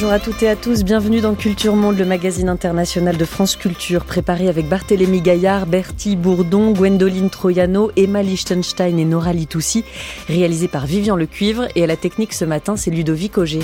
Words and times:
Bonjour 0.00 0.14
à 0.14 0.18
toutes 0.18 0.42
et 0.42 0.48
à 0.48 0.56
tous, 0.56 0.82
bienvenue 0.82 1.20
dans 1.20 1.34
Culture 1.34 1.76
Monde, 1.76 1.98
le 1.98 2.06
magazine 2.06 2.48
international 2.48 3.18
de 3.18 3.24
France 3.26 3.54
Culture, 3.54 4.06
préparé 4.06 4.48
avec 4.48 4.66
Barthélémy 4.66 5.20
Gaillard, 5.20 5.66
Bertie 5.66 6.16
Bourdon, 6.16 6.72
Gwendoline 6.72 7.28
Troyano, 7.28 7.90
Emma 7.96 8.22
Lichtenstein 8.22 8.98
et 8.98 9.04
Nora 9.04 9.34
Litoussi, 9.34 9.84
réalisé 10.26 10.68
par 10.68 10.86
Vivian 10.86 11.16
Lecuivre. 11.16 11.68
Et 11.74 11.84
à 11.84 11.86
la 11.86 11.96
technique 11.96 12.32
ce 12.32 12.46
matin 12.46 12.76
c'est 12.76 12.90
Ludovic 12.90 13.36
Auger. 13.36 13.60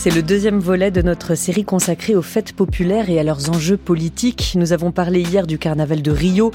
C'est 0.00 0.14
le 0.14 0.22
deuxième 0.22 0.60
volet 0.60 0.92
de 0.92 1.02
notre 1.02 1.34
série 1.34 1.64
consacrée 1.64 2.14
aux 2.14 2.22
fêtes 2.22 2.52
populaires 2.52 3.10
et 3.10 3.18
à 3.18 3.24
leurs 3.24 3.50
enjeux 3.50 3.76
politiques. 3.76 4.52
Nous 4.54 4.72
avons 4.72 4.92
parlé 4.92 5.22
hier 5.22 5.44
du 5.44 5.58
carnaval 5.58 6.02
de 6.02 6.12
Rio 6.12 6.52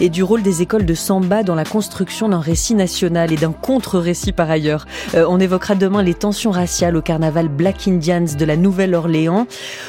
et 0.00 0.08
du 0.08 0.22
rôle 0.22 0.42
des 0.42 0.62
écoles 0.62 0.86
de 0.86 0.94
samba 0.94 1.42
dans 1.42 1.54
la 1.54 1.66
construction 1.66 2.30
d'un 2.30 2.40
récit 2.40 2.74
national 2.74 3.34
et 3.34 3.36
d'un 3.36 3.52
contre-récit 3.52 4.32
par 4.32 4.50
ailleurs. 4.50 4.86
Euh, 5.14 5.26
on 5.28 5.38
évoquera 5.38 5.74
demain 5.74 6.02
les 6.02 6.14
tensions 6.14 6.52
raciales 6.52 6.96
au 6.96 7.02
carnaval 7.02 7.50
Black 7.50 7.86
Indians 7.86 8.24
de 8.36 8.44
la 8.46 8.56
Nouvelle-Orléans. 8.56 9.46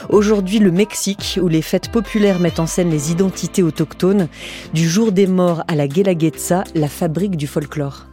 Aujourd'hui, 0.10 0.60
le 0.60 0.72
Mexique, 0.72 1.40
où 1.42 1.48
les 1.48 1.62
fêtes 1.62 1.90
populaires 1.90 2.40
mettent 2.40 2.60
en 2.60 2.68
scène 2.68 2.90
les 2.90 3.10
identités 3.10 3.64
autochtones. 3.64 4.28
Du 4.74 4.86
jour 4.88 5.14
des 5.14 5.28
morts 5.28 5.64
à 5.70 5.76
la 5.76 5.88
Guelaguetza, 5.88 6.66
la 6.76 6.90
fabrique 6.90 7.38
du 7.38 7.48
folklore. 7.48 8.08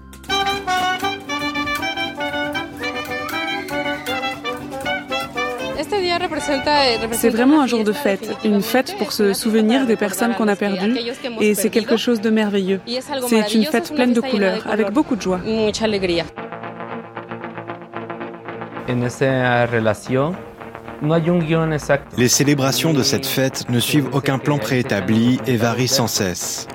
C'est 7.13 7.31
vraiment 7.31 7.63
un 7.63 7.67
jour 7.67 7.85
de 7.85 7.93
fête, 7.93 8.37
une 8.45 8.61
fête 8.61 8.97
pour 8.99 9.13
se 9.13 9.33
souvenir 9.33 9.87
des 9.87 9.97
personnes 9.97 10.35
qu'on 10.35 10.49
a 10.49 10.57
perdues 10.57 10.95
et 11.41 11.55
c'est 11.55 11.71
quelque 11.71 11.97
chose 11.97 12.21
de 12.21 12.29
merveilleux. 12.29 12.81
C'est 13.27 13.55
une 13.55 13.65
fête 13.65 13.95
pleine 13.95 14.13
de 14.13 14.21
couleurs, 14.21 14.67
avec 14.71 14.91
beaucoup 14.91 15.17
de 15.17 15.23
joie. 15.23 15.41
Les 22.19 22.29
célébrations 22.29 22.93
de 22.93 23.03
cette 23.03 23.27
fête 23.27 23.69
ne 23.71 23.81
suivent 23.81 24.09
aucun 24.13 24.39
plan 24.39 24.59
préétabli 24.59 25.41
et 25.47 25.57
varient 25.57 25.89
sans 25.89 26.07
cesse. 26.07 26.69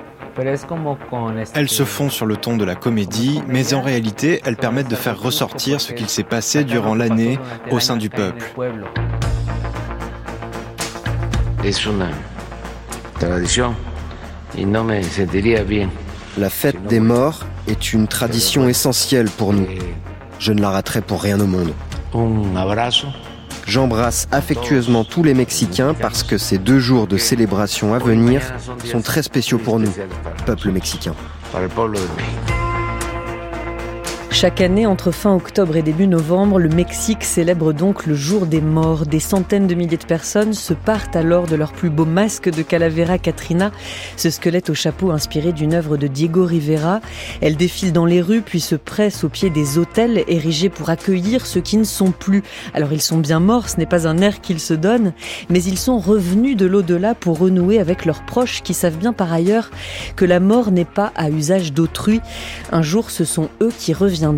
Elles 1.54 1.68
se 1.68 1.84
font 1.84 2.08
sur 2.08 2.26
le 2.26 2.36
ton 2.36 2.56
de 2.56 2.64
la 2.64 2.74
comédie, 2.74 3.42
mais 3.46 3.74
en 3.74 3.82
réalité, 3.82 4.40
elles 4.44 4.56
permettent 4.56 4.88
de 4.88 4.96
faire 4.96 5.20
ressortir 5.20 5.80
ce 5.80 5.92
qu'il 5.92 6.08
s'est 6.08 6.24
passé 6.24 6.64
durant 6.64 6.94
l'année 6.94 7.38
au 7.70 7.78
sein 7.78 7.96
du 7.96 8.10
peuple. 8.10 8.44
La 16.38 16.48
fête 16.48 16.86
des 16.86 17.00
morts 17.00 17.44
est 17.68 17.92
une 17.92 18.08
tradition 18.08 18.66
essentielle 18.66 19.28
pour 19.28 19.52
nous. 19.52 19.66
Je 20.38 20.52
ne 20.52 20.60
la 20.62 20.70
raterai 20.70 21.02
pour 21.02 21.22
rien 21.22 21.38
au 21.38 21.46
monde. 21.46 21.72
J'embrasse 23.66 24.26
affectueusement 24.32 25.04
tous 25.04 25.22
les 25.22 25.34
Mexicains 25.34 25.92
parce 25.92 26.22
que 26.22 26.38
ces 26.38 26.56
deux 26.56 26.78
jours 26.78 27.06
de 27.06 27.18
célébration 27.18 27.92
à 27.92 27.98
venir 27.98 28.40
sont 28.84 29.02
très 29.02 29.22
spéciaux 29.22 29.58
pour 29.58 29.78
nous, 29.78 29.92
peuple 30.46 30.70
mexicain. 30.70 31.14
Chaque 34.40 34.62
année, 34.62 34.86
entre 34.86 35.10
fin 35.10 35.34
octobre 35.34 35.76
et 35.76 35.82
début 35.82 36.06
novembre, 36.06 36.58
le 36.58 36.70
Mexique 36.70 37.24
célèbre 37.24 37.74
donc 37.74 38.06
le 38.06 38.14
jour 38.14 38.46
des 38.46 38.62
morts. 38.62 39.04
Des 39.04 39.20
centaines 39.20 39.66
de 39.66 39.74
milliers 39.74 39.98
de 39.98 40.06
personnes 40.06 40.54
se 40.54 40.72
partent 40.72 41.14
alors 41.14 41.46
de 41.46 41.56
leur 41.56 41.72
plus 41.72 41.90
beau 41.90 42.06
masque 42.06 42.48
de 42.48 42.62
Calavera 42.62 43.18
Catrina, 43.18 43.70
ce 44.16 44.30
squelette 44.30 44.70
au 44.70 44.74
chapeau 44.74 45.10
inspiré 45.10 45.52
d'une 45.52 45.74
œuvre 45.74 45.98
de 45.98 46.06
Diego 46.06 46.46
Rivera. 46.46 47.02
Elles 47.42 47.58
défilent 47.58 47.92
dans 47.92 48.06
les 48.06 48.22
rues 48.22 48.40
puis 48.40 48.60
se 48.60 48.76
pressent 48.76 49.24
au 49.24 49.28
pied 49.28 49.50
des 49.50 49.76
hôtels 49.76 50.24
érigés 50.26 50.70
pour 50.70 50.88
accueillir 50.88 51.44
ceux 51.44 51.60
qui 51.60 51.76
ne 51.76 51.84
sont 51.84 52.10
plus. 52.10 52.42
Alors 52.72 52.94
ils 52.94 53.02
sont 53.02 53.18
bien 53.18 53.40
morts, 53.40 53.68
ce 53.68 53.76
n'est 53.76 53.84
pas 53.84 54.08
un 54.08 54.16
air 54.16 54.40
qu'ils 54.40 54.60
se 54.60 54.72
donnent, 54.72 55.12
mais 55.50 55.62
ils 55.62 55.76
sont 55.76 55.98
revenus 55.98 56.56
de 56.56 56.64
l'au-delà 56.64 57.14
pour 57.14 57.38
renouer 57.38 57.78
avec 57.78 58.06
leurs 58.06 58.24
proches 58.24 58.62
qui 58.62 58.72
savent 58.72 58.96
bien 58.96 59.12
par 59.12 59.34
ailleurs 59.34 59.70
que 60.16 60.24
la 60.24 60.40
mort 60.40 60.70
n'est 60.70 60.86
pas 60.86 61.12
à 61.14 61.28
usage 61.28 61.74
d'autrui. 61.74 62.22
Un 62.72 62.80
jour, 62.80 63.10
ce 63.10 63.26
sont 63.26 63.50
eux 63.60 63.72
qui 63.78 63.92
reviennent 63.92 64.29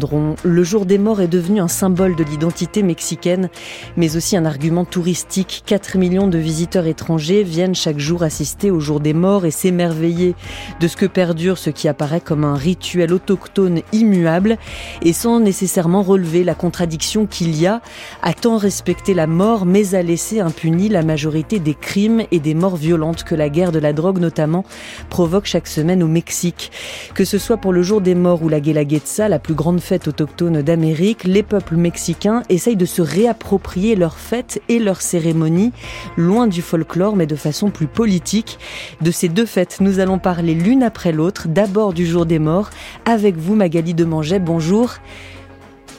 le 0.42 0.64
jour 0.64 0.86
des 0.86 0.98
morts 0.98 1.20
est 1.20 1.28
devenu 1.28 1.60
un 1.60 1.69
symbole 1.69 2.16
de 2.16 2.25
l'identité 2.25 2.82
mexicaine, 2.82 3.48
mais 3.97 4.16
aussi 4.16 4.36
un 4.36 4.44
argument 4.44 4.84
touristique. 4.84 5.62
4 5.66 5.98
millions 5.98 6.28
de 6.28 6.38
visiteurs 6.38 6.86
étrangers 6.86 7.42
viennent 7.42 7.75
chaque 7.75 7.98
jour 7.98 8.22
assister 8.22 8.70
au 8.70 8.80
jour 8.80 9.00
des 9.00 9.14
morts 9.14 9.44
et 9.44 9.50
s'émerveiller 9.50 10.34
de 10.80 10.88
ce 10.88 10.97
que 10.97 11.06
perdure 11.06 11.58
ce 11.58 11.70
qui 11.70 11.88
apparaît 11.88 12.20
comme 12.20 12.44
un 12.44 12.54
rituel 12.54 13.12
autochtone 13.12 13.80
immuable 13.92 14.58
et 15.03 15.12
sans 15.12 15.41
nécessairement 15.41 16.03
relever 16.03 16.44
la 16.44 16.54
contradiction 16.54 17.26
qu'il 17.26 17.59
y 17.59 17.66
a 17.66 17.80
à 18.22 18.32
tant 18.34 18.56
respecter 18.56 19.14
la 19.14 19.26
mort 19.26 19.66
mais 19.66 19.94
à 19.94 20.03
laisser 20.03 20.41
impunie 20.41 20.88
la 20.88 21.03
majorité 21.03 21.59
des 21.59 21.74
crimes 21.74 22.22
et 22.30 22.41
des 22.41 22.54
morts 22.54 22.76
violentes 22.76 23.24
que 23.24 23.34
la 23.34 23.48
guerre 23.48 23.72
de 23.72 23.78
la 23.78 23.92
drogue 23.92 24.19
notamment 24.19 24.64
provoque 25.10 25.47
chaque 25.47 25.66
semaine 25.66 26.03
au 26.03 26.09
Mexique. 26.09 26.70
Que 27.14 27.24
ce 27.24 27.38
soit 27.38 27.56
pour 27.56 27.72
le 27.72 27.82
jour 27.82 28.00
des 28.00 28.14
morts 28.14 28.42
ou 28.42 28.48
la 28.48 28.60
Guelaguetza, 28.60 29.28
la 29.28 29.38
plus 29.38 29.54
grande 29.54 29.80
fêtes 29.82 30.09
autochtones 30.09 30.62
d'Amérique, 30.62 31.25
les 31.25 31.43
peuples 31.43 31.76
mexicains 31.76 32.43
essayent 32.48 32.76
de 32.76 32.87
se 32.87 33.03
réapproprier 33.03 33.97
leurs 33.97 34.16
fêtes 34.16 34.62
et 34.69 34.78
leurs 34.78 35.03
cérémonies, 35.03 35.72
loin 36.16 36.47
du 36.47 36.62
folklore 36.62 37.16
mais 37.16 37.26
de 37.26 37.37
façon 37.37 37.70
plus 37.70 37.88
politique. 37.88 38.59
De 39.03 39.10
ces 39.10 39.28
deux 39.28 39.44
fêtes, 39.44 39.78
nous 39.81 39.98
allons 39.98 40.19
parler 40.19 40.54
l'une 40.54 40.82
après 40.82 41.12
l'autre, 41.12 41.48
d'abord 41.48 41.92
du 41.92 42.06
jour 42.06 42.25
des 42.25 42.38
morts, 42.38 42.71
avec 43.04 43.37
vous 43.37 43.56
Magali 43.56 43.92
Demanget, 43.92 44.38
bonjour. 44.38 44.94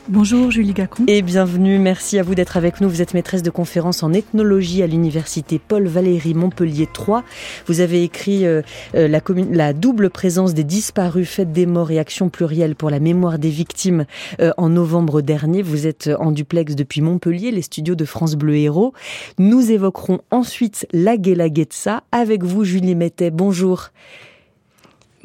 Bonjour 0.10 0.52
Julie 0.52 0.74
Gacon. 0.74 1.06
Et 1.08 1.22
bienvenue, 1.22 1.80
merci 1.80 2.20
à 2.20 2.24
vous 2.24 2.36
d'être 2.36 2.58
avec 2.58 2.82
nous. 2.82 2.90
Vous 2.90 3.02
êtes 3.02 3.14
maîtresse 3.14 3.42
de 3.42 3.50
conférences 3.50 4.04
en 4.04 4.12
ethnologie 4.12 4.84
à 4.84 4.88
l'université 4.88 5.62
Paul 5.66 5.88
Valéry 5.88 6.34
Montpellier 6.34 6.90
3. 6.92 7.24
Vous 7.68 7.80
avez 7.80 8.04
écrit 8.04 8.46
euh, 8.46 8.62
euh, 8.96 9.08
la, 9.08 9.22
la, 9.50 9.72
double 9.72 10.10
présence 10.10 10.54
des 10.54 10.66
disparus, 10.66 11.30
fête 11.30 11.54
des 11.54 11.66
morts 11.66 11.90
et 11.90 12.00
action 12.00 12.28
plurielle 12.28 12.76
pour 12.76 12.90
la 12.90 13.00
mémoire 13.00 13.40
des 13.40 13.50
victimes 13.50 14.06
euh, 14.42 14.52
en 14.58 14.68
novembre 14.68 15.22
dernier. 15.22 15.62
Vous 15.62 15.88
êtes 15.88 16.10
en 16.20 16.32
duplex 16.32 16.76
depuis 16.76 17.00
Montpellier, 17.00 17.52
les 17.52 17.62
studios 17.62 17.96
de 17.96 18.04
France 18.04 18.36
Bleu 18.36 18.58
Héros. 18.58 18.94
Nous 19.40 19.72
évoquerons 19.72 20.20
ensuite 20.32 20.86
la 20.92 21.16
Guelaguetza 21.16 22.04
avec 22.12 22.44
vous 22.44 22.66
Julie 22.66 22.96
Mettet. 22.96 23.32
Bonjour. 23.32 23.92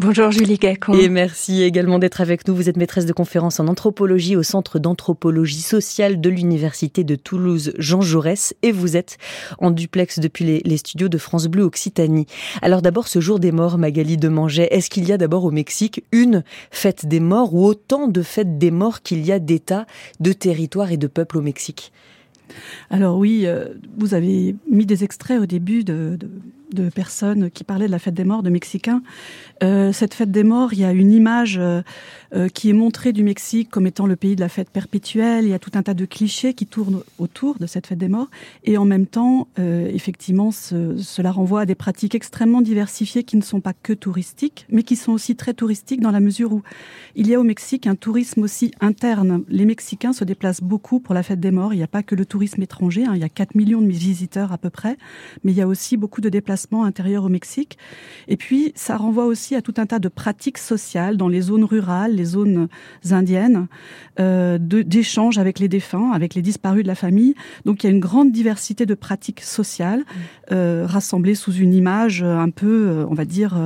Bonjour 0.01 0.31
Julie 0.31 0.59
Gacon. 0.59 0.93
Et 0.93 1.09
merci 1.09 1.65
également 1.65 1.99
d'être 1.99 2.21
avec 2.21 2.47
nous. 2.47 2.55
Vous 2.55 2.69
êtes 2.69 2.77
maîtresse 2.77 3.05
de 3.05 3.13
conférence 3.13 3.59
en 3.59 3.67
anthropologie 3.67 4.37
au 4.37 4.45
Centre 4.45 4.79
d'anthropologie 4.79 5.61
sociale 5.61 6.21
de 6.21 6.31
l'Université 6.31 7.03
de 7.03 7.17
Toulouse 7.17 7.73
Jean 7.79 8.00
Jaurès 8.00 8.55
et 8.62 8.71
vous 8.71 8.97
êtes 8.97 9.19
en 9.59 9.73
duplex 9.73 10.21
depuis 10.21 10.45
les, 10.45 10.62
les 10.65 10.77
studios 10.77 11.09
de 11.09 11.19
France 11.19 11.49
Bleu 11.49 11.65
Occitanie. 11.65 12.27
Alors 12.62 12.81
d'abord 12.81 13.09
ce 13.09 13.21
jour 13.21 13.41
des 13.41 13.50
morts, 13.50 13.77
Magali 13.77 14.17
de 14.17 14.29
Manget, 14.29 14.69
est-ce 14.71 14.89
qu'il 14.89 15.05
y 15.05 15.11
a 15.11 15.19
d'abord 15.19 15.45
au 15.45 15.50
Mexique 15.50 16.05
une 16.12 16.44
fête 16.71 17.06
des 17.06 17.19
morts 17.19 17.53
ou 17.53 17.67
autant 17.67 18.06
de 18.06 18.23
fêtes 18.23 18.56
des 18.56 18.71
morts 18.71 19.03
qu'il 19.03 19.27
y 19.27 19.33
a 19.33 19.41
d'États, 19.41 19.87
de 20.21 20.33
territoires 20.33 20.93
et 20.93 20.97
de 20.97 21.09
peuples 21.09 21.39
au 21.39 21.43
Mexique? 21.43 21.93
Alors 22.89 23.19
oui, 23.19 23.47
euh, 23.47 23.75
vous 23.97 24.15
avez 24.15 24.55
mis 24.71 24.87
des 24.87 25.03
extraits 25.03 25.41
au 25.41 25.47
début 25.47 25.83
de, 25.83 26.17
de 26.17 26.31
de 26.73 26.88
personnes 26.91 27.50
qui 27.50 27.65
parlaient 27.65 27.87
de 27.87 27.93
la 27.93 27.99
fête 27.99 28.15
des 28.15 28.25
morts 28.25 28.43
de 28.43 28.50
Mexicains. 28.50 29.03
Euh, 29.62 29.93
cette 29.93 30.15
fête 30.15 30.31
des 30.31 30.44
morts, 30.44 30.73
il 30.73 30.81
y 30.81 30.85
a 30.85 30.93
une 30.93 31.12
image 31.12 31.59
euh, 31.59 31.82
euh, 32.35 32.49
qui 32.49 32.70
est 32.70 32.75
montrée 32.75 33.12
du 33.12 33.23
Mexique 33.23 33.70
comme 33.70 33.87
étant 33.87 34.06
le 34.06 34.17
pays 34.17 34.37
de 34.37 34.41
la 34.41 34.49
fête 34.49 34.70
perpétuelle. 34.70 35.44
Il 35.44 35.50
y 35.50 35.55
a 35.55 35.59
tout 35.59 35.73
un 35.75 35.82
tas 35.82 35.94
de 35.94 36.05
clichés 36.05 36.55
qui 36.55 36.67
tournent 36.67 37.03
autour 37.19 37.59
de 37.59 37.67
cette 37.67 37.87
fête 37.87 37.99
des 37.99 38.09
morts. 38.09 38.29
Et 38.65 38.76
en 38.76 38.85
même 38.85 39.06
temps, 39.06 39.49
effectivement, 39.56 40.50
cela 40.50 41.32
renvoie 41.32 41.62
à 41.62 41.67
des 41.67 41.75
pratiques 41.75 42.15
extrêmement 42.15 42.61
diversifiées 42.61 43.25
qui 43.25 43.37
ne 43.37 43.43
sont 43.43 43.61
pas 43.61 43.73
que 43.73 43.93
touristiques, 43.93 44.67
mais 44.70 44.82
qui 44.82 44.97
sont 44.97 45.12
aussi 45.12 45.37
très 45.37 45.55
touristiques 45.55 46.00
dans 46.00 46.11
la 46.11 46.20
mesure 46.20 46.53
où 46.53 46.62
il 47.15 47.26
y 47.26 47.35
a 47.35 47.41
au 47.41 47.44
Mexique 47.44 47.87
un 47.87 47.94
tourisme 47.94 48.43
aussi 48.43 48.73
interne. 48.81 49.44
Les 49.49 49.65
Mexicains 49.65 50.12
se 50.12 50.25
déplacent 50.25 50.62
beaucoup 50.62 51.00
pour 51.00 51.15
la 51.15 51.23
fête 51.23 51.41
des 51.41 51.50
morts. 51.50 51.73
Il 51.73 51.79
n'y 51.79 51.82
a 51.82 51.88
pas 51.88 52.03
que 52.03 52.15
le 52.15 52.26
tourisme 52.26 52.62
étranger. 52.62 53.05
Hein. 53.05 53.12
Il 53.15 53.20
y 53.20 53.25
a 53.25 53.29
4 53.29 53.55
millions 53.55 53.81
de 53.81 53.88
visiteurs 53.88 54.53
à 54.53 54.59
peu 54.59 54.70
près, 54.70 54.97
mais 55.44 55.53
il 55.53 55.59
y 55.59 55.62
a 55.62 55.69
aussi 55.69 55.97
beaucoup 55.97 56.20
de 56.20 56.29
déplacements 56.29 56.57
intérieurs 56.84 57.25
au 57.25 57.28
Mexique. 57.28 57.78
Et 58.28 58.37
puis, 58.37 58.72
ça 58.75 58.96
renvoie 58.96 59.25
aussi 59.25 59.55
à 59.55 59.62
tout 59.62 59.75
un 59.76 59.87
tas 59.87 59.99
de 59.99 60.08
pratiques 60.08 60.58
sociales 60.58 61.16
dans 61.16 61.28
les 61.28 61.40
zones 61.40 61.64
rurales, 61.64 62.14
les 62.14 62.25
zones 62.25 62.69
indiennes, 63.10 63.66
euh, 64.20 64.58
d'échanges 64.58 65.38
avec 65.38 65.58
les 65.58 65.69
défunts, 65.69 66.10
avec 66.12 66.34
les 66.34 66.43
disparus 66.43 66.82
de 66.82 66.88
la 66.88 66.94
famille. 66.94 67.34
Donc, 67.64 67.82
il 67.82 67.87
y 67.87 67.90
a 67.90 67.93
une 67.93 68.00
grande 68.00 68.32
diversité 68.32 68.87
de 68.87 68.94
pratiques 68.94 69.40
sociales 69.40 70.00
mmh. 70.00 70.52
euh, 70.52 70.87
rassemblées 70.87 71.34
sous 71.34 71.52
une 71.52 71.75
image 71.75 72.22
un 72.22 72.50
peu, 72.50 72.88
euh, 72.88 73.06
on 73.08 73.14
va 73.14 73.25
dire, 73.25 73.56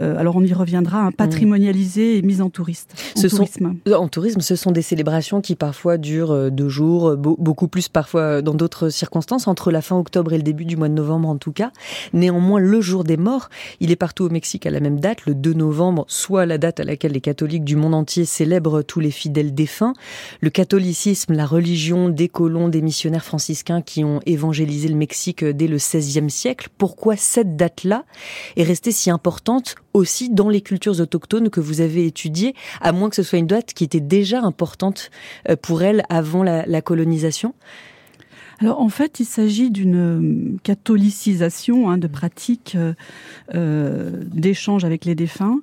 euh, 0.00 0.18
alors 0.18 0.36
on 0.36 0.42
y 0.42 0.52
reviendra, 0.52 1.00
un 1.00 1.12
patrimonialisé 1.12 2.18
et 2.18 2.22
mise 2.22 2.40
en 2.40 2.50
touriste, 2.50 2.94
en 3.16 3.20
ce 3.20 3.26
tourisme. 3.28 3.74
en 3.92 4.08
tourisme, 4.08 4.40
ce 4.40 4.56
sont 4.56 4.70
des 4.70 4.82
célébrations 4.82 5.40
qui 5.40 5.54
parfois 5.54 5.96
durent 5.98 6.50
deux 6.50 6.68
jours, 6.68 7.16
beaucoup 7.16 7.68
plus 7.68 7.88
parfois 7.88 8.42
dans 8.42 8.54
d'autres 8.54 8.88
circonstances, 8.88 9.48
entre 9.48 9.70
la 9.70 9.82
fin 9.82 9.96
octobre 9.96 10.32
et 10.32 10.36
le 10.36 10.42
début 10.42 10.64
du 10.64 10.76
mois 10.76 10.88
de 10.88 10.94
novembre 10.94 11.28
en 11.28 11.36
tout 11.36 11.52
cas. 11.52 11.70
Néanmoins, 12.16 12.60
le 12.60 12.80
jour 12.80 13.04
des 13.04 13.18
morts, 13.18 13.50
il 13.78 13.90
est 13.90 13.96
partout 13.96 14.24
au 14.24 14.30
Mexique 14.30 14.64
à 14.64 14.70
la 14.70 14.80
même 14.80 14.98
date, 15.00 15.26
le 15.26 15.34
2 15.34 15.52
novembre, 15.52 16.06
soit 16.08 16.46
la 16.46 16.56
date 16.56 16.80
à 16.80 16.84
laquelle 16.84 17.12
les 17.12 17.20
catholiques 17.20 17.62
du 17.62 17.76
monde 17.76 17.94
entier 17.94 18.24
célèbrent 18.24 18.82
tous 18.82 19.00
les 19.00 19.10
fidèles 19.10 19.54
défunts. 19.54 19.92
Le 20.40 20.48
catholicisme, 20.48 21.34
la 21.34 21.44
religion 21.44 22.08
des 22.08 22.28
colons, 22.28 22.68
des 22.68 22.80
missionnaires 22.80 23.22
franciscains 23.22 23.82
qui 23.82 24.02
ont 24.02 24.20
évangélisé 24.24 24.88
le 24.88 24.94
Mexique 24.94 25.44
dès 25.44 25.66
le 25.66 25.76
XVIe 25.76 26.30
siècle. 26.30 26.70
Pourquoi 26.78 27.16
cette 27.16 27.54
date-là 27.54 28.06
est 28.56 28.62
restée 28.62 28.92
si 28.92 29.10
importante 29.10 29.74
aussi 29.92 30.30
dans 30.30 30.48
les 30.48 30.62
cultures 30.62 31.00
autochtones 31.00 31.50
que 31.50 31.60
vous 31.60 31.82
avez 31.82 32.06
étudiées, 32.06 32.54
à 32.80 32.92
moins 32.92 33.10
que 33.10 33.16
ce 33.16 33.22
soit 33.22 33.38
une 33.38 33.46
date 33.46 33.74
qui 33.74 33.84
était 33.84 34.00
déjà 34.00 34.40
importante 34.40 35.10
euh, 35.50 35.56
pour 35.56 35.82
elles 35.82 36.02
avant 36.08 36.42
la, 36.42 36.80
colonisation? 36.80 37.54
Alors 38.58 38.80
en 38.80 38.88
fait, 38.88 39.20
il 39.20 39.26
s'agit 39.26 39.70
d'une 39.70 39.96
euh, 39.96 40.56
catholicisation 40.62 41.90
hein, 41.90 41.98
de 41.98 42.06
pratiques 42.06 42.74
euh, 42.76 42.94
euh 43.54 44.22
d'échange 44.32 44.84
avec 44.84 45.04
les 45.04 45.14
défunts 45.14 45.60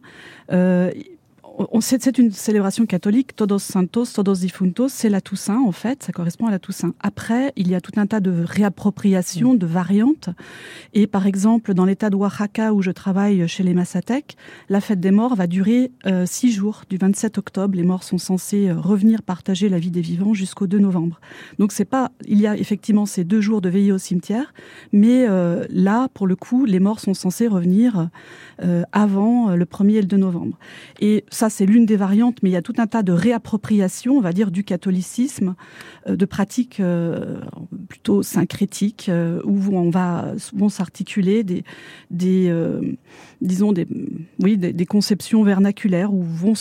c'est 1.81 2.17
une 2.17 2.31
célébration 2.31 2.85
catholique, 2.85 3.35
Todos 3.35 3.59
Santos, 3.59 4.05
Todos 4.15 4.35
Difuntos, 4.35 4.89
c'est 4.89 5.09
la 5.09 5.21
Toussaint 5.21 5.59
en 5.59 5.71
fait, 5.71 6.03
ça 6.03 6.11
correspond 6.11 6.47
à 6.47 6.51
la 6.51 6.59
Toussaint. 6.59 6.93
Après, 6.99 7.53
il 7.55 7.69
y 7.69 7.75
a 7.75 7.81
tout 7.81 7.91
un 7.97 8.07
tas 8.07 8.19
de 8.19 8.43
réappropriations, 8.43 9.53
de 9.53 9.65
variantes. 9.65 10.29
Et 10.93 11.07
par 11.07 11.27
exemple, 11.27 11.73
dans 11.73 11.85
l'état 11.85 12.09
de 12.09 12.15
Oaxaca 12.15 12.73
où 12.73 12.81
je 12.81 12.91
travaille 12.91 13.47
chez 13.47 13.63
les 13.63 13.73
Massatec, 13.73 14.35
la 14.69 14.81
fête 14.81 14.99
des 14.99 15.11
morts 15.11 15.35
va 15.35 15.47
durer 15.47 15.91
euh, 16.05 16.25
six 16.25 16.51
jours. 16.51 16.83
Du 16.89 16.97
27 16.97 17.37
octobre, 17.37 17.75
les 17.75 17.83
morts 17.83 18.03
sont 18.03 18.17
censés 18.17 18.69
euh, 18.69 18.75
revenir 18.75 19.21
partager 19.21 19.69
la 19.69 19.79
vie 19.79 19.91
des 19.91 20.01
vivants 20.01 20.33
jusqu'au 20.33 20.67
2 20.67 20.79
novembre. 20.79 21.19
Donc 21.59 21.71
c'est 21.71 21.85
pas, 21.85 22.11
il 22.25 22.39
y 22.39 22.47
a 22.47 22.55
effectivement 22.57 23.05
ces 23.05 23.23
deux 23.23 23.41
jours 23.41 23.61
de 23.61 23.69
veillée 23.69 23.91
au 23.91 23.97
cimetière, 23.97 24.53
mais 24.91 25.27
euh, 25.27 25.65
là, 25.69 26.07
pour 26.13 26.27
le 26.27 26.35
coup, 26.35 26.65
les 26.65 26.79
morts 26.79 26.99
sont 26.99 27.13
censés 27.13 27.47
revenir 27.47 28.09
avant 28.91 29.55
le 29.55 29.65
1er 29.65 29.95
et 29.95 30.01
le 30.01 30.07
2 30.07 30.17
novembre. 30.17 30.57
Et 31.01 31.25
ça, 31.29 31.42
c'est 31.49 31.65
l'une 31.65 31.85
des 31.85 31.97
variantes, 31.97 32.37
mais 32.43 32.49
il 32.49 32.53
y 32.53 32.57
a 32.57 32.61
tout 32.61 32.73
un 32.77 32.87
tas 32.87 33.03
de 33.03 33.11
réappropriations, 33.11 34.17
on 34.17 34.21
va 34.21 34.33
dire, 34.33 34.51
du 34.51 34.63
catholicisme, 34.63 35.55
euh, 36.07 36.15
de 36.15 36.25
pratiques 36.25 36.79
euh, 36.79 37.41
plutôt 37.87 38.23
syncrétiques, 38.23 39.09
euh, 39.09 39.41
où 39.45 39.75
on 39.75 39.89
va 39.89 40.33
vont 40.53 40.69
s'articuler 40.69 41.43
des, 41.43 41.63
des 42.11 42.53
disons 43.41 43.71
des, 43.71 43.87
oui, 44.41 44.57
des, 44.57 44.85
conceptions 44.85 45.43
vernaculaires, 45.43 46.13
où 46.13 46.21
vont 46.23 46.53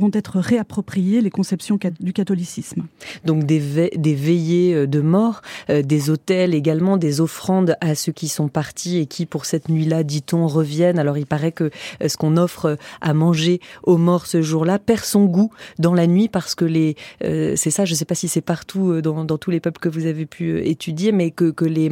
vont 0.00 0.10
être 0.12 0.38
réappropriées 0.38 1.20
les 1.20 1.30
conceptions 1.30 1.78
du 2.00 2.12
catholicisme. 2.12 2.86
Donc 3.24 3.44
des, 3.44 3.58
veillées 3.58 4.74
euh, 4.74 4.86
de 4.86 5.00
mort, 5.00 5.42
euh, 5.68 5.82
des 5.82 6.10
hôtels 6.10 6.54
également, 6.54 6.96
des 6.96 7.20
offrandes 7.20 7.76
à 7.80 7.94
ceux 7.94 8.12
qui 8.12 8.28
sont 8.28 8.48
partis 8.48 8.98
et 8.98 9.06
qui 9.06 9.26
pour 9.26 9.44
cette 9.44 9.68
nuit-là, 9.68 10.02
dit-on, 10.02 10.46
reviennent. 10.46 10.98
Alors 10.98 11.18
il 11.18 11.26
paraît 11.26 11.52
que 11.52 11.70
euh, 12.02 12.08
ce 12.08 12.16
qu'on 12.16 12.36
offre 12.36 12.76
à 13.00 13.14
manger 13.14 13.60
aux 13.82 13.98
morts 13.98 14.26
ce 14.26 14.42
jour-là 14.42 14.78
perd 14.78 15.04
son 15.04 15.26
goût 15.26 15.50
dans 15.78 15.94
la 15.94 16.06
nuit 16.06 16.28
parce 16.28 16.54
que 16.54 16.64
les, 16.64 16.96
c'est 17.20 17.70
ça, 17.70 17.84
je 17.84 17.92
ne 17.92 17.96
sais 17.96 18.04
pas 18.04 18.14
si 18.14 18.28
c'est 18.28 18.40
partout 18.40 19.00
dans, 19.00 19.38
tous 19.38 19.50
les 19.50 19.60
peuples 19.60 19.80
que 19.80 19.88
vous 19.88 20.06
avez 20.06 20.26
pu 20.26 20.60
étudier, 20.66 21.12
mais 21.12 21.30
que, 21.30 21.52
les 21.64 21.90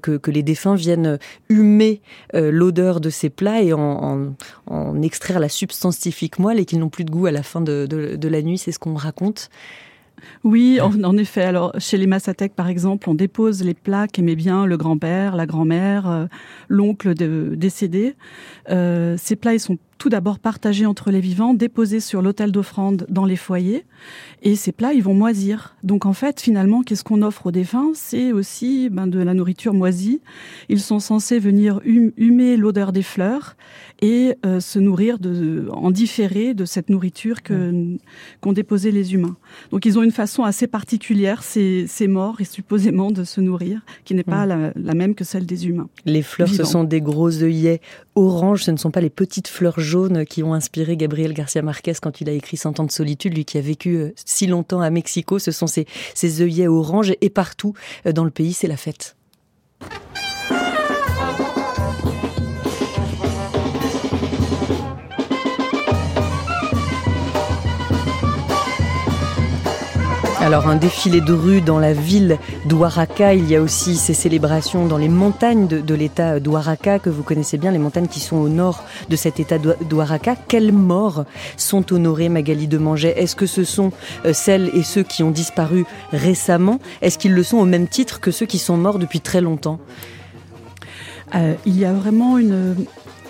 que, 0.00 0.30
les 0.30 0.42
défunts 0.42 0.74
viennent 0.74 1.18
humer 1.48 2.00
l'odeur 2.34 3.00
de 3.00 3.10
ces 3.10 3.30
plats 3.30 3.62
et 3.62 3.72
en, 3.72 4.34
en, 4.66 5.02
extraire 5.02 5.40
la 5.40 5.48
substance 5.48 5.98
typique 5.98 6.38
moelle 6.38 6.60
et 6.60 6.64
qu'ils 6.64 6.78
n'ont 6.78 6.88
plus 6.88 7.04
de 7.04 7.10
goût 7.10 7.26
à 7.30 7.32
la 7.32 7.42
fin 7.42 7.60
de, 7.60 7.86
de, 7.86 8.28
la 8.28 8.42
nuit, 8.42 8.58
c'est 8.58 8.72
ce 8.72 8.78
qu'on 8.78 8.94
raconte. 8.94 9.48
Oui, 10.44 10.78
en, 10.80 11.16
effet. 11.16 11.42
Alors, 11.42 11.72
chez 11.78 11.96
les 11.96 12.06
Massatec, 12.06 12.54
par 12.54 12.68
exemple, 12.68 13.08
on 13.08 13.14
dépose 13.14 13.62
les 13.64 13.72
plats 13.72 14.06
qu'aimait 14.06 14.36
bien 14.36 14.66
le 14.66 14.76
grand-père, 14.76 15.34
la 15.34 15.46
grand-mère, 15.46 16.08
euh, 16.08 16.26
l'oncle 16.68 17.14
décédé. 17.56 18.14
Euh, 18.68 19.16
ces 19.16 19.36
plats, 19.36 19.54
ils 19.54 19.60
sont 19.60 19.78
tout 20.00 20.08
d'abord 20.08 20.38
partagés 20.38 20.86
entre 20.86 21.10
les 21.10 21.20
vivants, 21.20 21.52
déposés 21.52 22.00
sur 22.00 22.22
l'autel 22.22 22.52
d'offrande 22.52 23.06
dans 23.10 23.26
les 23.26 23.36
foyers, 23.36 23.84
et 24.42 24.56
ces 24.56 24.72
plats, 24.72 24.94
ils 24.94 25.02
vont 25.02 25.12
moisir. 25.12 25.76
Donc 25.82 26.06
en 26.06 26.14
fait, 26.14 26.40
finalement, 26.40 26.82
qu'est-ce 26.82 27.04
qu'on 27.04 27.20
offre 27.20 27.46
aux 27.46 27.50
défunts? 27.50 27.90
C'est 27.92 28.32
aussi 28.32 28.88
ben, 28.88 29.06
de 29.06 29.18
la 29.18 29.34
nourriture 29.34 29.74
moisie. 29.74 30.22
Ils 30.70 30.80
sont 30.80 31.00
censés 31.00 31.38
venir 31.38 31.80
hum, 31.86 32.12
humer 32.16 32.56
l'odeur 32.56 32.92
des 32.92 33.02
fleurs 33.02 33.56
et 34.00 34.34
euh, 34.46 34.60
se 34.60 34.78
nourrir 34.78 35.18
de, 35.18 35.68
en 35.70 35.90
différé 35.90 36.54
de 36.54 36.64
cette 36.64 36.88
nourriture 36.88 37.42
que 37.42 37.98
qu'ont 38.40 38.54
déposé 38.54 38.92
les 38.92 39.12
humains. 39.12 39.36
Donc 39.70 39.84
ils 39.84 39.98
ont 39.98 40.02
une 40.02 40.10
façon 40.10 40.44
assez 40.44 40.66
particulière, 40.66 41.42
ces, 41.42 41.84
ces 41.86 42.08
morts, 42.08 42.40
et 42.40 42.44
supposément 42.44 43.10
de 43.10 43.24
se 43.24 43.42
nourrir, 43.42 43.82
qui 44.04 44.14
n'est 44.14 44.22
pas 44.22 44.46
la, 44.46 44.72
la, 44.74 44.94
même 44.94 45.14
que 45.14 45.24
celle 45.24 45.44
des 45.44 45.68
humains. 45.68 45.90
Les 46.06 46.22
fleurs, 46.22 46.48
ce 46.48 46.64
sont 46.64 46.84
des 46.84 47.02
gros 47.02 47.42
œillets 47.42 47.82
orange, 48.20 48.64
ce 48.64 48.70
ne 48.70 48.76
sont 48.76 48.90
pas 48.90 49.00
les 49.00 49.10
petites 49.10 49.48
fleurs 49.48 49.80
jaunes 49.80 50.24
qui 50.24 50.42
ont 50.42 50.54
inspiré 50.54 50.96
Gabriel 50.96 51.32
Garcia 51.32 51.62
Marquez 51.62 51.94
quand 52.00 52.20
il 52.20 52.28
a 52.28 52.32
écrit 52.32 52.56
Cent 52.56 52.78
ans 52.80 52.84
de 52.84 52.90
solitude, 52.90 53.34
lui 53.34 53.44
qui 53.44 53.58
a 53.58 53.60
vécu 53.60 53.96
euh, 53.96 54.12
si 54.24 54.46
longtemps 54.46 54.80
à 54.80 54.90
Mexico. 54.90 55.38
Ce 55.38 55.50
sont 55.50 55.66
ces, 55.66 55.86
œillets 56.42 56.68
orange 56.68 57.12
et 57.20 57.30
partout 57.30 57.74
euh, 58.06 58.12
dans 58.12 58.24
le 58.24 58.30
pays, 58.30 58.52
c'est 58.52 58.68
la 58.68 58.76
fête. 58.76 59.16
Alors 70.50 70.66
un 70.66 70.74
défilé 70.74 71.20
de 71.20 71.32
rue 71.32 71.60
dans 71.60 71.78
la 71.78 71.92
ville 71.92 72.36
d'Ouaraka, 72.64 73.34
il 73.34 73.48
y 73.48 73.54
a 73.54 73.62
aussi 73.62 73.94
ces 73.94 74.14
célébrations 74.14 74.84
dans 74.84 74.98
les 74.98 75.08
montagnes 75.08 75.68
de, 75.68 75.94
l'état 75.94 76.40
d'Ouaraka 76.40 76.98
que 76.98 77.08
vous 77.08 77.22
connaissez 77.22 77.56
bien, 77.56 77.70
les 77.70 77.78
montagnes 77.78 78.08
qui 78.08 78.18
sont 78.18 78.38
au 78.38 78.48
nord 78.48 78.82
de 79.08 79.14
cet 79.14 79.38
état 79.38 79.58
d'Ouaraka. 79.58 80.34
Quelles 80.34 80.72
morts 80.72 81.24
sont 81.56 81.92
honorées 81.92 82.28
Magali 82.28 82.66
de 82.66 82.78
Manget 82.78 83.14
Est-ce 83.16 83.36
que 83.36 83.46
ce 83.46 83.62
sont 83.62 83.92
euh, 84.24 84.32
celles 84.32 84.72
et 84.74 84.82
ceux 84.82 85.04
qui 85.04 85.22
ont 85.22 85.30
disparu 85.30 85.84
récemment? 86.10 86.80
Est-ce 87.00 87.16
qu'ils 87.16 87.34
le 87.34 87.44
sont 87.44 87.58
au 87.58 87.64
même 87.64 87.86
titre 87.86 88.18
que 88.18 88.32
ceux 88.32 88.46
qui 88.46 88.58
sont 88.58 88.76
morts 88.76 88.98
depuis 88.98 89.20
très 89.20 89.40
longtemps? 89.40 89.78
Euh, 91.36 91.54
Il 91.64 91.78
y 91.78 91.84
a 91.84 91.92
vraiment 91.92 92.38
une 92.38 92.74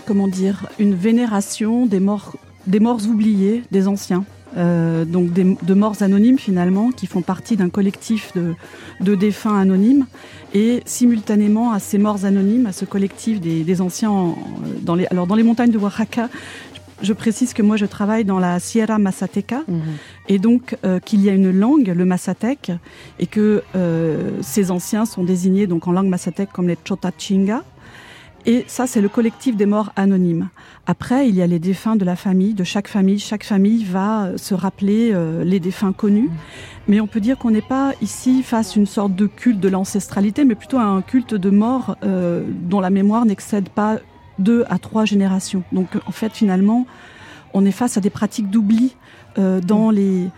comment 0.07 0.27
dire 0.27 0.69
une 0.79 0.95
vénération 0.95 1.85
des 1.85 2.01
morts 2.01 2.37
des 2.67 2.81
morts 2.81 3.01
oubliés 3.07 3.63
des 3.71 3.89
anciens. 3.89 4.25
Euh, 4.57 5.05
donc 5.05 5.33
de 5.33 5.75
morts 5.75 6.03
anonymes 6.03 6.39
finalement, 6.39 6.91
qui 6.91 7.07
font 7.07 7.23
partie 7.23 7.57
d'un 7.57 7.69
collectif 7.69 8.33
de, 8.35 9.15
défunts 9.15 9.59
anonymes, 9.59 10.07
et 10.55 10.83
simultanément 10.87 11.73
à 11.73 11.79
ces 11.79 11.99
morts 11.99 12.25
anonymes, 12.25 12.67
à 12.67 12.73
ce 12.73 12.85
collectif 12.85 13.41
des, 13.41 13.81
anciens, 13.81 14.35
dans 14.83 14.95
les, 14.95 15.07
alors 15.07 15.27
dans 15.27 15.37
les 15.37 15.43
montagnes 15.43 15.71
de 15.71 15.79
Oaxaca, 15.79 16.29
je 17.03 17.13
précise 17.13 17.55
que 17.55 17.63
moi 17.63 17.77
je 17.77 17.87
travaille 17.87 18.25
dans 18.25 18.39
la 18.39 18.59
Sierra 18.59 18.99
Mazateca. 18.99 19.63
Mhm. 19.69 19.81
et 20.29 20.39
donc 20.39 20.77
euh, 20.85 20.99
qu'il 20.99 21.23
y 21.23 21.31
a 21.31 21.33
une 21.33 21.51
langue, 21.51 21.89
le 21.89 22.05
Mazatec, 22.05 22.73
et 23.19 23.27
que 23.27 23.63
euh, 23.75 24.31
ces 24.43 24.71
anciens 24.71 25.07
sont 25.07 25.25
désignés 25.25 25.67
donc 25.67 25.87
en 25.87 25.93
langue 25.93 26.09
mazatec 26.09 26.51
comme 26.53 26.69
les 26.69 26.77
Chotachinga 26.85 27.63
Et 28.47 28.65
ça, 28.69 28.87
c'est 28.87 29.01
le 29.01 29.09
collectif 29.09 29.57
des 29.57 29.67
morts 29.67 29.93
anonymes. 29.97 30.49
Après, 30.87 31.29
il 31.29 31.35
y 31.35 31.43
a 31.43 31.47
les 31.47 31.59
défunts 31.59 31.97
de 31.97 32.05
la 32.05 32.17
famille, 32.17 32.55
de 32.55 32.65
chaque 32.65 32.89
famille. 32.89 33.19
Chaque 33.19 33.45
famille 33.45 33.85
va 33.85 34.25
euh, 34.25 34.37
se 34.39 34.55
rappeler 34.55 35.11
euh, 35.13 35.45
les 35.45 35.61
défunts 35.61 35.93
connus. 35.93 36.31
Mais 36.89 37.01
on 37.01 37.07
peut 37.07 37.21
dire 37.21 37.37
qu'on 37.37 37.51
n'est 37.51 37.61
pas 37.61 37.93
ici 38.01 38.43
face 38.43 38.77
à 38.77 38.81
une 38.81 38.87
sorte 38.87 39.15
de 39.15 39.27
culte 39.27 39.61
de 39.61 39.69
l'ancestralité, 39.69 40.45
mais 40.45 40.55
plutôt 40.55 40.79
à 40.79 40.85
un 40.85 41.03
culte 41.03 41.35
de 41.35 41.51
mort 41.51 41.97
euh, 42.03 42.43
dont 42.49 42.81
la 42.81 42.91
mémoire 42.91 43.27
n'excède 43.27 43.69
pas 43.69 43.99
deux 44.39 44.65
à 44.71 44.79
trois 44.79 45.05
générations. 45.05 45.63
Donc, 45.73 45.89
en 46.07 46.13
fait, 46.13 46.33
finalement, 46.33 46.87
on 47.53 47.67
est 47.67 47.73
face 47.73 47.99
à 47.99 48.01
des 48.01 48.11
pratiques 48.11 48.49
d'oubli 48.49 48.97
dans 49.37 49.91
les 49.91 50.29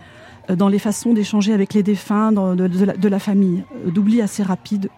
dans 0.49 0.67
les 0.67 0.77
façons 0.77 1.13
d'échanger 1.13 1.53
avec 1.53 1.73
les 1.73 1.83
défunts 1.83 2.33
de, 2.33 3.07
la, 3.07 3.19
famille, 3.19 3.63
d'oubli 3.87 4.21
assez 4.21 4.43
rapide 4.43 4.89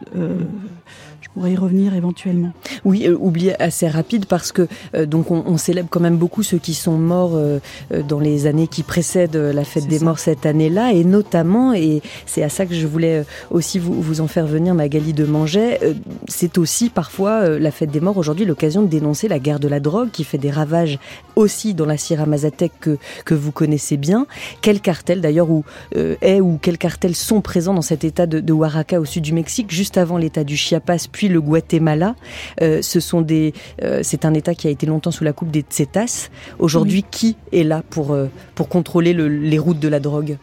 pourrait 1.30 1.54
y 1.54 1.56
revenir 1.56 1.94
éventuellement. 1.94 2.52
Oui, 2.84 3.06
euh, 3.08 3.18
oublier 3.20 3.62
assez 3.62 3.88
rapide 3.88 4.26
parce 4.26 4.52
que 4.52 4.68
euh, 4.96 5.06
donc 5.06 5.32
on, 5.32 5.58
célèbre 5.58 5.88
quand 5.90 6.00
même 6.00 6.18
beaucoup 6.18 6.44
ceux 6.44 6.58
qui 6.58 6.74
sont 6.74 6.98
morts 6.98 7.34
euh, 7.36 7.60
dans 8.08 8.20
les 8.20 8.46
années 8.48 8.68
qui 8.68 8.84
précèdent 8.84 9.36
la 9.36 9.64
fête 9.64 9.88
des 9.88 10.00
morts 10.00 10.20
cette 10.20 10.46
année-là 10.46 10.92
et 10.92 11.04
notamment 11.04 11.74
et 11.74 12.02
c'est 12.26 12.44
à 12.44 12.50
ça 12.50 12.66
que 12.66 12.74
je 12.74 12.86
voulais 12.86 13.24
aussi 13.52 13.80
vous, 13.80 14.02
vous 14.02 14.22
en 14.22 14.28
faire 14.28 14.46
venir 14.46 14.74
Magali 14.74 15.14
de 15.14 15.26
Manget, 15.26 15.80
c'est 16.28 16.58
aussi 16.58 16.90
parfois 16.90 17.58
la 17.58 17.72
fête 17.72 17.92
des 17.92 18.02
morts 18.02 18.18
aujourd'hui 18.18 18.46
l'occasion 18.46 18.82
de 18.82 18.88
dénoncer 18.88 19.28
la 19.28 19.40
guerre 19.40 19.60
de 19.60 19.68
la 19.68 19.80
drogue 19.80 20.10
qui 20.12 20.24
fait 20.24 20.38
des 20.38 20.52
ravages 20.52 21.00
aussi 21.36 21.74
dans 21.74 21.86
la 21.86 21.98
Sierra 21.98 22.26
Mazatec 22.26 22.72
que 22.80 22.98
que 23.24 23.34
vous 23.34 23.52
connaissez 23.52 23.98
bien. 23.98 24.28
Quel 24.62 24.82
cartel 24.82 25.22
d'ailleurs 25.22 25.50
ou 25.50 25.64
est 25.96 26.42
ou 26.42 26.60
quels 26.62 26.78
cartels 26.78 27.16
sont 27.16 27.42
présents 27.42 27.74
dans 27.74 27.82
cet 27.82 28.04
état 28.04 28.26
de, 28.26 28.40
de 28.40 28.54
Oaxaca 28.54 29.00
au 29.00 29.06
sud 29.06 29.24
du 29.24 29.34
Mexique 29.34 29.72
juste 29.72 29.98
avant 29.98 30.18
l'état 30.18 30.44
du 30.44 30.58
Chiapas 30.58 31.08
puis 31.16 31.30
le 31.30 31.40
Guatemala. 31.40 32.14
Euh, 32.62 32.82
ce 32.82 33.00
sont 33.00 33.22
des, 33.22 33.54
euh, 33.82 34.02
c'est 34.04 34.26
un 34.26 34.34
État 34.34 34.54
qui 34.54 34.68
a 34.68 34.70
été 34.70 34.86
longtemps 34.86 35.12
sous 35.12 35.24
la 35.24 35.32
coupe 35.32 35.50
des 35.50 35.62
Tsetas. 35.62 36.30
Aujourd'hui, 36.60 37.06
qui 37.10 37.38
est 37.54 37.64
là 37.64 37.84
pour, 37.90 38.12
euh, 38.12 38.28
pour 38.54 38.68
contrôler 38.68 39.14
les 39.14 39.58
routes 39.58 39.80
de 39.80 39.88
la 39.88 40.02
drogue? 40.02 40.38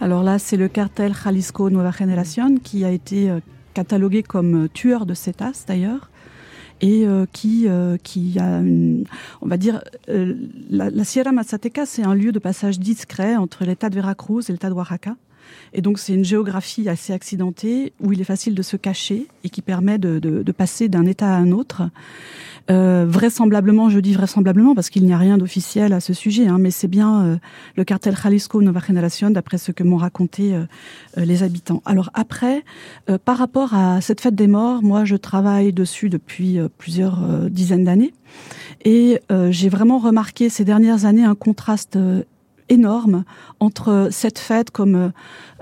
Alors 0.00 0.24
là, 0.24 0.40
c'est 0.40 0.56
le 0.56 0.66
cartel 0.66 1.14
Jalisco 1.14 1.70
Nueva 1.70 1.92
Generación 1.96 2.56
qui 2.58 2.84
a 2.84 2.90
été 2.90 3.30
catalogué 3.74 4.24
comme 4.24 4.68
tueur 4.74 5.06
de 5.06 5.14
Cetas 5.14 5.64
d'ailleurs 5.68 6.10
et 6.80 7.06
qui, 7.32 7.68
qui 8.02 8.38
a 8.40 8.58
une, 8.58 9.04
on 9.40 9.46
va 9.46 9.56
dire, 9.56 9.80
la, 10.08 10.90
la, 10.90 11.04
Sierra 11.04 11.30
Mazateca, 11.30 11.86
c'est 11.86 12.02
un 12.02 12.16
lieu 12.16 12.32
de 12.32 12.40
passage 12.40 12.80
discret 12.80 13.36
entre 13.36 13.64
l'État 13.64 13.88
de 13.88 13.94
Veracruz 13.94 14.42
et 14.48 14.52
l'État 14.52 14.68
de 14.68 14.74
Oaxaca. 14.74 15.14
Et 15.72 15.80
donc 15.80 15.98
c'est 15.98 16.14
une 16.14 16.24
géographie 16.24 16.88
assez 16.88 17.12
accidentée 17.12 17.92
où 18.00 18.12
il 18.12 18.20
est 18.20 18.24
facile 18.24 18.54
de 18.54 18.62
se 18.62 18.76
cacher 18.76 19.26
et 19.44 19.48
qui 19.48 19.62
permet 19.62 19.98
de, 19.98 20.52
passer 20.52 20.88
d'un 20.88 21.06
état 21.06 21.28
à 21.28 21.36
un 21.36 21.52
autre. 21.52 21.82
Euh, 22.70 23.04
vraisemblablement, 23.08 23.90
je 23.90 23.98
dis 23.98 24.12
vraisemblablement 24.12 24.74
parce 24.74 24.90
qu'il 24.90 25.04
n'y 25.04 25.12
a 25.12 25.18
rien 25.18 25.38
d'officiel 25.38 25.92
à 25.92 26.00
ce 26.00 26.12
sujet, 26.12 26.46
hein, 26.46 26.58
mais 26.60 26.70
c'est 26.70 26.88
bien 26.88 27.24
euh, 27.24 27.36
le 27.76 27.84
cartel 27.84 28.16
Jalisco 28.16 28.62
Nova 28.62 28.80
Generación 28.86 29.30
d'après 29.30 29.58
ce 29.58 29.72
que 29.72 29.82
m'ont 29.82 29.96
raconté 29.96 30.54
euh, 30.54 30.64
euh, 31.18 31.24
les 31.24 31.42
habitants. 31.42 31.82
Alors 31.84 32.10
après, 32.14 32.62
par 33.24 33.38
rapport 33.38 33.74
à 33.74 34.00
cette 34.00 34.20
fête 34.20 34.34
des 34.34 34.46
morts, 34.46 34.82
moi 34.82 35.04
je 35.04 35.16
travaille 35.16 35.72
dessus 35.72 36.08
depuis 36.08 36.58
plusieurs 36.78 37.18
dizaines 37.50 37.84
d'années 37.84 38.12
et 38.84 39.20
j'ai 39.50 39.68
vraiment 39.68 39.98
remarqué 39.98 40.48
ces 40.48 40.64
dernières 40.64 41.04
années 41.04 41.24
un 41.24 41.34
contraste 41.34 41.98
énorme 42.68 43.24
entre 43.60 44.08
cette 44.10 44.38
fête 44.38 44.70
comme 44.70 45.12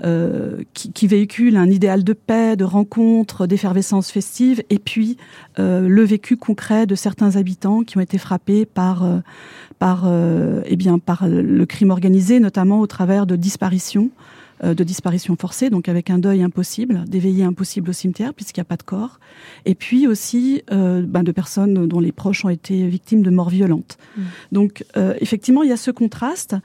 euh, 0.03 0.63
qui, 0.73 1.07
véhicule 1.07 1.57
un 1.57 1.69
idéal 1.69 2.03
de 2.03 2.13
paix, 2.13 2.55
de 2.55 2.63
rencontre, 2.63 3.47
d'effervescence 3.47 4.11
festive, 4.11 4.63
et 4.69 4.79
puis 4.79 5.17
euh, 5.59 5.87
le 5.87 6.03
vécu 6.03 6.37
concret 6.37 6.85
de 6.85 6.95
certains 6.95 7.35
habitants 7.35 7.83
qui 7.83 7.97
ont 7.97 8.01
été 8.01 8.17
frappés 8.17 8.65
par 8.65 9.03
euh, 9.03 10.61
eh 10.65 10.75
bien 10.75 10.99
par 10.99 11.27
le 11.27 11.65
crime 11.65 11.91
organisé, 11.91 12.39
notamment 12.39 12.79
au 12.79 12.87
travers 12.87 13.25
de 13.25 13.35
disparitions 13.35 14.09
de 14.63 14.83
disparition 14.83 15.35
forcée, 15.35 15.69
donc 15.69 15.89
avec 15.89 16.09
un 16.09 16.19
deuil 16.19 16.43
impossible, 16.43 17.05
d'éveiller 17.07 17.43
impossible 17.43 17.89
au 17.89 17.93
cimetière 17.93 18.33
puisqu'il 18.33 18.59
n'y 18.59 18.63
a 18.63 18.65
pas 18.65 18.77
de 18.77 18.83
corps, 18.83 19.19
et 19.65 19.75
puis 19.75 20.07
aussi 20.07 20.61
euh, 20.71 21.01
ben, 21.01 21.23
de 21.23 21.31
personnes 21.31 21.87
dont 21.87 21.99
les 21.99 22.11
proches 22.11 22.45
ont 22.45 22.49
été 22.49 22.87
victimes 22.87 23.23
de 23.23 23.31
morts 23.31 23.49
violentes. 23.49 23.97
Mm. 24.15 24.21
Donc 24.51 24.85
euh, 24.97 25.15
effectivement, 25.19 25.63
il 25.63 25.69
y 25.69 25.73
a 25.73 25.77
ce 25.77 25.91
contraste. 25.91 26.55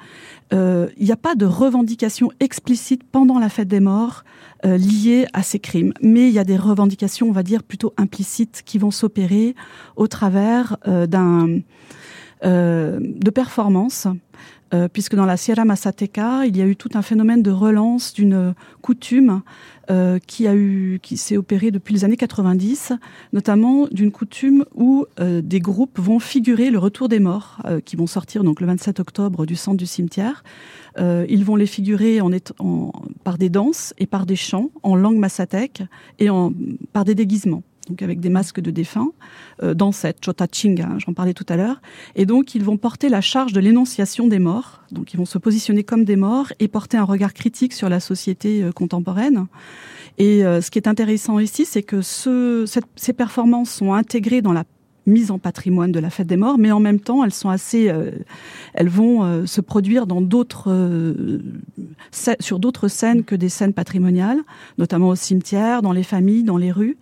il 0.52 1.04
n'y 1.04 1.12
a 1.12 1.16
pas 1.16 1.34
de 1.34 1.46
revendication 1.46 2.30
explicite 2.40 3.02
pendant 3.04 3.38
la 3.38 3.48
fête 3.48 3.68
des 3.68 3.80
morts 3.80 4.24
liée 4.64 5.26
à 5.32 5.42
ces 5.42 5.58
crimes, 5.58 5.92
mais 6.00 6.28
il 6.28 6.34
y 6.34 6.38
a 6.38 6.44
des 6.44 6.56
revendications, 6.56 7.28
on 7.28 7.32
va 7.32 7.42
dire, 7.42 7.62
plutôt 7.62 7.92
implicites 7.96 8.62
qui 8.64 8.78
vont 8.78 8.90
s'opérer 8.90 9.54
au 9.96 10.06
travers 10.06 10.76
d'un 10.86 11.60
de 12.42 13.30
performances 13.30 14.08
euh, 14.74 14.88
puisque 14.92 15.14
dans 15.14 15.26
la 15.26 15.36
Sierra 15.36 15.64
Mazateca, 15.64 16.44
il 16.46 16.56
y 16.56 16.62
a 16.62 16.66
eu 16.66 16.76
tout 16.76 16.90
un 16.94 17.02
phénomène 17.02 17.42
de 17.42 17.50
relance 17.50 18.12
d'une 18.12 18.54
coutume 18.82 19.42
euh, 19.90 20.18
qui 20.26 20.48
a 20.48 20.54
eu, 20.56 20.98
qui 21.02 21.16
s'est 21.16 21.36
opérée 21.36 21.70
depuis 21.70 21.94
les 21.94 22.04
années 22.04 22.16
90, 22.16 22.92
notamment 23.32 23.86
d'une 23.92 24.10
coutume 24.10 24.64
où 24.74 25.06
euh, 25.20 25.40
des 25.40 25.60
groupes 25.60 25.98
vont 26.00 26.18
figurer 26.18 26.70
le 26.70 26.78
retour 26.78 27.08
des 27.08 27.20
morts, 27.20 27.62
qui 27.84 27.96
vont 27.96 28.06
sortir 28.06 28.42
donc 28.42 28.60
le 28.60 28.66
27 28.66 29.00
octobre 29.00 29.46
du 29.46 29.54
centre 29.54 29.76
du 29.76 29.86
cimetière. 29.86 30.42
ils 30.98 31.44
vont 31.44 31.56
les 31.56 31.66
figurer 31.66 32.20
en, 32.20 32.30
par 33.24 33.38
des 33.38 33.48
danses 33.48 33.94
et 33.98 34.06
par 34.06 34.26
des 34.26 34.36
chants 34.36 34.70
en 34.82 34.96
langue 34.96 35.18
mazatèque 35.18 35.82
et 36.18 36.30
en, 36.30 36.52
par 36.92 37.04
des 37.04 37.14
déguisements 37.14 37.62
donc 37.88 38.02
avec 38.02 38.20
des 38.20 38.28
masques 38.28 38.60
de 38.60 38.70
défunts, 38.70 39.12
euh, 39.62 39.74
dans 39.74 39.92
cette 39.92 40.24
Chota 40.24 40.46
Chinga, 40.50 40.86
hein, 40.86 40.98
j'en 40.98 41.12
parlais 41.12 41.34
tout 41.34 41.46
à 41.48 41.56
l'heure. 41.56 41.80
Et 42.14 42.26
donc, 42.26 42.54
ils 42.54 42.64
vont 42.64 42.76
porter 42.76 43.08
la 43.08 43.20
charge 43.20 43.52
de 43.52 43.60
l'énonciation 43.60 44.26
des 44.26 44.38
morts. 44.38 44.82
Donc, 44.90 45.14
ils 45.14 45.16
vont 45.16 45.24
se 45.24 45.38
positionner 45.38 45.84
comme 45.84 46.04
des 46.04 46.16
morts 46.16 46.52
et 46.58 46.68
porter 46.68 46.96
un 46.96 47.04
regard 47.04 47.32
critique 47.32 47.72
sur 47.72 47.88
la 47.88 48.00
société 48.00 48.62
euh, 48.62 48.72
contemporaine. 48.72 49.46
Et 50.18 50.44
euh, 50.44 50.60
ce 50.60 50.70
qui 50.70 50.78
est 50.78 50.88
intéressant 50.88 51.38
ici, 51.38 51.64
c'est 51.64 51.82
que 51.82 52.00
ce, 52.00 52.64
ces 52.96 53.12
performances 53.12 53.70
sont 53.70 53.92
intégrées 53.92 54.42
dans 54.42 54.52
la 54.52 54.64
mise 55.06 55.30
en 55.30 55.38
patrimoine 55.38 55.92
de 55.92 56.00
la 56.00 56.10
fête 56.10 56.26
des 56.26 56.36
morts, 56.36 56.58
mais 56.58 56.72
en 56.72 56.80
même 56.80 57.00
temps, 57.00 57.24
elles 57.24 57.32
sont 57.32 57.48
assez, 57.48 57.88
euh, 57.88 58.10
elles 58.74 58.88
vont 58.88 59.24
euh, 59.24 59.46
se 59.46 59.60
produire 59.60 60.06
dans 60.06 60.20
d'autres, 60.20 60.70
euh, 60.70 61.38
sur 62.40 62.58
d'autres 62.58 62.88
scènes 62.88 63.24
que 63.24 63.34
des 63.34 63.48
scènes 63.48 63.72
patrimoniales, 63.72 64.40
notamment 64.78 65.08
au 65.08 65.14
cimetière, 65.14 65.82
dans 65.82 65.92
les 65.92 66.02
familles, 66.02 66.42
dans 66.42 66.58
les 66.58 66.72
rues. 66.72 66.96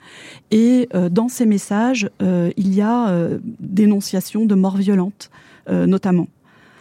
Et 0.50 0.88
dans 1.11 1.28
ces 1.28 1.46
messages, 1.46 2.08
il 2.20 2.75
y 2.75 2.80
a 2.80 3.28
dénonciation 3.61 4.44
de 4.44 4.54
morts 4.54 4.76
violentes, 4.76 5.30
notamment. 5.68 6.28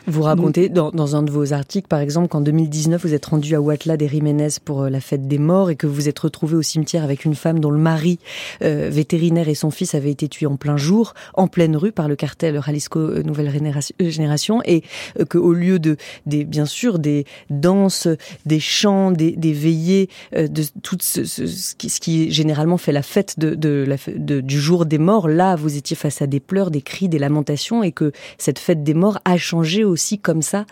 Vous 0.05 0.23
racontez 0.23 0.67
dans, 0.67 0.91
dans, 0.91 1.15
un 1.15 1.23
de 1.23 1.31
vos 1.31 1.53
articles, 1.53 1.87
par 1.87 1.99
exemple, 1.99 2.27
qu'en 2.27 2.41
2019, 2.41 3.01
vous 3.01 3.13
êtes 3.13 3.25
rendu 3.25 3.55
à 3.55 3.59
Huatla 3.59 3.95
des 3.95 4.09
Jiménez 4.09 4.49
pour 4.63 4.83
euh, 4.83 4.89
la 4.89 4.99
fête 4.99 5.27
des 5.27 5.37
morts 5.37 5.69
et 5.69 5.77
que 5.77 5.87
vous 5.87 6.09
êtes 6.09 6.19
retrouvé 6.19 6.55
au 6.55 6.61
cimetière 6.61 7.03
avec 7.03 7.23
une 7.23 7.35
femme 7.35 7.59
dont 7.59 7.69
le 7.69 7.79
mari 7.79 8.19
euh, 8.63 8.89
vétérinaire 8.91 9.47
et 9.47 9.55
son 9.55 9.71
fils 9.71 9.95
avaient 9.95 10.11
été 10.11 10.27
tués 10.27 10.45
en 10.45 10.57
plein 10.57 10.75
jour, 10.75 11.13
en 11.35 11.47
pleine 11.47 11.77
rue 11.77 11.93
par 11.93 12.09
le 12.09 12.17
cartel 12.17 12.61
Jalisco 12.65 12.99
euh, 12.99 13.23
Nouvelle 13.23 13.51
Génération 13.99 14.61
et 14.65 14.83
que 15.29 15.37
au 15.37 15.53
lieu 15.53 15.79
de, 15.79 15.95
des, 16.25 16.43
bien 16.43 16.65
sûr, 16.65 16.99
des 16.99 17.25
danses, 17.49 18.07
des 18.45 18.59
chants, 18.59 19.11
des, 19.11 19.31
des 19.31 19.53
veillées, 19.53 20.09
de 20.33 20.63
tout 20.81 20.97
ce, 20.99 21.23
ce, 21.23 21.45
ce, 21.45 21.75
qui, 21.75 21.89
ce, 21.89 21.99
qui, 21.99 22.31
généralement 22.31 22.77
fait 22.77 22.91
la 22.91 23.03
fête 23.03 23.39
de, 23.39 23.55
de, 23.55 23.85
la, 23.87 23.95
de, 24.13 24.41
du 24.41 24.59
jour 24.59 24.85
des 24.85 24.97
morts, 24.97 25.27
là, 25.27 25.55
vous 25.55 25.77
étiez 25.77 25.95
face 25.95 26.21
à 26.21 26.27
des 26.27 26.39
pleurs, 26.39 26.71
des 26.71 26.81
cris, 26.81 27.07
des 27.07 27.19
lamentations 27.19 27.83
et 27.83 27.91
que 27.91 28.11
cette 28.37 28.59
fête 28.59 28.83
des 28.83 28.93
morts 28.93 29.19
a 29.25 29.37
changé 29.37 29.83
aussi 29.93 30.19
comme 30.19 30.41
ça 30.41 30.65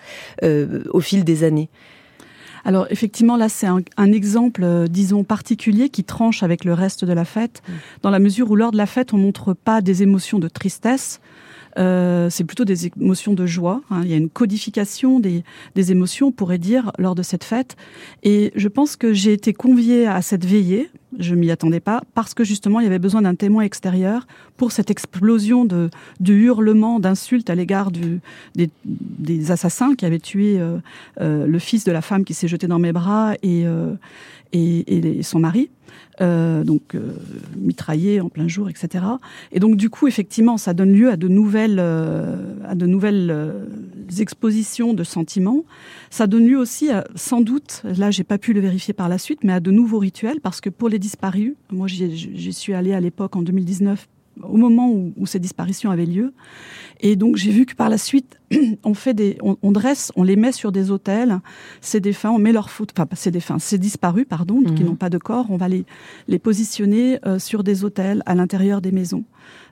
euh, 0.43 0.83
au 0.91 0.99
fil 0.99 1.23
des 1.23 1.43
années 1.43 1.69
alors 2.63 2.85
effectivement, 2.91 3.37
là, 3.37 3.49
c'est 3.49 3.65
un, 3.65 4.11
exemple, 4.11 4.63
euh, 4.63 4.87
disons, 4.87 5.23
particulier 5.23 5.89
qui 5.89 6.03
tranche 6.03 6.43
avec 6.43 6.63
le 6.63 6.73
reste 6.73 7.05
de 7.05 7.13
la 7.13 7.25
fête, 7.25 7.63
mm. 7.67 7.71
dans 8.03 8.11
la 8.11 8.19
mesure 8.19 8.51
où 8.51 8.55
lors 8.55 8.71
de 8.71 8.77
la 8.77 8.85
fête, 8.85 9.13
on 9.13 9.17
montre 9.17 9.53
pas 9.53 9.81
des 9.81 10.03
émotions 10.03 10.37
de 10.37 10.47
tristesse, 10.47 11.21
euh, 11.77 12.29
c'est 12.29 12.43
plutôt 12.43 12.65
des 12.65 12.87
émotions 12.87 13.33
de 13.33 13.45
joie. 13.45 13.81
Hein. 13.89 14.01
Il 14.03 14.11
y 14.11 14.13
a 14.13 14.17
une 14.17 14.29
codification 14.29 15.19
des, 15.19 15.43
des, 15.75 15.91
émotions, 15.91 16.27
on 16.27 16.31
pourrait 16.31 16.57
dire, 16.57 16.91
lors 16.97 17.15
de 17.15 17.23
cette 17.23 17.43
fête. 17.43 17.77
Et 18.23 18.51
je 18.55 18.67
pense 18.67 18.95
que 18.95 19.13
j'ai 19.13 19.33
été 19.33 19.53
conviée 19.53 20.05
à 20.07 20.21
cette 20.21 20.45
veillée, 20.45 20.89
je 21.19 21.35
m'y 21.35 21.51
attendais 21.51 21.79
pas, 21.79 22.01
parce 22.13 22.33
que 22.33 22.43
justement, 22.43 22.79
il 22.79 22.83
y 22.83 22.87
avait 22.87 22.99
besoin 22.99 23.21
d'un 23.21 23.35
témoin 23.35 23.63
extérieur 23.63 24.27
pour 24.57 24.71
cette 24.71 24.89
explosion 24.89 25.65
de, 25.65 25.89
hurlements, 26.25 26.99
d'insultes 26.99 27.49
à 27.49 27.55
l'égard 27.55 27.91
des, 27.91 28.69
des, 28.85 29.51
assassins 29.51 29.95
qui 29.95 30.05
avaient 30.05 30.19
tué 30.19 30.59
euh, 30.59 30.77
euh, 31.19 31.45
le 31.45 31.59
fils 31.59 31.83
de 31.83 31.91
la 31.91 32.01
femme 32.01 32.23
qui 32.23 32.33
s'est 32.33 32.47
jeté 32.47 32.67
dans 32.67 32.79
mes 32.79 32.93
bras 32.93 33.33
et, 33.43 33.65
euh, 33.65 33.93
et, 34.53 35.17
et 35.17 35.23
son 35.23 35.39
mari. 35.39 35.69
Euh, 36.19 36.63
donc 36.63 36.93
euh, 36.93 37.13
mitraillés 37.57 38.21
en 38.21 38.29
plein 38.29 38.47
jour, 38.47 38.69
etc. 38.69 39.05
Et 39.51 39.59
donc 39.59 39.75
du 39.75 39.89
coup, 39.89 40.07
effectivement, 40.07 40.57
ça 40.57 40.73
donne 40.73 40.93
lieu 40.93 41.09
à 41.09 41.17
de 41.17 41.27
nouvelles, 41.27 41.79
euh, 41.79 42.35
à 42.65 42.75
de 42.75 42.85
nouvelles 42.85 43.53
expositions 44.19 44.93
de 44.93 45.03
sentiments. 45.03 45.63
Ça 46.09 46.27
donne 46.27 46.45
lieu 46.45 46.57
aussi, 46.57 46.91
à, 46.91 47.05
sans 47.15 47.41
doute, 47.41 47.81
là, 47.85 48.11
j'ai 48.11 48.23
pas 48.23 48.37
pu 48.37 48.53
le 48.53 48.59
vérifier 48.59 48.93
par 48.93 49.09
la 49.09 49.17
suite, 49.17 49.39
mais 49.43 49.53
à 49.53 49.59
de 49.59 49.71
nouveaux 49.71 49.99
rituels, 49.99 50.41
parce 50.41 50.61
que 50.61 50.69
pour 50.69 50.89
les 50.89 50.99
disparus, 50.99 51.53
moi, 51.71 51.87
j'y 51.87 52.53
suis 52.53 52.73
allée 52.73 52.93
à 52.93 52.99
l'époque 52.99 53.35
en 53.35 53.41
2019 53.41 54.07
au 54.43 54.57
moment 54.57 54.89
où, 54.89 55.13
où, 55.17 55.25
ces 55.25 55.39
disparitions 55.39 55.91
avaient 55.91 56.05
lieu. 56.05 56.33
Et 56.99 57.15
donc 57.15 57.35
j'ai 57.35 57.51
vu 57.51 57.65
que 57.65 57.75
par 57.75 57.89
la 57.89 57.97
suite, 57.97 58.39
on 58.83 58.93
fait 58.93 59.13
des, 59.13 59.37
on, 59.41 59.71
dresse, 59.71 60.11
on 60.15 60.23
les 60.23 60.35
met 60.35 60.51
sur 60.51 60.71
des 60.71 60.91
hôtels. 60.91 61.39
Ces 61.81 61.99
défunts, 61.99 62.31
on 62.31 62.37
met 62.39 62.51
leur 62.51 62.69
faute, 62.69 62.91
enfin 62.97 63.07
ces 63.13 63.31
défunts, 63.31 63.59
ces 63.59 63.77
disparus, 63.77 64.25
pardon, 64.27 64.61
qui 64.61 64.83
mhm. 64.83 64.89
n'ont 64.89 64.95
pas 64.95 65.09
de 65.09 65.17
corps, 65.17 65.47
on 65.49 65.57
va 65.57 65.67
les 65.67 65.85
les 66.27 66.39
positionner 66.39 67.19
euh, 67.25 67.39
sur 67.39 67.63
des 67.63 67.83
hôtels 67.83 68.23
à 68.25 68.35
l'intérieur 68.35 68.81
des 68.81 68.91
maisons. 68.91 69.23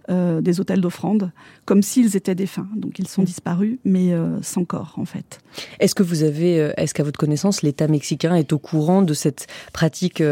Euh, 0.09 0.41
des 0.41 0.59
hôtels 0.59 0.81
d'offrande, 0.81 1.31
comme 1.65 1.83
s'ils 1.83 2.15
étaient 2.15 2.33
défunts. 2.33 2.67
Donc 2.75 2.97
ils 2.97 3.07
sont 3.07 3.21
mm. 3.21 3.25
disparus, 3.25 3.77
mais 3.85 4.11
euh, 4.11 4.41
sans 4.41 4.65
corps 4.65 4.95
en 4.97 5.05
fait. 5.05 5.39
Est-ce 5.79 5.93
que 5.93 6.01
vous 6.01 6.23
avez, 6.23 6.59
euh, 6.59 6.71
est-ce 6.77 6.95
qu'à 6.95 7.03
votre 7.03 7.19
connaissance, 7.19 7.61
l'État 7.61 7.87
mexicain 7.87 8.33
est 8.33 8.51
au 8.51 8.57
courant 8.57 9.03
de 9.03 9.13
cette 9.13 9.45
pratique 9.71 10.23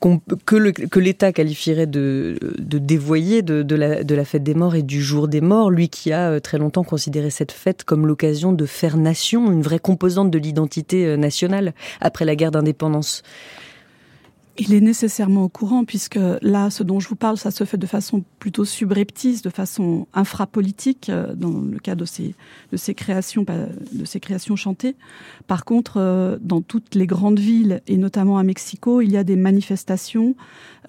que 0.00 0.98
l'État 0.98 1.32
qualifierait 1.32 1.86
de, 1.86 2.38
de 2.58 2.76
dévoyée 2.76 3.40
de, 3.40 3.62
de, 3.62 3.74
la, 3.74 4.04
de 4.04 4.14
la 4.14 4.26
fête 4.26 4.42
des 4.42 4.52
morts 4.52 4.74
et 4.74 4.82
du 4.82 5.02
jour 5.02 5.26
des 5.26 5.40
morts, 5.40 5.70
lui 5.70 5.88
qui 5.88 6.12
a 6.12 6.38
très 6.40 6.58
longtemps 6.58 6.84
considéré 6.84 7.30
cette 7.30 7.52
fête 7.52 7.84
comme 7.84 8.06
l'occasion 8.06 8.52
de 8.52 8.66
faire 8.66 8.98
nation, 8.98 9.50
une 9.50 9.62
vraie 9.62 9.78
composante 9.78 10.30
de 10.30 10.38
l'identité 10.38 11.16
nationale 11.16 11.72
après 12.02 12.26
la 12.26 12.36
guerre 12.36 12.50
d'indépendance 12.50 13.22
il 14.56 14.72
est 14.72 14.80
nécessairement 14.80 15.44
au 15.44 15.48
courant 15.48 15.84
puisque 15.84 16.18
là, 16.42 16.70
ce 16.70 16.82
dont 16.82 17.00
je 17.00 17.08
vous 17.08 17.16
parle, 17.16 17.36
ça 17.36 17.50
se 17.50 17.64
fait 17.64 17.76
de 17.76 17.86
façon 17.86 18.24
plutôt 18.38 18.64
subreptice, 18.64 19.42
de 19.42 19.50
façon 19.50 20.06
infrapolitique 20.14 21.08
euh, 21.08 21.34
dans 21.34 21.60
le 21.60 21.78
cas 21.78 21.94
de 21.94 22.04
ces 22.04 22.34
de 22.70 22.76
ces 22.76 22.94
créations 22.94 23.44
de 23.44 24.04
ces 24.04 24.20
créations 24.20 24.56
chantées. 24.56 24.96
Par 25.46 25.64
contre, 25.64 25.94
euh, 25.96 26.38
dans 26.40 26.60
toutes 26.60 26.94
les 26.94 27.06
grandes 27.06 27.40
villes 27.40 27.82
et 27.86 27.96
notamment 27.96 28.38
à 28.38 28.44
Mexico, 28.44 29.00
il 29.00 29.10
y 29.10 29.16
a 29.16 29.24
des 29.24 29.36
manifestations, 29.36 30.36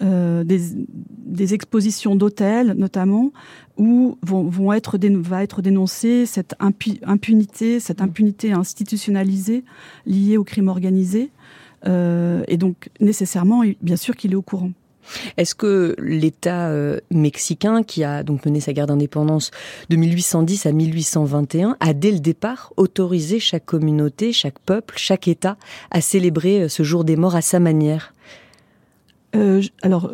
euh, 0.02 0.44
des, 0.44 0.60
des 1.24 1.54
expositions 1.54 2.14
d'hôtels 2.14 2.74
notamment 2.76 3.32
où 3.78 4.16
vont, 4.22 4.44
vont 4.44 4.72
être 4.72 4.96
va 4.98 5.42
être 5.42 5.60
dénoncée 5.60 6.24
cette 6.24 6.54
impunité, 6.60 7.80
cette 7.80 8.00
impunité 8.00 8.52
institutionnalisée 8.52 9.64
liée 10.06 10.36
au 10.36 10.44
crime 10.44 10.68
organisé. 10.68 11.30
Euh, 11.86 12.42
et 12.48 12.56
donc, 12.56 12.88
nécessairement, 13.00 13.62
bien 13.82 13.96
sûr 13.96 14.16
qu'il 14.16 14.32
est 14.32 14.36
au 14.36 14.42
courant. 14.42 14.70
Est-ce 15.36 15.54
que 15.54 15.94
l'État 15.98 16.68
euh, 16.68 16.98
mexicain, 17.12 17.84
qui 17.84 18.02
a 18.02 18.24
donc 18.24 18.44
mené 18.44 18.58
sa 18.58 18.72
guerre 18.72 18.88
d'indépendance 18.88 19.52
de 19.88 19.96
1810 19.96 20.66
à 20.66 20.72
1821, 20.72 21.76
a 21.78 21.92
dès 21.94 22.10
le 22.10 22.18
départ 22.18 22.72
autorisé 22.76 23.38
chaque 23.38 23.64
communauté, 23.64 24.32
chaque 24.32 24.58
peuple, 24.58 24.94
chaque 24.98 25.28
État 25.28 25.56
à 25.92 26.00
célébrer 26.00 26.62
euh, 26.62 26.68
ce 26.68 26.82
jour 26.82 27.04
des 27.04 27.16
morts 27.16 27.36
à 27.36 27.42
sa 27.42 27.60
manière? 27.60 28.14
Alors, 29.82 30.10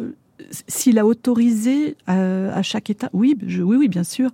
s'il 0.69 0.99
a 0.99 1.07
autorisé 1.07 1.97
euh, 2.09 2.53
à, 2.55 2.63
chaque 2.63 2.91
État, 2.91 3.09
oui, 3.13 3.37
oui, 3.43 3.77
oui, 3.77 3.89
bien 3.89 4.05
sûr. 4.05 4.31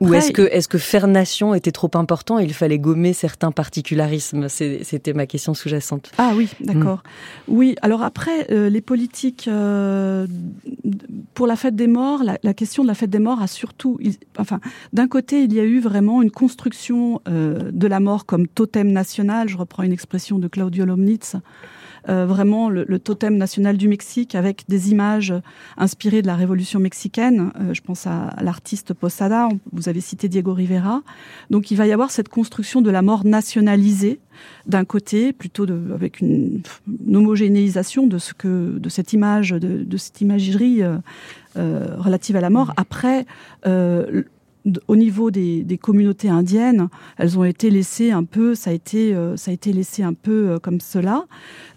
Ou 0.00 0.14
est-ce 0.14 0.68
que, 0.68 0.78
faire 0.78 1.06
nation 1.06 1.54
était 1.54 1.72
trop 1.72 1.90
important 1.94 2.38
et 2.38 2.44
il 2.44 2.54
fallait 2.54 2.78
gommer 2.78 3.12
certains 3.12 3.52
particularismes? 3.52 4.48
C'était 4.48 5.12
ma 5.12 5.26
question 5.26 5.54
sous-jacente. 5.54 6.12
Ah 6.18 6.32
oui, 6.36 6.50
d'accord. 6.60 7.02
Hmm. 7.48 7.54
Oui, 7.54 7.76
alors 7.82 8.02
après, 8.02 8.50
euh, 8.50 8.68
les 8.68 8.80
politiques 8.80 9.48
euh, 9.48 10.26
pour 11.34 11.46
la 11.46 11.56
fête 11.56 11.76
des 11.76 11.86
morts, 11.86 12.22
la, 12.22 12.54
question 12.54 12.82
de 12.82 12.88
la 12.88 12.94
fête 12.94 13.10
des 13.10 13.18
morts 13.18 13.42
a 13.42 13.46
surtout, 13.46 13.98
enfin, 14.38 14.60
d'un 14.92 15.08
côté, 15.08 15.42
il 15.42 15.52
y 15.52 15.60
a 15.60 15.64
eu 15.64 15.80
vraiment 15.80 16.22
une 16.22 16.30
construction 16.30 17.20
de 17.26 17.86
la 17.86 18.00
mort 18.00 18.26
comme 18.26 18.46
totem 18.46 18.92
national. 18.92 19.48
Je 19.48 19.56
reprends 19.56 19.82
une 19.82 19.92
expression 19.92 20.38
de 20.38 20.48
Claudio 20.48 20.84
Lomnitz. 20.84 21.36
Euh, 22.08 22.26
vraiment 22.26 22.68
le, 22.68 22.98
totem 22.98 23.36
national 23.36 23.76
du 23.76 23.86
Mexique 23.86 24.34
avec 24.34 24.64
des 24.68 24.90
images 24.90 25.32
inspirées 25.76 26.20
de 26.20 26.26
la 26.26 26.34
Révolution 26.34 26.80
mexicaine. 26.80 27.52
Euh, 27.60 27.74
je 27.74 27.80
pense 27.80 28.08
à, 28.08 28.34
l'artiste 28.40 28.92
Posada, 28.92 29.48
vous 29.72 29.88
avez 29.88 30.00
cité 30.00 30.28
Diego 30.28 30.52
Rivera. 30.52 31.02
Donc 31.50 31.70
il 31.70 31.76
va 31.76 31.86
y 31.86 31.92
avoir 31.92 32.10
cette 32.10 32.28
construction 32.28 32.80
de 32.80 32.90
la 32.90 33.02
mort 33.02 33.24
nationalisée 33.24 34.18
d'un 34.66 34.84
côté, 34.84 35.32
plutôt 35.32 35.64
de, 35.64 35.78
avec 35.94 36.20
une, 36.20 36.62
homogénéisation 37.14 38.06
de 38.08 38.18
ce 38.18 38.34
que 38.34 38.78
de 38.78 38.88
cette 38.88 39.12
image, 39.12 39.50
de, 39.50 39.84
de 39.84 39.96
cette 39.96 40.20
imagerie 40.20 40.82
euh, 40.82 41.96
relative 41.98 42.34
à 42.34 42.40
la 42.40 42.50
mort. 42.50 42.72
Après, 42.76 43.26
au 44.86 44.96
niveau 44.96 45.30
des, 45.30 45.78
communautés 45.80 46.28
indiennes, 46.28 46.88
elles 47.18 47.38
ont 47.38 47.44
été 47.44 47.70
laissées 47.70 48.12
un 48.12 48.24
peu, 48.24 48.54
ça 48.54 48.70
a 48.70 48.72
été, 48.72 49.14
euh, 49.14 49.36
ça 49.36 49.50
a 49.50 49.54
été 49.54 49.72
laissé 49.72 50.02
un 50.02 50.14
peu 50.14 50.50
euh, 50.50 50.58
comme 50.58 50.80
cela, 50.80 51.26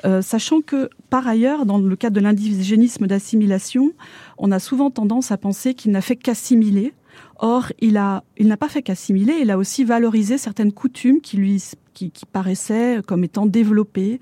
euh, 0.05 0.21
sachant 0.21 0.61
que 0.61 0.89
par 1.09 1.27
ailleurs, 1.27 1.65
dans 1.65 1.77
le 1.77 1.95
cadre 1.95 2.15
de 2.15 2.21
l'indigénisme 2.21 3.07
d'assimilation, 3.07 3.93
on 4.37 4.51
a 4.51 4.59
souvent 4.59 4.91
tendance 4.91 5.31
à 5.31 5.37
penser 5.37 5.73
qu'il 5.73 5.91
n'a 5.91 6.01
fait 6.01 6.15
qu'assimiler. 6.15 6.93
Or, 7.37 7.71
il 7.79 7.97
a, 7.97 8.23
il 8.37 8.47
n'a 8.47 8.57
pas 8.57 8.69
fait 8.69 8.81
qu'assimiler, 8.81 9.35
il 9.41 9.51
a 9.51 9.57
aussi 9.57 9.83
valorisé 9.83 10.37
certaines 10.37 10.71
coutumes 10.71 11.21
qui 11.21 11.37
lui, 11.37 11.61
qui, 11.93 12.11
qui 12.11 12.25
paraissaient 12.25 13.01
comme 13.05 13.23
étant 13.23 13.45
développées, 13.45 14.19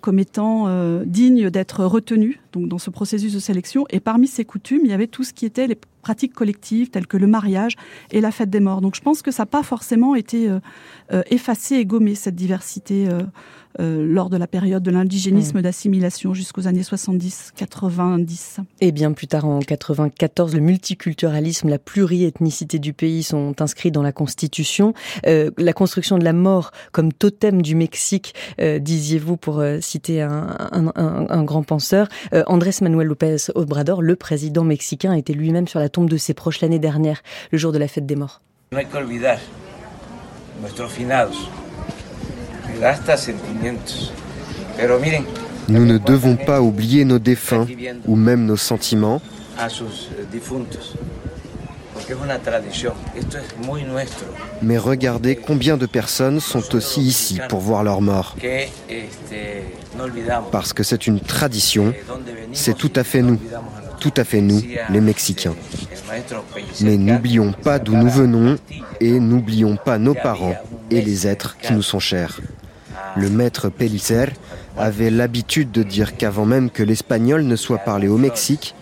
comme 0.00 0.18
étant 0.18 0.68
dignes 1.04 1.50
d'être 1.50 1.84
retenues 1.84 2.40
donc 2.56 2.68
dans 2.68 2.78
ce 2.78 2.90
processus 2.90 3.32
de 3.32 3.38
sélection. 3.38 3.84
Et 3.90 4.00
parmi 4.00 4.26
ces 4.26 4.44
coutumes, 4.44 4.80
il 4.84 4.90
y 4.90 4.94
avait 4.94 5.06
tout 5.06 5.24
ce 5.24 5.32
qui 5.32 5.44
était 5.44 5.66
les 5.66 5.78
pratiques 6.06 6.34
collectives 6.34 6.90
telles 6.90 7.06
que 7.06 7.16
le 7.16 7.26
mariage 7.26 7.74
et 8.10 8.20
la 8.20 8.30
fête 8.30 8.50
des 8.50 8.60
morts. 8.60 8.80
Donc 8.80 8.94
je 8.94 9.00
pense 9.00 9.22
que 9.22 9.30
ça 9.30 9.42
n'a 9.42 9.46
pas 9.46 9.62
forcément 9.62 10.14
été 10.14 10.48
euh, 10.48 10.60
euh, 11.12 11.22
effacé 11.30 11.76
et 11.76 11.84
gommé 11.84 12.14
cette 12.14 12.36
diversité 12.36 13.08
euh, 13.80 14.06
lors 14.06 14.30
de 14.30 14.36
la 14.36 14.46
période 14.46 14.82
de 14.82 14.90
l'indigénisme 14.90 15.58
mmh. 15.58 15.62
d'assimilation 15.62 16.32
jusqu'aux 16.32 16.66
années 16.66 16.82
70-90. 16.82 18.58
Et 18.80 18.92
bien 18.92 19.12
plus 19.12 19.26
tard, 19.26 19.44
en 19.44 19.58
94, 19.58 20.54
le 20.54 20.60
multiculturalisme, 20.60 21.68
la 21.68 21.78
pluriethnicité 22.36 22.78
du 22.78 22.92
pays 22.92 23.22
sont 23.22 23.60
inscrits 23.60 23.90
dans 23.90 24.02
la 24.02 24.12
Constitution. 24.12 24.94
la 25.24 25.72
construction 25.72 26.18
de 26.18 26.24
la 26.24 26.32
mort 26.32 26.70
comme 26.92 27.12
totem 27.12 27.62
du 27.62 27.74
Mexique, 27.74 28.34
disiez-vous 28.58 29.36
pour 29.36 29.62
citer 29.80 30.22
un, 30.22 30.56
un, 30.94 31.44
grand 31.44 31.62
penseur. 31.62 32.08
Andrés 32.46 32.72
Manuel 32.82 33.08
López 33.08 33.36
Obrador, 33.54 34.02
le 34.02 34.16
président 34.16 34.64
mexicain, 34.64 35.14
était 35.14 35.32
lui-même 35.32 35.68
sur 35.68 35.80
la 35.80 35.88
tombe 35.88 36.10
de 36.10 36.16
ses 36.16 36.34
proches 36.34 36.60
l'année 36.60 36.78
dernière, 36.78 37.22
le 37.52 37.58
jour 37.58 37.72
de 37.72 37.78
la 37.78 37.88
fête 37.88 38.06
des 38.06 38.16
morts. 38.16 38.40
Nous 45.68 45.84
ne 45.84 45.98
devons 45.98 46.36
pas 46.36 46.60
oublier 46.60 47.04
nos 47.04 47.18
défunts 47.18 47.66
ou 48.06 48.16
même 48.16 48.44
nos 48.44 48.56
sentiments. 48.56 49.20
Mais 54.62 54.78
regardez 54.78 55.36
combien 55.36 55.76
de 55.76 55.86
personnes 55.86 56.40
sont 56.40 56.74
aussi 56.74 57.00
ici 57.00 57.40
pour 57.48 57.60
voir 57.60 57.84
leur 57.84 58.00
mort. 58.00 58.36
Parce 60.52 60.72
que 60.72 60.82
c'est 60.82 61.06
une 61.06 61.20
tradition, 61.20 61.94
c'est 62.52 62.76
tout 62.76 62.92
à 62.96 63.04
fait 63.04 63.22
nous, 63.22 63.38
tout 64.00 64.14
à 64.16 64.24
fait 64.24 64.40
nous, 64.40 64.62
les 64.90 65.00
Mexicains. 65.00 65.54
Mais 66.80 66.96
n'oublions 66.96 67.52
pas 67.52 67.78
d'où 67.78 67.96
nous 67.96 68.10
venons 68.10 68.56
et 69.00 69.18
n'oublions 69.18 69.76
pas 69.76 69.98
nos 69.98 70.14
parents 70.14 70.56
et 70.90 71.00
les 71.00 71.26
êtres 71.26 71.56
qui 71.58 71.72
nous 71.72 71.82
sont 71.82 72.00
chers. 72.00 72.40
Le 73.16 73.30
maître 73.30 73.68
Pellicer 73.68 74.26
avait 74.78 75.10
l'habitude 75.10 75.70
de 75.72 75.82
dire 75.82 76.16
qu'avant 76.16 76.44
même 76.44 76.70
que 76.70 76.82
l'espagnol 76.82 77.42
ne 77.42 77.56
soit 77.56 77.78
parlé 77.78 78.08
au 78.08 78.18
Mexique, 78.18 78.74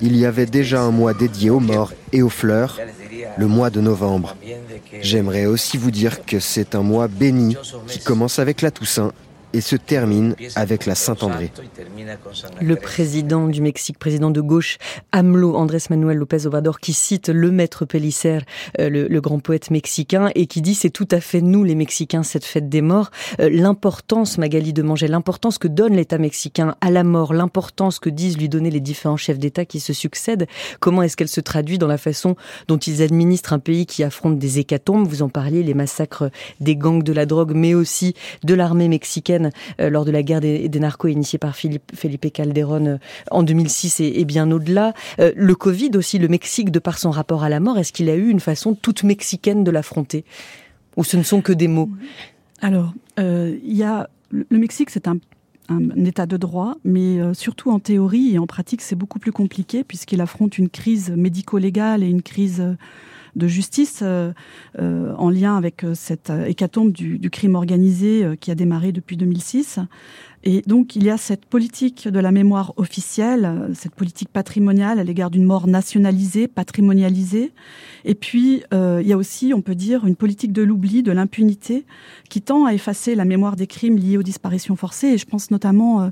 il 0.00 0.16
y 0.16 0.26
avait 0.26 0.46
déjà 0.46 0.80
un 0.80 0.90
mois 0.90 1.14
dédié 1.14 1.50
aux 1.50 1.60
morts 1.60 1.92
et 2.12 2.22
aux 2.22 2.28
fleurs, 2.28 2.78
le 3.36 3.46
mois 3.46 3.70
de 3.70 3.80
novembre. 3.80 4.36
J'aimerais 5.00 5.46
aussi 5.46 5.76
vous 5.76 5.90
dire 5.90 6.24
que 6.24 6.40
c'est 6.40 6.74
un 6.74 6.82
mois 6.82 7.08
béni 7.08 7.56
qui 7.86 8.00
commence 8.00 8.38
avec 8.38 8.62
la 8.62 8.70
Toussaint 8.70 9.12
et 9.52 9.60
se 9.60 9.76
termine 9.76 10.34
avec 10.56 10.86
la 10.86 10.94
Saint-André. 10.94 11.50
Le 12.60 12.76
président 12.76 13.48
du 13.48 13.60
Mexique, 13.60 13.98
président 13.98 14.30
de 14.30 14.40
gauche, 14.40 14.78
AMLO, 15.12 15.56
Andrés 15.56 15.78
Manuel 15.90 16.18
López 16.18 16.46
Obrador, 16.46 16.80
qui 16.80 16.92
cite 16.92 17.28
le 17.28 17.50
maître 17.50 17.84
Pellicer, 17.84 18.40
euh, 18.78 18.88
le, 18.88 19.20
grand 19.20 19.40
poète 19.40 19.70
mexicain, 19.70 20.30
et 20.34 20.46
qui 20.46 20.62
dit 20.62 20.74
c'est 20.74 20.90
tout 20.90 21.08
à 21.10 21.20
fait 21.20 21.40
nous, 21.40 21.64
les 21.64 21.74
Mexicains, 21.74 22.22
cette 22.22 22.44
fête 22.44 22.68
des 22.68 22.80
morts. 22.80 23.10
Euh, 23.40 23.50
l'importance, 23.50 24.38
Magali 24.38 24.72
de 24.72 24.82
Manger, 24.82 25.08
l'importance 25.08 25.58
que 25.58 25.68
donne 25.68 25.94
l'État 25.94 26.18
mexicain 26.18 26.76
à 26.80 26.90
la 26.90 27.04
mort, 27.04 27.34
l'importance 27.34 27.98
que 27.98 28.10
disent 28.10 28.38
lui 28.38 28.48
donner 28.48 28.70
les 28.70 28.80
différents 28.80 29.16
chefs 29.16 29.38
d'État 29.38 29.64
qui 29.64 29.80
se 29.80 29.92
succèdent, 29.92 30.46
comment 30.80 31.02
est-ce 31.02 31.16
qu'elle 31.16 31.28
se 31.28 31.40
traduit 31.40 31.78
dans 31.78 31.86
la 31.86 31.98
façon 31.98 32.36
dont 32.68 32.78
ils 32.78 33.02
administrent 33.02 33.52
un 33.52 33.58
pays 33.58 33.86
qui 33.86 34.04
affronte 34.04 34.38
des 34.38 34.58
hécatombes, 34.58 35.06
vous 35.06 35.22
en 35.22 35.28
parliez, 35.28 35.62
les 35.62 35.74
massacres 35.74 36.30
des 36.60 36.76
gangs 36.76 37.02
de 37.02 37.12
la 37.12 37.26
drogue, 37.26 37.52
mais 37.54 37.74
aussi 37.74 38.14
de 38.44 38.54
l'armée 38.54 38.88
mexicaine 38.88 39.39
euh, 39.80 39.90
lors 39.90 40.04
de 40.04 40.10
la 40.10 40.22
guerre 40.22 40.40
des, 40.40 40.68
narcos 40.80 41.08
initiée 41.08 41.38
par 41.38 41.56
Felipe 41.56 42.32
Calderón 42.32 42.86
euh, 42.86 42.98
en 43.30 43.42
2006 43.42 44.00
et, 44.00 44.24
bien 44.24 44.50
au-delà. 44.50 44.94
Euh, 45.18 45.32
le 45.36 45.54
Covid 45.54 45.90
aussi, 45.94 46.18
le 46.18 46.28
Mexique, 46.28 46.70
de 46.70 46.78
par 46.78 46.98
son 46.98 47.10
rapport 47.10 47.44
à 47.44 47.48
la 47.48 47.60
mort, 47.60 47.78
est-ce 47.78 47.92
qu'il 47.92 48.08
a 48.08 48.14
eu 48.14 48.28
une 48.28 48.40
façon 48.40 48.74
toute 48.74 49.02
mexicaine 49.02 49.64
de 49.64 49.70
l'affronter? 49.70 50.24
Ou 50.96 51.04
ce 51.04 51.16
ne 51.16 51.22
sont 51.22 51.40
que 51.40 51.52
des 51.52 51.68
mots? 51.68 51.90
Alors, 52.62 52.92
il 53.18 53.76
y 53.76 53.82
a 53.82 54.08
le 54.30 54.58
Mexique, 54.58 54.90
c'est 54.90 55.08
un, 55.08 55.18
état 56.04 56.26
de 56.26 56.36
droit, 56.36 56.74
mais 56.82 57.20
surtout 57.32 57.70
en 57.70 57.78
théorie 57.78 58.34
et 58.34 58.38
en 58.38 58.46
pratique, 58.48 58.80
c'est 58.80 58.96
beaucoup 58.96 59.20
plus 59.20 59.30
compliqué 59.30 59.84
puisqu'il 59.84 60.20
affronte 60.20 60.58
une 60.58 60.68
crise 60.68 61.10
médico-légale 61.10 62.02
et 62.02 62.08
une 62.08 62.22
crise 62.22 62.76
de 63.36 63.46
justice 63.46 64.00
euh, 64.02 64.32
euh, 64.78 65.14
en 65.16 65.30
lien 65.30 65.56
avec 65.56 65.84
euh, 65.84 65.94
cette 65.94 66.32
hécatombe 66.46 66.92
du, 66.92 67.30
crime 67.30 67.54
organisé 67.54 68.36
qui 68.40 68.50
a 68.50 68.54
démarré 68.56 68.90
depuis 68.90 69.16
2006. 69.16 69.78
Et 70.42 70.62
donc 70.66 70.96
il 70.96 71.04
y 71.04 71.10
a 71.10 71.16
cette 71.16 71.44
politique 71.44 72.08
de 72.08 72.18
la 72.18 72.32
mémoire 72.32 72.72
officielle, 72.76 73.70
cette 73.74 73.94
politique 73.94 74.30
patrimoniale 74.30 74.98
à 74.98 75.04
l'égard 75.04 75.30
d'une 75.30 75.44
mort 75.44 75.68
nationalisée, 75.68 76.48
patrimonialisée. 76.48 77.52
Et 78.04 78.14
puis 78.14 78.62
il 78.72 79.06
y 79.06 79.12
a 79.12 79.16
aussi, 79.16 79.52
on 79.54 79.60
peut 79.60 79.76
dire, 79.76 80.06
une 80.06 80.16
politique 80.16 80.52
de 80.52 80.62
l'oubli, 80.62 81.04
de 81.04 81.12
l'impunité, 81.12 81.84
qui 82.30 82.42
tend 82.42 82.64
à 82.64 82.72
effacer 82.72 83.14
la 83.14 83.24
mémoire 83.24 83.54
des 83.54 83.68
crimes 83.68 83.96
liés 83.96 84.16
aux 84.16 84.24
disparitions 84.24 84.76
forcées. 84.76 85.08
Et 85.08 85.18
je 85.18 85.26
pense 85.26 85.50
notamment 85.50 86.10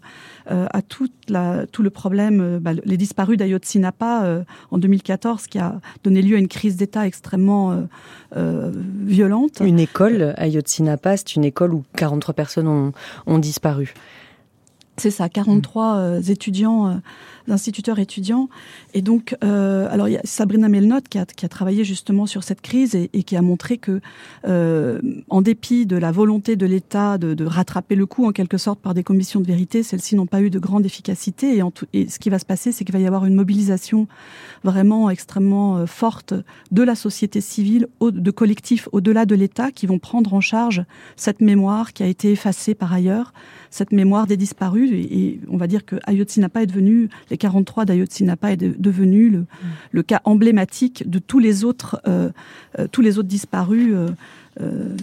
à 0.51 0.83
toute 0.83 1.13
la, 1.29 1.67
tout 1.67 1.83
le 1.83 1.91
problème, 1.91 2.41
euh, 2.41 2.59
bah, 2.61 2.73
les 2.85 2.97
disparus 2.97 3.37
d'Ayotzinapa 3.37 4.25
euh, 4.25 4.45
en 4.71 4.79
2014, 4.79 5.47
qui 5.47 5.59
a 5.59 5.81
donné 6.05 6.23
lieu 6.23 6.37
à 6.37 6.39
une 6.39 6.49
crise 6.49 6.77
d'État 6.77 7.07
extrêmement 7.07 7.87
violente. 8.35 9.61
Une 9.65 9.81
école, 9.81 10.35
Ayotzinapa, 10.37 11.17
c'est 11.17 11.37
une 11.37 11.45
école 11.45 11.75
où 11.75 11.85
43 11.97 12.35
personnes 12.35 12.69
ont, 12.69 12.93
ont 13.27 13.39
disparu. 13.39 13.95
C'est 14.99 15.13
ça, 15.13 15.29
43 15.29 15.97
euh, 15.97 16.21
étudiants, 16.21 17.01
euh, 17.49 17.53
instituteurs 17.59 17.99
étudiants. 17.99 18.49
Et 18.95 19.03
donc, 19.03 19.37
euh, 19.43 19.89
alors 19.91 20.09
il 20.09 20.13
y 20.13 20.17
a 20.17 20.21
Sabrina 20.23 20.69
Melnotte 20.69 21.09
qui 21.09 21.19
a, 21.19 21.49
travaillé 21.49 21.83
justement 21.83 22.27
sur 22.27 22.45
cette 22.45 22.61
crise 22.61 22.95
et, 22.95 23.23
qui 23.25 23.37
a 23.37 23.43
montré 23.43 23.79
que, 23.79 24.01
euh, 24.47 25.01
en 25.29 25.43
dépit 25.43 25.87
de 25.87 25.97
la 25.97 26.13
volonté 26.13 26.55
de 26.57 26.67
l'État 26.67 27.19
de, 27.19 27.45
rattraper 27.45 27.97
le 27.97 28.07
coup 28.07 28.27
en 28.27 28.33
quelque 28.33 28.59
sorte 28.59 28.79
par 28.81 28.95
des 28.95 29.03
commissions 29.03 29.41
de 29.41 29.47
vérité, 29.47 29.83
celles-ci 29.83 30.15
n'ont 30.15 30.27
pas 30.27 30.41
eu 30.41 30.51
de 30.51 30.59
grande 30.59 30.87
efficacité. 30.87 31.61
Et, 31.93 32.09
ce 32.09 32.19
qui 32.19 32.31
va 32.31 32.39
se 32.39 32.45
passer, 32.45 32.71
c'est 32.71 32.85
qu'il 32.85 32.93
va 32.93 33.01
y 33.01 33.07
avoir 33.07 33.25
une 33.25 33.35
mobilisation 33.35 34.07
vraiment 34.63 35.11
extrêmement 35.11 35.87
forte 35.87 36.35
de 36.71 36.83
la 36.83 36.95
société 36.95 37.41
civile, 37.41 37.89
de 38.01 38.31
collectifs 38.31 38.89
au-delà 38.93 39.27
de 39.27 39.35
l'État, 39.35 39.73
qui 39.73 39.87
vont 39.87 39.99
prendre 39.99 40.35
en 40.35 40.41
charge 40.41 40.85
cette 41.17 41.41
mémoire 41.41 41.93
qui 41.93 42.03
a 42.03 42.07
été 42.07 42.31
effacée 42.31 42.75
par 42.75 42.93
ailleurs 42.93 43.33
cette 43.71 43.93
mémoire 43.93 44.27
des 44.27 44.37
disparus. 44.37 44.91
Et, 44.93 45.41
on 45.49 45.57
va 45.57 45.67
dire 45.67 45.85
que 45.85 45.97
Ayotzinapa 46.05 46.63
est 46.63 46.67
devenu, 46.67 47.09
les 47.31 47.38
43 47.39 47.85
d'Ayotzinapa 47.85 48.53
est 48.53 48.57
devenu 48.57 49.31
le, 49.31 49.39
mm. 49.39 49.47
le, 49.93 50.03
cas 50.03 50.21
emblématique 50.25 51.09
de 51.09 51.19
tous 51.19 51.39
les 51.39 51.65
autres, 51.65 52.01
euh, 52.07 52.31
euh, 52.79 52.87
tous 52.91 53.01
les 53.01 53.19
autres 53.19 53.29
disparus. 53.29 53.95
Euh, 54.61 54.97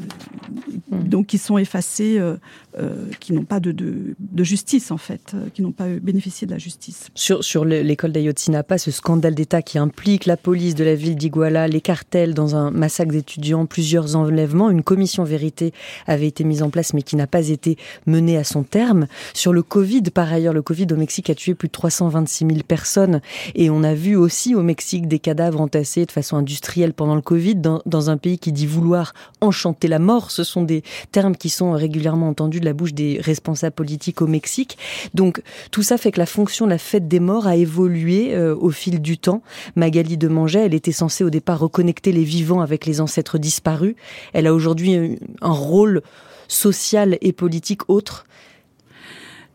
donc 0.92 1.28
qui 1.28 1.38
sont 1.38 1.58
effacés, 1.58 2.18
euh, 2.20 2.36
euh, 2.78 3.08
qui 3.20 3.32
n'ont 3.32 3.46
pas 3.46 3.60
de, 3.60 4.16
justice 4.38 4.92
en 4.92 4.98
fait, 4.98 5.36
qui 5.54 5.62
n'ont 5.62 5.72
pas 5.72 5.88
bénéficié 5.88 6.46
de 6.46 6.52
la 6.52 6.58
justice. 6.58 7.08
Sur, 7.16 7.44
sur 7.44 7.64
l'école 7.64 8.12
d'Ayotzinapa, 8.12 8.78
ce 8.78 8.92
scandale 8.92 9.34
d'État 9.34 9.62
qui 9.62 9.78
implique 9.78 10.26
la 10.26 10.36
police 10.36 10.76
de 10.76 10.84
la 10.84 10.96
ville 10.96 11.16
d'Iguala, 11.16 11.68
les 11.68 11.82
cartels 11.82 12.34
dans 12.34 12.56
un 12.56 12.72
massacre 12.72 13.12
d'étudiants, 13.12 13.66
plusieurs 13.66 14.16
enlèvements, 14.16 14.70
une 14.70 14.84
commission 14.84 15.24
vérité 15.24 15.74
avait 16.06 16.28
été 16.28 16.44
mise 16.44 16.62
en 16.64 16.70
place 16.70 16.94
mais 16.94 17.02
qui 17.02 17.16
n'a 17.16 17.28
pas 17.28 17.48
été 17.50 17.78
menée 18.06 18.38
à 18.38 18.44
son 18.44 18.64
terme. 18.64 19.08
Sur 19.34 19.54
le 19.54 19.64
Covid, 19.64 20.04
par 20.14 20.32
ailleurs, 20.32 20.54
le 20.54 20.62
Covid 20.62 20.88
au 20.92 20.98
Mexique 20.98 21.30
a 21.30 21.36
tué 21.36 21.56
plus 21.56 21.68
de 21.68 21.74
326 21.74 22.46
000 22.48 22.60
personnes 22.68 23.22
et 23.56 23.70
on 23.70 23.84
a 23.84 23.94
vu 23.94 24.16
aussi 24.16 24.54
au 24.54 24.64
Mexique 24.64 25.08
des 25.08 25.20
cadavres 25.20 25.62
entassés 25.62 26.06
de 26.06 26.12
façon 26.12 26.38
industrielle 26.38 26.94
pendant 26.94 27.16
le 27.16 27.22
Covid 27.22 27.56
dans, 27.56 27.82
dans 27.86 28.10
un 28.10 28.18
pays 28.18 28.38
qui 28.38 28.52
dit 28.52 28.68
vouloir 28.68 29.14
enchanter 29.46 29.88
la 29.88 30.00
mort. 30.00 30.32
Ce 30.32 30.44
sont 30.44 30.64
des 30.64 30.84
termes 31.12 31.36
qui 31.36 31.50
sont 31.50 31.72
régulièrement 31.72 32.30
entendus 32.30 32.60
de 32.60 32.66
la 32.66 32.74
bouche 32.74 32.94
des 32.94 33.20
responsables 33.22 33.76
politiques 33.76 34.22
au 34.22 34.28
Mexique. 34.28 34.78
Donc 35.14 35.42
tout 35.72 35.84
ça 35.84 35.98
fait 35.98 36.12
que 36.12 36.20
la 36.20 36.26
fonction 36.26 36.66
de 36.66 36.72
la 36.72 36.78
fête 36.78 37.08
des 37.08 37.20
morts 37.20 37.48
a 37.48 37.56
évolué 37.56 38.36
euh, 38.36 38.56
au 38.56 38.70
fil 38.70 39.02
du 39.02 39.18
temps. 39.18 39.42
Magali 39.76 40.18
de 40.18 40.28
Manget, 40.28 40.66
elle 40.66 40.74
était 40.74 40.92
censée 40.92 41.24
au 41.24 41.30
départ 41.30 41.60
reconnecter 41.60 42.12
les 42.12 42.24
vivants 42.24 42.62
avec 42.62 42.86
les 42.86 43.02
ancêtres 43.02 43.38
disparus. 43.38 43.96
Elle 44.34 44.48
a 44.48 44.54
aujourd'hui 44.54 45.18
un 45.42 45.52
rôle 45.52 46.02
social 46.48 47.18
et 47.22 47.34
politique 47.34 47.90
autre. 47.90 48.26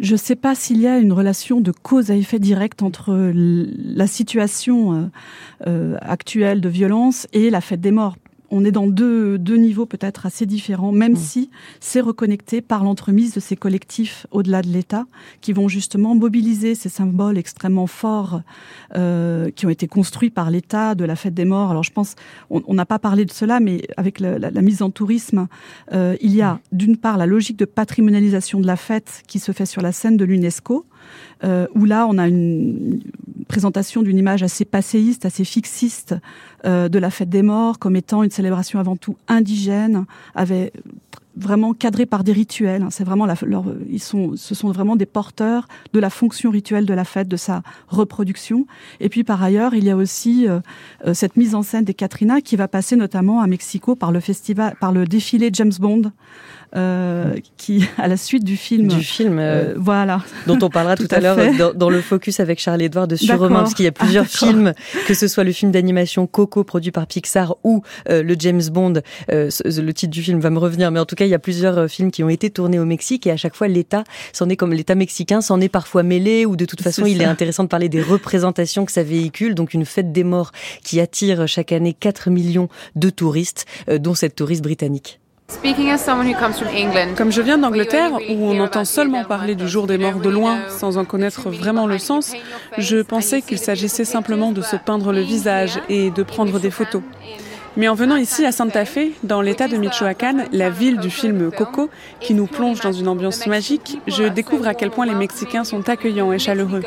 Je 0.00 0.12
ne 0.12 0.18
sais 0.18 0.37
pas 0.37 0.55
s'il 0.55 0.81
y 0.81 0.87
a 0.87 0.98
une 0.98 1.12
relation 1.12 1.61
de 1.61 1.72
cause 1.72 2.11
à 2.11 2.16
effet 2.16 2.38
direct 2.38 2.83
entre 2.83 3.33
la 3.35 4.07
situation 4.07 4.94
euh, 4.94 5.07
euh, 5.66 5.96
actuelle 6.00 6.62
de 6.62 6.70
violence 6.70 7.26
et 7.35 7.50
la 7.50 7.61
fête 7.61 7.83
des 7.83 7.90
morts 7.90 8.16
on 8.51 8.65
est 8.65 8.73
dans 8.73 8.87
deux, 8.87 9.39
deux 9.39 9.57
niveaux 9.57 9.87
peut-être 9.87 10.27
assez 10.27 10.47
différents, 10.47 10.93
même 10.93 11.13
mmh. 11.13 11.17
si 11.17 11.51
c'est 11.81 12.01
reconnecté 12.01 12.61
par 12.61 12.85
l'entremise 12.85 13.35
de 13.35 13.41
ces 13.41 13.57
collectifs 13.57 14.27
au-delà 14.31 14.63
de 14.63 14.69
l'État, 14.69 15.07
qui 15.41 15.53
vont 15.53 15.69
justement 15.69 16.15
mobiliser 16.15 16.75
ces 16.75 16.89
symboles 16.89 17.39
extrêmement 17.39 17.87
forts 17.87 18.43
euh, 18.97 19.51
qui 19.51 19.67
ont 19.67 19.71
été 19.71 19.87
construits 19.87 20.31
par 20.31 20.51
l'État 20.51 20.95
de 20.95 21.05
la 21.05 21.17
fête 21.17 21.35
des 21.35 21.45
morts. 21.45 21.71
Alors 21.71 21.83
je 21.85 21.93
pense, 21.93 22.17
on 22.51 22.75
n'a 22.75 22.87
pas 22.87 22.99
parlé 22.99 23.25
de 23.25 23.33
cela, 23.33 23.61
mais 23.61 23.83
avec 23.97 24.21
la, 24.21 24.39
la, 24.39 24.51
la 24.51 24.63
mise 24.63 24.83
en 24.83 24.91
tourisme, 24.91 25.47
euh, 25.93 26.17
il 26.21 26.35
y 26.35 26.43
a 26.43 26.61
d'une 26.73 26.97
part 26.97 27.17
la 27.17 27.27
logique 27.27 27.57
de 27.57 27.65
patrimonialisation 27.65 28.61
de 28.61 28.67
la 28.67 28.77
fête 28.77 29.23
qui 29.27 29.39
se 29.39 29.53
fait 29.53 29.67
sur 29.67 29.83
la 29.83 29.93
scène 29.93 30.17
de 30.17 30.25
l'UNESCO, 30.25 30.85
euh, 31.44 31.66
où 31.74 31.85
là 31.85 32.07
on 32.09 32.18
a 32.18 32.29
une 32.29 33.00
présentation 33.48 34.03
d'une 34.03 34.18
image 34.18 34.42
assez 34.42 34.64
passéiste, 34.64 35.24
assez 35.24 35.44
fixiste 35.44 36.14
euh, 36.64 36.88
de 36.88 36.98
la 36.98 37.11
fête 37.11 37.29
des 37.29 37.42
morts 37.42 37.79
comme 37.79 37.96
étant 37.96 38.22
une 38.22 38.31
célébration 38.31 38.79
avant 38.79 38.96
tout 38.96 39.16
indigène, 39.29 40.05
avait 40.35 40.72
vraiment 41.40 41.72
cadré 41.74 42.07
par 42.07 42.24
des 42.24 42.33
rituels. 42.33 42.87
C'est 42.90 43.05
vraiment 43.05 43.26
la, 43.26 43.35
leur, 43.42 43.64
ils 43.88 44.03
sont, 44.03 44.33
ce 44.37 44.55
sont 44.55 44.70
vraiment 44.70 44.96
des 44.96 45.07
porteurs 45.07 45.66
de 45.92 46.00
la 46.00 46.11
fonction 46.11 46.50
rituelle 46.50 46.87
de 46.87 46.94
la 46.94 47.05
fête, 47.05 47.29
de 47.29 47.37
sa 47.37 47.62
reproduction. 47.88 48.66
Et 49.00 49.09
puis 49.09 49.24
par 49.24 49.42
ailleurs, 49.42 49.74
il 49.74 49.85
y 49.85 49.90
a 49.90 49.96
aussi 49.96 50.48
euh, 50.48 50.61
euh 51.07 51.14
cette 51.14 51.37
mise 51.37 51.55
en 51.55 51.62
scène 51.62 51.85
des 51.85 51.94
Katrina 51.94 52.40
qui 52.40 52.57
va 52.57 52.68
passer 52.68 52.96
notamment 52.96 53.40
à 53.40 53.46
Mexico 53.46 53.94
par 53.94 54.12
le 54.12 54.20
festival, 54.20 54.74
par 54.81 54.92
le 54.92 55.05
défilé 55.05 55.50
James 55.53 55.72
Bond 55.79 56.12
euh, 56.76 57.35
qui 57.57 57.85
à 57.98 58.07
la 58.07 58.16
suite 58.16 58.44
du 58.44 58.57
film 58.57 58.87
du 58.87 59.03
film 59.03 59.38
euh, 59.40 59.74
voilà. 59.76 60.22
dont 60.46 60.59
on 60.62 60.70
parlera 60.70 60.96
tout, 60.96 61.09
tout, 61.09 61.14
à, 61.14 61.18
l'heure 61.18 61.37
dans, 61.59 61.74
dans, 61.74 61.90
le 61.90 62.00
focus 62.00 62.38
avec 62.38 62.61
Charles 62.61 62.83
Edouard 62.83 63.09
de 63.09 63.16
Surromain 63.16 63.62
parce 63.62 63.74
qu'il 63.74 63.85
y 63.85 63.88
a 63.88 63.92
plusieurs 63.92 64.26
ah, 64.26 64.46
films 64.46 64.72
que 65.09 65.14
ce 65.14 65.26
soit 65.26 65.42
le 65.42 65.50
film 65.50 65.72
d'animation 65.72 66.29
Coco 66.29 66.62
produit 66.62 66.92
par 66.92 67.09
Pixar 67.09 67.57
ou 67.64 67.83
le 68.09 68.37
James 68.38 68.62
Bond 68.70 69.03
le 69.29 69.90
titre 69.92 70.12
du 70.12 70.22
film 70.22 70.40
va 70.40 70.50
me 70.50 70.59
revenir. 70.59 70.90
Mais 70.90 71.00
en 71.00 71.05
tout 71.05 71.16
cas 71.16 71.24
il 71.31 71.33
y 71.33 71.37
a 71.37 71.38
plusieurs 71.38 71.79
euh, 71.79 71.88
films 71.88 72.11
qui 72.11 72.25
ont 72.25 72.29
été 72.29 72.51
tournés 72.51 72.81
au 72.81 72.85
Mexique 72.85 73.27
et 73.27 73.31
à 73.31 73.37
chaque 73.37 73.55
fois 73.55 73.69
l'État 73.69 74.03
s'en 74.33 74.49
est 74.49 74.57
comme 74.57 74.73
l'État 74.73 74.97
mexicain 74.97 75.40
s'en 75.40 75.61
est 75.61 75.69
parfois 75.69 76.03
mêlé 76.03 76.45
ou 76.45 76.57
de 76.57 76.64
toute 76.64 76.83
façon 76.83 77.07
est 77.07 77.12
il 77.12 77.23
est 77.23 77.27
intéressant 77.27 77.62
de 77.62 77.69
parler 77.69 77.88
des 77.88 78.03
représentations 78.03 78.85
que 78.85 78.93
ça 78.93 79.05
véhicule. 79.05 79.55
Donc 79.55 79.75
une 79.75 79.85
fête 79.85 80.12
des 80.12 80.25
morts 80.25 80.51
qui 80.83 81.01
attire 81.01 81.47
chaque 81.47 81.71
année 81.73 81.95
4 81.95 82.31
millions 82.31 82.69
de 82.97 83.11
touristes 83.11 83.66
euh, 83.88 83.99
dont 83.99 84.14
cette 84.14 84.35
touriste 84.35 84.62
britannique. 84.62 85.21
Comme 87.16 87.33
je 87.33 87.43
viens 87.43 87.59
d'Angleterre, 87.59 88.12
où 88.12 88.45
on 88.45 88.61
entend 88.61 88.85
seulement 88.85 89.25
parler 89.25 89.55
du 89.57 89.69
jour 89.69 89.87
des 89.87 89.99
morts 89.99 90.21
de 90.21 90.29
loin, 90.29 90.61
sans 90.69 90.97
en 90.97 91.05
connaître 91.05 91.51
vraiment 91.51 91.87
le 91.87 91.99
sens, 91.99 92.33
je 92.79 92.99
pensais 93.03 93.43
qu'il 93.43 93.59
s'agissait 93.59 94.05
simplement 94.05 94.53
de 94.53 94.62
se 94.62 94.77
peindre 94.77 95.12
le 95.12 95.21
visage 95.21 95.81
et 95.88 96.11
de 96.11 96.23
prendre 96.23 96.61
des 96.61 96.71
photos. 96.71 97.03
Mais 97.81 97.88
en 97.88 97.95
venant 97.95 98.16
ici 98.16 98.45
à 98.45 98.53
Santa 98.53 98.85
Fe, 98.85 99.09
dans 99.23 99.40
l'état 99.40 99.66
de 99.66 99.79
Michoacán, 99.79 100.45
la 100.53 100.69
ville 100.69 100.99
du 100.99 101.09
film 101.09 101.51
Coco, 101.51 101.88
qui 102.21 102.35
nous 102.35 102.47
plonge 102.47 102.81
dans 102.81 102.93
une 102.93 103.09
ambiance 103.09 103.47
magique, 103.47 103.97
je 104.07 104.25
découvre 104.25 104.69
à 104.69 104.75
quel 104.75 104.90
point 104.90 105.07
les 105.07 105.14
Mexicains 105.14 105.64
sont 105.64 105.88
accueillants 105.88 106.31
et 106.31 106.38
chaleureux. 106.38 106.83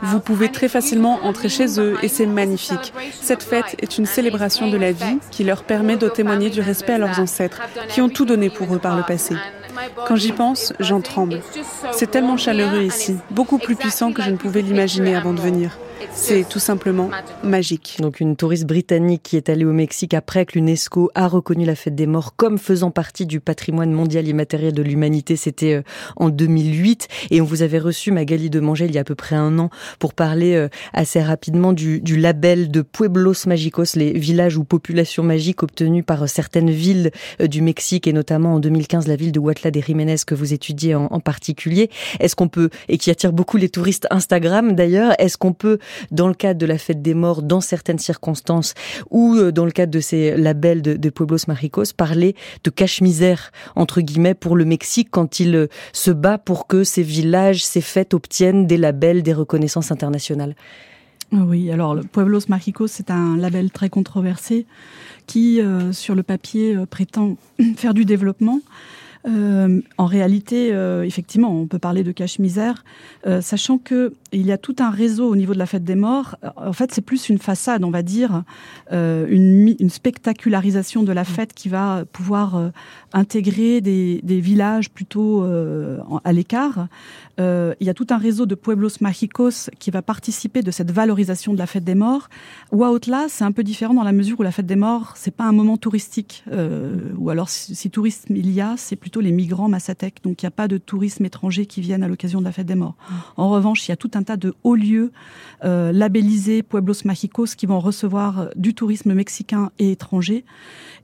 Vous 0.00 0.20
pouvez 0.20 0.48
très 0.48 0.68
facilement 0.68 1.20
entrer 1.22 1.50
chez 1.50 1.78
eux 1.78 1.98
et 2.02 2.08
c'est 2.08 2.24
magnifique. 2.24 2.94
Cette 3.20 3.42
fête 3.42 3.76
est 3.82 3.98
une 3.98 4.06
célébration 4.06 4.70
de 4.70 4.78
la 4.78 4.92
vie 4.92 5.18
qui 5.30 5.44
leur 5.44 5.64
permet 5.64 5.98
de 5.98 6.08
témoigner 6.08 6.48
du 6.48 6.62
respect 6.62 6.94
à 6.94 6.98
leurs 6.98 7.20
ancêtres, 7.20 7.60
qui 7.90 8.00
ont 8.00 8.08
tout 8.08 8.24
donné 8.24 8.48
pour 8.48 8.74
eux 8.74 8.78
par 8.78 8.96
le 8.96 9.02
passé. 9.02 9.36
Quand 10.08 10.16
j'y 10.16 10.32
pense, 10.32 10.72
j'en 10.80 11.02
tremble. 11.02 11.42
C'est 11.92 12.10
tellement 12.10 12.38
chaleureux 12.38 12.84
ici, 12.84 13.18
beaucoup 13.30 13.58
plus 13.58 13.76
puissant 13.76 14.14
que 14.14 14.22
je 14.22 14.30
ne 14.30 14.36
pouvais 14.36 14.62
l'imaginer 14.62 15.14
avant 15.14 15.34
de 15.34 15.40
venir. 15.42 15.76
C'est 16.12 16.48
tout 16.48 16.58
simplement 16.58 17.10
magique. 17.42 17.96
Donc 18.00 18.20
une 18.20 18.36
touriste 18.36 18.66
britannique 18.66 19.22
qui 19.22 19.36
est 19.36 19.48
allée 19.48 19.64
au 19.64 19.72
Mexique 19.72 20.14
après 20.14 20.46
que 20.46 20.54
l'UNESCO 20.54 21.10
a 21.14 21.28
reconnu 21.28 21.64
la 21.64 21.74
fête 21.74 21.94
des 21.94 22.06
morts 22.06 22.36
comme 22.36 22.58
faisant 22.58 22.90
partie 22.90 23.26
du 23.26 23.40
patrimoine 23.40 23.92
mondial 23.92 24.26
immatériel 24.26 24.72
de 24.72 24.82
l'humanité. 24.82 25.36
C'était 25.36 25.74
euh, 25.74 25.82
en 26.16 26.28
2008 26.28 27.08
et 27.30 27.40
on 27.40 27.44
vous 27.44 27.62
avait 27.62 27.78
reçu 27.78 28.12
Magali 28.12 28.50
de 28.50 28.60
Manger 28.60 28.86
il 28.86 28.94
y 28.94 28.98
a 28.98 29.02
à 29.02 29.04
peu 29.04 29.14
près 29.14 29.36
un 29.36 29.58
an 29.58 29.70
pour 29.98 30.14
parler 30.14 30.54
euh, 30.54 30.68
assez 30.92 31.22
rapidement 31.22 31.72
du, 31.72 32.00
label 32.16 32.70
de 32.70 32.82
Pueblos 32.82 33.46
Magicos, 33.46 33.96
les 33.96 34.12
villages 34.12 34.56
ou 34.56 34.64
populations 34.64 35.22
magiques 35.22 35.62
obtenus 35.62 36.04
par 36.04 36.28
certaines 36.28 36.70
villes 36.70 37.10
euh, 37.40 37.46
du 37.46 37.62
Mexique 37.62 38.06
et 38.06 38.12
notamment 38.12 38.54
en 38.54 38.60
2015 38.60 39.08
la 39.08 39.16
ville 39.16 39.32
de 39.32 39.40
Huatl 39.40 39.52
Huatla 39.52 39.70
des 39.70 39.82
Jiménez 39.82 40.16
que 40.26 40.34
vous 40.34 40.52
étudiez 40.52 40.94
en, 40.94 41.20
particulier. 41.20 41.90
Est-ce 42.20 42.34
qu'on 42.34 42.48
peut, 42.48 42.70
et 42.88 42.98
qui 42.98 43.10
attire 43.10 43.32
beaucoup 43.32 43.56
les 43.56 43.68
touristes 43.68 44.06
Instagram 44.10 44.72
d'ailleurs, 44.74 45.12
est-ce 45.18 45.36
qu'on 45.36 45.52
peut, 45.52 45.78
dans 46.10 46.28
le 46.28 46.34
cadre 46.34 46.58
de 46.58 46.66
la 46.66 46.78
fête 46.78 47.02
des 47.02 47.14
morts, 47.14 47.42
dans 47.42 47.60
certaines 47.60 47.98
circonstances, 47.98 48.74
ou 49.10 49.34
euh, 49.36 49.52
dans 49.52 49.64
le 49.64 49.70
cadre 49.70 49.92
de 49.92 50.00
ces 50.00 50.36
labels 50.36 50.82
de, 50.82 51.10
Pueblos 51.10 51.38
Maricos, 51.48 51.92
parler 51.96 52.34
de 52.64 52.70
cache-misère, 52.70 53.52
entre 53.76 54.00
guillemets, 54.00 54.34
pour 54.34 54.56
le 54.56 54.64
Mexique 54.64 55.08
quand 55.10 55.40
il 55.40 55.54
euh, 55.54 55.66
se 55.92 56.10
bat 56.10 56.38
pour 56.38 56.66
que 56.66 56.84
ces 56.84 57.02
villages, 57.02 57.64
ces 57.64 57.80
fêtes 57.80 58.14
obtiennent 58.14 58.66
des 58.66 58.76
labels, 58.76 59.22
des 59.22 59.34
reconnaissances 59.34 59.90
internationales 59.90 60.54
oui, 61.34 61.70
alors 61.70 61.94
le 61.94 62.02
Pueblos 62.02 62.40
Mágicos, 62.48 62.88
c'est 62.88 63.10
un 63.10 63.38
label 63.38 63.70
très 63.70 63.88
controversé 63.88 64.66
qui, 65.26 65.62
euh, 65.62 65.90
sur 65.90 66.14
le 66.14 66.22
papier, 66.22 66.76
prétend 66.90 67.38
faire 67.76 67.94
du 67.94 68.04
développement. 68.04 68.60
Euh, 69.26 69.80
en 69.98 70.06
réalité, 70.06 70.72
euh, 70.72 71.04
effectivement, 71.04 71.54
on 71.54 71.66
peut 71.66 71.78
parler 71.78 72.02
de 72.02 72.10
cache-misère, 72.10 72.84
euh, 73.26 73.40
sachant 73.40 73.78
que 73.78 74.12
il 74.32 74.44
y 74.44 74.50
a 74.52 74.58
tout 74.58 74.76
un 74.80 74.90
réseau 74.90 75.28
au 75.28 75.36
niveau 75.36 75.54
de 75.54 75.58
la 75.58 75.66
fête 75.66 75.84
des 75.84 75.94
morts. 75.94 76.36
En 76.56 76.72
fait, 76.72 76.92
c'est 76.92 77.02
plus 77.02 77.28
une 77.28 77.38
façade, 77.38 77.84
on 77.84 77.90
va 77.90 78.02
dire, 78.02 78.44
une, 78.90 79.74
une, 79.78 79.90
spectacularisation 79.90 81.02
de 81.02 81.12
la 81.12 81.24
fête 81.24 81.52
qui 81.52 81.68
va 81.68 82.04
pouvoir 82.10 82.70
intégrer 83.12 83.82
des, 83.82 84.20
des, 84.22 84.40
villages 84.40 84.88
plutôt 84.88 85.44
à 85.44 86.32
l'écart. 86.32 86.88
Il 87.38 87.86
y 87.86 87.90
a 87.90 87.94
tout 87.94 88.06
un 88.10 88.18
réseau 88.18 88.46
de 88.46 88.54
pueblos 88.54 89.00
mágicos 89.00 89.70
qui 89.78 89.90
va 89.90 90.02
participer 90.02 90.62
de 90.62 90.70
cette 90.70 90.90
valorisation 90.90 91.52
de 91.52 91.58
la 91.58 91.66
fête 91.66 91.84
des 91.84 91.94
morts. 91.94 92.28
Huautla, 92.72 93.26
c'est 93.28 93.44
un 93.44 93.52
peu 93.52 93.64
différent 93.64 93.94
dans 93.94 94.02
la 94.02 94.12
mesure 94.12 94.40
où 94.40 94.42
la 94.42 94.52
fête 94.52 94.66
des 94.66 94.76
morts, 94.76 95.14
c'est 95.16 95.34
pas 95.34 95.44
un 95.44 95.52
moment 95.52 95.76
touristique, 95.76 96.44
ou 97.18 97.30
alors 97.30 97.48
si, 97.48 97.90
tourisme 97.90 98.36
il 98.36 98.50
y 98.50 98.60
a, 98.60 98.74
c'est 98.76 98.96
plutôt 98.96 99.20
les 99.20 99.32
migrants 99.32 99.68
Massatec. 99.68 100.22
Donc 100.22 100.42
il 100.42 100.46
n'y 100.46 100.48
a 100.48 100.52
pas 100.52 100.68
de 100.68 100.78
tourisme 100.78 101.24
étranger 101.24 101.66
qui 101.66 101.80
viennent 101.80 102.02
à 102.02 102.08
l'occasion 102.08 102.40
de 102.40 102.44
la 102.44 102.52
fête 102.52 102.66
des 102.66 102.74
morts. 102.74 102.96
En 103.36 103.50
revanche, 103.50 103.86
il 103.86 103.90
y 103.90 103.92
a 103.92 103.96
tout 103.96 104.10
un 104.14 104.22
tas 104.22 104.36
de 104.36 104.54
hauts 104.62 104.76
lieux 104.76 105.12
euh, 105.64 105.92
labellisés 105.92 106.62
Pueblos 106.62 107.04
Mágicos 107.04 107.54
qui 107.56 107.66
vont 107.66 107.80
recevoir 107.80 108.50
du 108.56 108.74
tourisme 108.74 109.14
mexicain 109.14 109.70
et 109.78 109.92
étranger. 109.92 110.44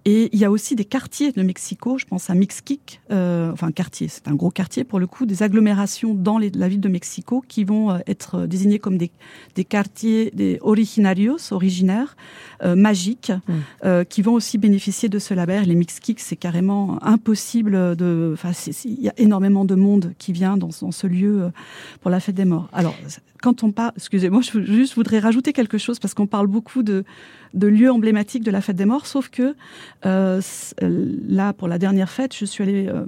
Et 0.04 0.30
il 0.32 0.38
y 0.38 0.44
a 0.44 0.50
aussi 0.50 0.74
des 0.74 0.84
quartiers 0.84 1.32
de 1.32 1.42
Mexico, 1.42 1.98
je 1.98 2.06
pense 2.06 2.30
à 2.30 2.34
Mixquic, 2.34 3.00
euh, 3.10 3.52
enfin 3.52 3.72
quartier, 3.72 4.08
c'est 4.08 4.28
un 4.28 4.34
gros 4.34 4.50
quartier 4.50 4.84
pour 4.84 4.98
le 4.98 5.06
coup, 5.06 5.26
des 5.26 5.42
agglomérations 5.42 6.14
dans 6.22 6.38
la 6.38 6.68
ville 6.68 6.80
de 6.80 6.88
Mexico 6.88 7.42
qui 7.46 7.64
vont 7.64 7.90
euh, 7.90 7.98
être 8.06 8.46
désignés 8.46 8.78
comme 8.78 8.98
des, 8.98 9.10
des 9.54 9.64
quartiers 9.64 10.30
des 10.34 10.58
originarios, 10.60 11.38
originaires, 11.50 12.16
euh, 12.62 12.76
magiques, 12.76 13.30
mm. 13.30 13.52
euh, 13.84 14.04
qui 14.04 14.22
vont 14.22 14.34
aussi 14.34 14.58
bénéficier 14.58 15.08
de 15.08 15.18
ce 15.18 15.34
label. 15.34 15.64
Les 15.68 15.74
Mixquic, 15.74 16.20
c'est 16.20 16.36
carrément 16.36 17.02
impossible 17.04 17.96
de, 17.96 18.30
enfin, 18.34 18.52
il 18.84 19.00
y 19.00 19.08
a 19.08 19.14
énormément 19.16 19.64
de 19.64 19.74
monde 19.74 20.12
qui 20.18 20.32
vient 20.32 20.56
dans, 20.56 20.70
dans 20.80 20.92
ce 20.92 21.06
lieu 21.06 21.42
euh, 21.42 21.50
pour 22.00 22.10
la 22.10 22.20
fête 22.20 22.34
des 22.34 22.44
morts. 22.44 22.68
Alors, 22.72 22.94
quand 23.42 23.62
on 23.62 23.72
parle, 23.72 23.92
excusez-moi, 23.96 24.40
je 24.42 24.60
juste 24.62 24.94
voudrais 24.94 25.18
rajouter 25.18 25.52
quelque 25.52 25.78
chose 25.78 25.98
parce 25.98 26.14
qu'on 26.14 26.26
parle 26.26 26.46
beaucoup 26.46 26.82
de, 26.82 27.04
de 27.54 27.66
lieux 27.66 27.90
emblématiques 27.90 28.44
de 28.44 28.50
la 28.50 28.60
fête 28.60 28.76
des 28.76 28.84
morts, 28.84 29.06
sauf 29.06 29.28
que 29.28 29.54
euh, 30.06 30.40
là, 30.80 31.52
pour 31.52 31.68
la 31.68 31.78
dernière 31.78 32.10
fête, 32.10 32.34
je 32.36 32.44
suis 32.44 32.62
allée 32.62 32.86
euh, 32.88 33.04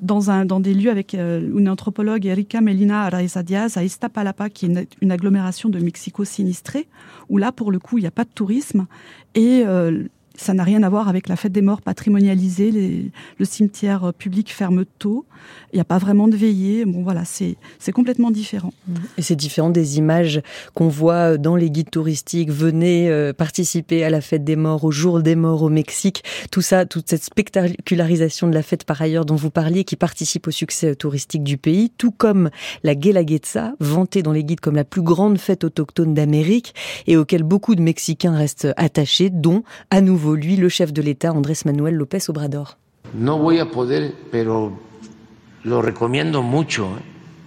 dans, 0.00 0.30
un, 0.30 0.44
dans 0.44 0.60
des 0.60 0.74
lieux 0.74 0.90
avec 0.90 1.14
euh, 1.14 1.40
une 1.56 1.68
anthropologue, 1.68 2.26
Erika 2.26 2.60
Melina 2.60 3.04
Araiza 3.04 3.42
Diaz, 3.42 3.76
à 3.76 3.82
Iztapalapa, 3.82 4.50
qui 4.50 4.66
est 4.66 4.68
une, 4.68 4.86
une, 5.00 5.12
agglomération 5.12 5.68
de 5.68 5.78
Mexico 5.78 6.24
sinistrée, 6.24 6.88
où 7.28 7.38
là, 7.38 7.52
pour 7.52 7.70
le 7.72 7.78
coup, 7.78 7.98
il 7.98 8.02
n'y 8.02 8.06
a 8.06 8.12
pas 8.12 8.24
de 8.24 8.30
tourisme. 8.34 8.86
Et 9.34 9.62
euh, 9.66 10.04
ça 10.36 10.54
n'a 10.54 10.64
rien 10.64 10.82
à 10.82 10.88
voir 10.88 11.08
avec 11.08 11.28
la 11.28 11.36
fête 11.36 11.52
des 11.52 11.62
morts 11.62 11.82
patrimonialisée. 11.82 13.10
Le 13.38 13.44
cimetière 13.44 14.04
euh, 14.04 14.12
public 14.12 14.52
ferme 14.52 14.84
tôt. 14.98 15.26
Il 15.72 15.76
n'y 15.76 15.80
a 15.80 15.84
pas 15.84 15.98
vraiment 15.98 16.28
de 16.28 16.36
veillée. 16.36 16.84
Bon, 16.84 17.02
voilà, 17.02 17.24
c'est 17.24 17.56
complètement 17.92 18.30
différent. 18.30 18.72
Et 19.18 19.22
c'est 19.22 19.36
différent 19.36 19.70
des 19.70 19.98
images 19.98 20.42
qu'on 20.74 20.88
voit 20.88 21.38
dans 21.38 21.56
les 21.56 21.70
guides 21.70 21.90
touristiques. 21.90 22.50
Venez 22.50 23.10
euh, 23.10 23.32
participer 23.32 24.04
à 24.04 24.10
la 24.10 24.20
fête 24.20 24.44
des 24.44 24.56
morts, 24.56 24.84
au 24.84 24.90
jour 24.90 25.20
des 25.20 25.36
morts 25.36 25.62
au 25.62 25.68
Mexique. 25.68 26.22
Tout 26.50 26.62
ça, 26.62 26.86
toute 26.86 27.08
cette 27.08 27.24
spectacularisation 27.24 28.48
de 28.48 28.54
la 28.54 28.62
fête 28.62 28.84
par 28.84 29.00
ailleurs 29.00 29.24
dont 29.24 29.36
vous 29.36 29.50
parliez, 29.50 29.84
qui 29.84 29.96
participe 29.96 30.46
au 30.46 30.50
succès 30.50 30.94
touristique 30.94 31.42
du 31.42 31.56
pays, 31.56 31.90
tout 31.96 32.10
comme 32.10 32.50
la 32.82 32.94
Guelaguetza, 32.94 33.74
vantée 33.80 34.22
dans 34.22 34.32
les 34.32 34.44
guides 34.44 34.60
comme 34.60 34.76
la 34.76 34.84
plus 34.84 35.02
grande 35.02 35.38
fête 35.38 35.64
autochtone 35.64 36.14
d'Amérique 36.14 36.74
et 37.06 37.16
auquel 37.16 37.42
beaucoup 37.42 37.74
de 37.74 37.82
Mexicains 37.82 38.36
restent 38.36 38.68
attachés, 38.76 39.30
dont 39.30 39.62
à 39.90 40.00
nouveau 40.00 40.19
lui, 40.28 40.56
le 40.56 40.68
chef 40.68 40.92
de 40.92 41.02
l'État, 41.02 41.32
Andrés 41.32 41.58
Manuel 41.64 41.94
López 41.94 42.28
Obrador. 42.28 42.78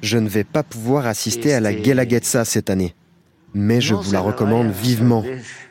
Je 0.02 0.18
ne 0.18 0.28
vais 0.28 0.44
pas 0.44 0.64
pouvoir 0.64 1.08
assister 1.08 1.54
à 1.54 1.60
la 1.60 1.74
Guelaguetza 1.74 2.44
cette 2.46 2.70
année, 2.70 2.94
mais 3.54 3.80
je 3.80 3.96
vous 3.96 4.12
la 4.12 4.20
recommande 4.20 4.72
vivement. 4.72 5.24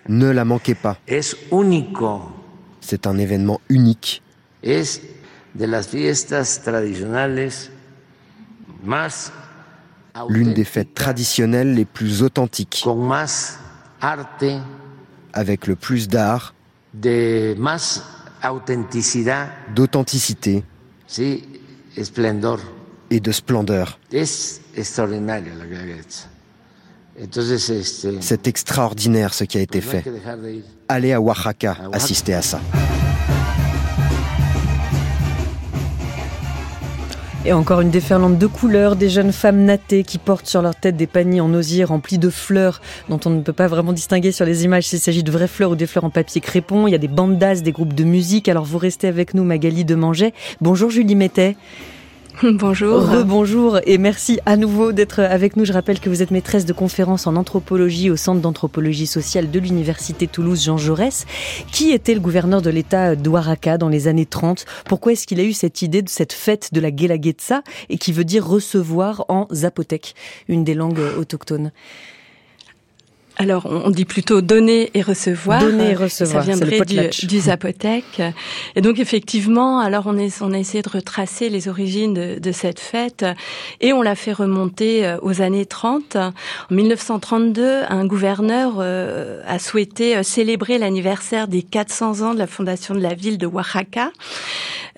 Ne 0.09 0.31
la 0.31 0.45
manquez 0.45 0.75
pas. 0.75 0.97
C'est 2.81 3.07
un 3.07 3.19
événement 3.19 3.61
unique. 3.69 4.23
L'une 10.29 10.55
des 10.55 10.65
fêtes 10.65 10.95
traditionnelles 10.95 11.75
les 11.75 11.85
plus 11.85 12.23
authentiques, 12.23 12.85
avec 15.33 15.67
le 15.67 15.77
plus 15.77 16.09
d'art, 16.09 16.55
de 16.93 17.55
más 17.59 18.03
autenticidad, 18.43 19.51
d'authenticité, 19.75 20.65
sí, 21.07 21.45
esplendor. 21.97 22.61
et 23.11 23.21
de 23.21 23.33
splendeur. 23.33 23.99
Es 24.11 24.61
extraordinario 24.75 25.55
la 25.55 25.67
Guelaguetza. 25.67 26.29
Entonces, 27.21 27.69
este, 27.69 28.23
C'est 28.23 28.47
extraordinaire 28.47 29.35
ce 29.35 29.45
qui 29.45 29.59
a 29.59 29.61
été 29.61 29.83
fait. 29.83 30.03
Allez 30.89 31.13
à 31.13 31.21
Oaxaca, 31.21 31.73
à 31.73 31.75
Oaxaca 31.89 31.97
assister 31.97 32.35
à 32.35 32.43
ça. 32.43 32.61
Et 37.45 37.53
encore 37.53 37.81
une 37.81 37.91
déferlante 37.91 38.39
de 38.39 38.47
couleurs, 38.47 38.95
des 38.95 39.09
jeunes 39.09 39.33
femmes 39.33 39.65
nattées 39.65 40.05
qui 40.05 40.19
portent 40.19 40.47
sur 40.47 40.63
leur 40.63 40.77
tête 40.77 40.97
des 40.97 41.09
paniers 41.09 41.41
en 41.41 41.53
osier 41.53 41.83
remplis 41.83 42.19
de 42.19 42.31
fleurs 42.31 42.81
dont 43.09 43.19
on 43.25 43.31
ne 43.31 43.41
peut 43.41 43.53
pas 43.53 43.67
vraiment 43.67 43.93
distinguer 43.93 44.31
sur 44.31 44.45
les 44.45 44.65
images 44.65 44.87
s'il 44.87 45.01
s'agit 45.01 45.25
de 45.25 45.33
vraies 45.33 45.49
fleurs 45.49 45.73
ou 45.73 45.75
des 45.75 45.89
fleurs 45.89 46.05
en 46.05 46.11
papier 46.11 46.41
crépon. 46.41 46.87
Il 46.87 46.93
y 46.93 46.95
a 46.95 46.99
des 46.99 47.09
bandas, 47.09 47.57
des 47.57 47.73
groupes 47.73 47.95
de 47.95 48.05
musique. 48.05 48.49
Alors 48.49 48.65
vous 48.65 48.79
restez 48.79 49.09
avec 49.09 49.35
nous, 49.35 49.43
Magali 49.43 49.85
Demanget. 49.85 50.35
Bonjour 50.61 50.89
Julie 50.89 51.17
Mettet. 51.17 51.57
Bonjour. 52.43 53.03
Rebonjour 53.03 53.79
et 53.85 53.99
merci 53.99 54.41
à 54.47 54.57
nouveau 54.57 54.93
d'être 54.93 55.21
avec 55.21 55.57
nous. 55.57 55.65
Je 55.65 55.73
rappelle 55.73 56.01
que 56.01 56.09
vous 56.09 56.23
êtes 56.23 56.31
maîtresse 56.31 56.65
de 56.65 56.73
conférence 56.73 57.27
en 57.27 57.37
anthropologie 57.37 58.11
au 58.11 58.17
Centre 58.17 58.41
d'anthropologie 58.41 59.07
sociale 59.07 59.51
de 59.51 59.59
l'Université 59.59 60.27
Toulouse 60.27 60.65
Jean 60.65 60.79
Jaurès. 60.79 61.27
Qui 61.71 61.93
était 61.93 62.15
le 62.15 62.21
gouverneur 62.21 62.63
de 62.63 62.71
l'État 62.71 63.17
d'Ouaraka 63.17 63.77
dans 63.77 63.89
les 63.89 64.09
années 64.09 64.27
30 64.27 64.65
Pourquoi 64.87 65.13
est-ce 65.13 65.27
qu'il 65.27 65.41
a 65.41 65.45
eu 65.45 65.53
cette 65.53 65.83
idée 65.83 66.03
de 66.03 66.09
cette 66.09 66.33
fête 66.33 66.73
de 66.73 66.81
la 66.81 66.91
Guelaguetza 66.91 67.63
et 67.91 67.99
qui 67.99 68.13
veut 68.13 68.25
dire 68.25 68.47
recevoir 68.47 69.27
en 69.29 69.47
zapotèque, 69.53 70.15
une 70.49 70.65
des 70.65 70.75
langues 70.75 71.03
autochtones? 71.19 71.71
Alors, 73.39 73.67
on 73.67 73.91
dit 73.91 74.05
plutôt 74.05 74.41
donner 74.41 74.91
et 74.95 75.03
recevoir. 75.03 75.61
Donner 75.61 75.91
et 75.91 75.95
recevoir. 75.95 76.45
Ça 76.45 76.51
viendrait 76.51 76.81
du, 76.83 77.27
du, 77.27 77.41
zapotèque. 77.41 78.21
Et 78.77 78.81
donc, 78.81 78.99
effectivement, 78.99 79.81
alors 79.81 80.05
on, 80.07 80.19
est, 80.19 80.43
on 80.43 80.53
a 80.53 80.59
essayé 80.59 80.83
de 80.83 80.89
retracer 80.89 81.49
les 81.49 81.69
origines 81.69 82.13
de, 82.13 82.39
de 82.39 82.53
cette 82.53 82.79
fête 82.79 83.25
et 83.81 83.93
on 83.93 84.03
l'a 84.03 84.15
fait 84.15 84.33
remonter 84.33 85.07
euh, 85.07 85.17
aux 85.23 85.41
années 85.41 85.67
30. 85.67 86.17
En 86.17 86.33
1932, 86.71 87.83
un 87.89 88.05
gouverneur 88.05 88.75
euh, 88.79 89.43
a 89.47 89.59
souhaité 89.59 90.17
euh, 90.17 90.23
célébrer 90.23 90.79
l'anniversaire 90.79 91.49
des 91.49 91.63
400 91.63 92.21
ans 92.21 92.35
de 92.35 92.39
la 92.39 92.47
fondation 92.47 92.95
de 92.95 93.01
la 93.01 93.15
ville 93.15 93.39
de 93.39 93.47
Oaxaca. 93.47 94.11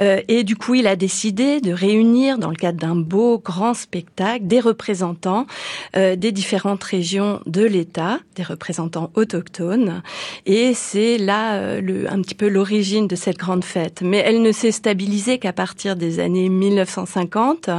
et 0.01 0.42
du 0.42 0.57
coup, 0.57 0.75
il 0.75 0.88
a 0.88 0.97
décidé 0.97 1.61
de 1.61 1.73
réunir, 1.73 2.38
dans 2.38 2.51
le 2.51 2.57
cadre 2.57 2.79
d'un 2.79 2.97
beau 2.97 3.38
grand 3.38 3.75
spectacle, 3.75 4.47
des 4.47 4.59
représentants 4.61 5.47
des 5.94 6.33
différentes 6.33 6.83
régions 6.83 7.40
de 7.47 7.62
l'État 7.62 8.18
des 8.35 8.42
représentants 8.42 9.11
autochtones. 9.14 10.03
Et 10.47 10.75
c'est 10.75 11.18
là 11.18 11.55
euh, 11.55 11.81
le, 11.81 12.11
un 12.11 12.20
petit 12.20 12.35
peu 12.35 12.49
l'origine 12.49 13.07
de 13.07 13.16
cette 13.16 13.38
grande 13.38 13.64
fête. 13.64 14.03
Mais 14.03 14.18
elle 14.18 14.42
ne 14.42 14.53
s'est 14.53 14.73
stabilisée 14.73 15.38
qu'à 15.38 15.53
partir 15.53 15.97
des 15.97 16.20
années 16.20 16.49
1950, 16.49 17.70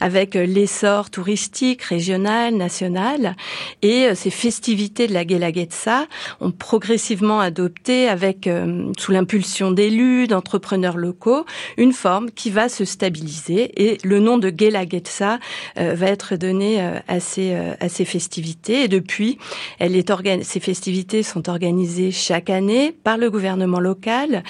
avec 0.00 0.34
l'essor 0.34 1.10
touristique 1.10 1.82
régional, 1.82 2.54
national, 2.54 3.36
et 3.82 4.06
euh, 4.06 4.14
ces 4.14 4.30
festivités 4.30 5.06
de 5.06 5.14
la 5.14 5.24
Guelaguetza 5.24 6.06
ont 6.40 6.52
progressivement 6.52 7.40
adopté, 7.40 8.08
avec 8.08 8.46
euh, 8.46 8.92
sous 8.98 9.12
l'impulsion 9.12 9.70
d'élus, 9.70 10.26
d'entrepreneurs 10.26 10.96
locaux, 10.96 11.44
une 11.76 11.92
forme 11.92 12.30
qui 12.30 12.50
va 12.50 12.68
se 12.68 12.84
stabiliser. 12.84 13.72
Et 13.82 13.98
le 14.04 14.20
nom 14.20 14.38
de 14.38 14.50
Guelaguetza 14.50 15.38
va 15.76 16.06
être 16.06 16.36
donné 16.36 16.80
à 17.08 17.20
ces, 17.20 17.54
à 17.54 17.88
ces 17.88 18.04
festivités. 18.04 18.84
Et 18.84 18.88
depuis, 18.88 19.38
elle 19.78 19.95
ces 20.42 20.60
festivités 20.60 21.22
sont 21.22 21.48
organisées 21.48 22.10
chaque 22.10 22.50
année 22.50 22.92
par 22.92 23.16
le 23.18 23.30
gouvernement 23.30 23.80
local 23.80 24.42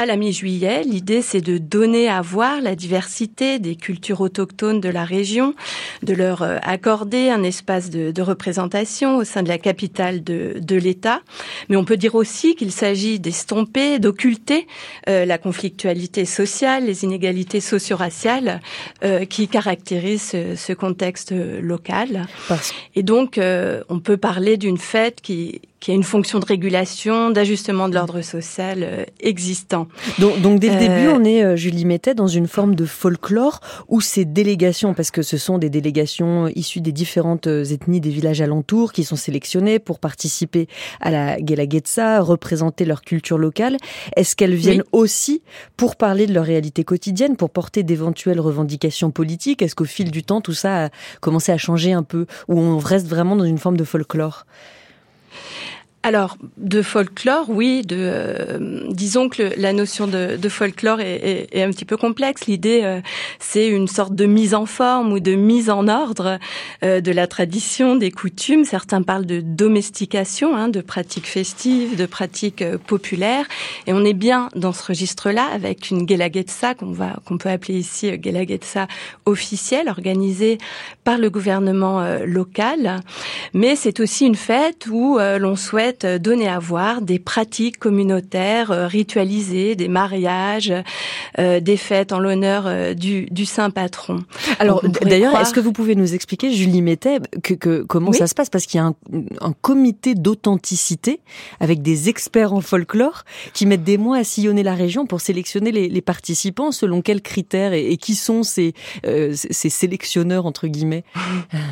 à 0.00 0.06
la 0.06 0.16
mi-juillet. 0.16 0.84
L'idée, 0.84 1.22
c'est 1.22 1.40
de 1.40 1.58
donner 1.58 2.08
à 2.08 2.22
voir 2.22 2.60
la 2.60 2.76
diversité 2.76 3.58
des 3.58 3.74
cultures 3.74 4.20
autochtones 4.20 4.80
de 4.80 4.88
la 4.88 5.04
région, 5.04 5.54
de 6.04 6.14
leur 6.14 6.42
euh, 6.42 6.58
accorder 6.62 7.30
un 7.30 7.42
espace 7.42 7.90
de, 7.90 8.12
de 8.12 8.22
représentation 8.22 9.16
au 9.16 9.24
sein 9.24 9.42
de 9.42 9.48
la 9.48 9.58
capitale 9.58 10.22
de, 10.22 10.54
de 10.60 10.76
l'État. 10.76 11.20
Mais 11.68 11.74
on 11.74 11.84
peut 11.84 11.96
dire 11.96 12.14
aussi 12.14 12.54
qu'il 12.54 12.70
s'agit 12.70 13.18
d'estomper, 13.18 13.98
d'occulter 13.98 14.68
euh, 15.08 15.24
la 15.24 15.36
conflictualité 15.36 16.24
sociale, 16.24 16.86
les 16.86 17.02
inégalités 17.02 17.60
socio-raciales 17.60 18.60
euh, 19.02 19.24
qui 19.24 19.48
caractérisent 19.48 20.30
ce, 20.30 20.54
ce 20.54 20.72
contexte 20.72 21.34
local. 21.60 22.28
Et 22.94 23.02
donc, 23.02 23.40
on 23.88 24.00
peut 24.00 24.16
parler 24.16 24.56
d'une 24.56 24.78
fête 24.78 25.20
qui 25.20 25.60
qui 25.80 25.92
a 25.92 25.94
une 25.94 26.02
fonction 26.02 26.40
de 26.40 26.44
régulation, 26.44 27.30
d'ajustement 27.30 27.88
de 27.88 27.94
l'ordre 27.94 28.20
social 28.22 28.80
euh, 28.82 29.04
existant. 29.20 29.86
Donc, 30.18 30.40
donc 30.40 30.58
dès 30.58 30.70
le 30.70 30.78
début, 30.78 31.06
euh, 31.06 31.14
on 31.14 31.24
est, 31.24 31.44
euh, 31.44 31.56
Julie 31.56 31.84
Mettet, 31.84 32.14
dans 32.14 32.26
une 32.26 32.48
forme 32.48 32.74
de 32.74 32.84
folklore 32.84 33.60
où 33.88 34.00
ces 34.00 34.24
délégations, 34.24 34.92
parce 34.94 35.10
que 35.10 35.22
ce 35.22 35.36
sont 35.36 35.58
des 35.58 35.70
délégations 35.70 36.48
issues 36.48 36.80
des 36.80 36.90
différentes 36.90 37.46
ethnies 37.46 38.00
des 38.00 38.10
villages 38.10 38.40
alentours 38.40 38.92
qui 38.92 39.04
sont 39.04 39.16
sélectionnées 39.16 39.78
pour 39.78 40.00
participer 40.00 40.66
à 41.00 41.10
la 41.10 41.38
Gelagetsa, 41.38 42.20
représenter 42.20 42.84
leur 42.84 43.02
culture 43.02 43.38
locale, 43.38 43.76
est-ce 44.16 44.34
qu'elles 44.34 44.54
viennent 44.54 44.84
aussi 44.92 45.42
pour 45.76 45.96
parler 45.96 46.26
de 46.26 46.34
leur 46.34 46.44
réalité 46.44 46.82
quotidienne, 46.82 47.36
pour 47.36 47.50
porter 47.50 47.84
d'éventuelles 47.84 48.40
revendications 48.40 49.10
politiques? 49.10 49.62
Est-ce 49.62 49.76
qu'au 49.76 49.84
fil 49.84 50.10
du 50.10 50.24
temps, 50.24 50.40
tout 50.40 50.54
ça 50.54 50.86
a 50.86 50.88
commencé 51.20 51.52
à 51.52 51.58
changer 51.58 51.92
un 51.92 52.02
peu, 52.02 52.26
ou 52.48 52.58
on 52.58 52.78
reste 52.78 53.06
vraiment 53.06 53.36
dans 53.36 53.44
une 53.44 53.58
forme 53.58 53.76
de 53.76 53.84
folklore? 53.84 54.44
Alors, 56.04 56.38
de 56.58 56.80
folklore, 56.80 57.50
oui. 57.50 57.82
Euh, 57.90 58.86
disons 58.88 59.28
que 59.28 59.52
la 59.56 59.72
notion 59.72 60.06
de, 60.06 60.48
folklore 60.48 61.00
est, 61.00 61.48
un 61.60 61.70
petit 61.70 61.84
peu 61.84 61.96
complexe. 61.96 62.46
L'idée, 62.46 62.82
euh, 62.84 63.00
c'est 63.40 63.66
une 63.66 63.88
sorte 63.88 64.14
de 64.14 64.24
mise 64.24 64.54
en 64.54 64.64
forme 64.64 65.12
ou 65.12 65.18
de 65.18 65.34
mise 65.34 65.70
en 65.70 65.88
ordre 65.88 66.38
euh, 66.84 67.00
de 67.00 67.10
la 67.10 67.26
tradition, 67.26 67.96
des 67.96 68.12
coutumes. 68.12 68.64
Certains 68.64 69.02
parlent 69.02 69.26
de 69.26 69.40
domestication, 69.40 70.56
hein, 70.56 70.68
de 70.68 70.80
pratiques 70.80 71.26
festives, 71.26 71.96
de 71.96 72.06
pratiques 72.06 72.64
populaires. 72.86 73.46
Et 73.88 73.92
on 73.92 74.04
est 74.04 74.14
bien 74.14 74.50
dans 74.54 74.72
ce 74.72 74.86
registre-là 74.86 75.46
avec 75.52 75.90
une 75.90 76.08
Gelagetsa 76.08 76.74
qu'on 76.74 76.92
va, 76.92 77.16
qu'on 77.24 77.38
peut 77.38 77.50
appeler 77.50 77.76
ici 77.76 78.12
Gelagetsa 78.22 78.86
officielle, 79.26 79.88
organisée 79.88 80.58
par 81.02 81.18
le 81.18 81.28
gouvernement 81.28 82.02
local. 82.24 83.00
Mais 83.52 83.74
c'est 83.74 83.98
aussi 83.98 84.26
une 84.26 84.36
fête 84.36 84.86
où 84.90 85.18
l'on 85.18 85.56
souhaite 85.56 85.87
euh, 86.04 86.18
donner 86.18 86.48
à 86.48 86.58
voir 86.58 87.02
des 87.02 87.18
pratiques 87.18 87.78
communautaires 87.78 88.70
euh, 88.70 88.86
ritualisées, 88.86 89.74
des 89.74 89.88
mariages, 89.88 90.72
euh, 91.38 91.60
des 91.60 91.76
fêtes 91.76 92.12
en 92.12 92.18
l'honneur 92.18 92.94
du, 92.94 93.26
du, 93.30 93.46
saint 93.46 93.70
patron. 93.70 94.24
Alors 94.58 94.82
d'ailleurs, 95.02 95.38
est-ce 95.40 95.52
que 95.52 95.60
vous 95.60 95.72
pouvez 95.72 95.94
nous 95.94 96.14
expliquer, 96.14 96.52
Julie 96.52 96.82
Mettet, 96.82 97.20
que, 97.42 97.54
que 97.54 97.82
comment 97.82 98.12
ça 98.12 98.26
se 98.26 98.34
passe? 98.34 98.50
Parce 98.50 98.66
qu'il 98.66 98.78
y 98.78 98.80
a 98.80 98.86
un, 98.86 98.94
un 99.40 99.52
comité 99.60 100.14
d'authenticité 100.14 101.20
avec 101.60 101.82
des 101.82 102.08
experts 102.08 102.52
en 102.52 102.60
folklore 102.60 103.24
qui 103.54 103.66
mettent 103.66 103.84
des 103.84 103.98
mois 103.98 104.18
à 104.18 104.24
sillonner 104.24 104.62
la 104.62 104.74
région 104.74 105.06
pour 105.06 105.20
sélectionner 105.20 105.72
les, 105.72 105.88
les 105.88 106.02
participants 106.02 106.72
selon 106.72 107.02
quels 107.02 107.22
critères 107.22 107.72
et, 107.72 107.90
et 107.90 107.96
qui 107.96 108.14
sont 108.14 108.42
ces, 108.42 108.74
ces 109.02 109.70
sélectionneurs 109.70 110.46
entre 110.46 110.66
guillemets? 110.66 111.04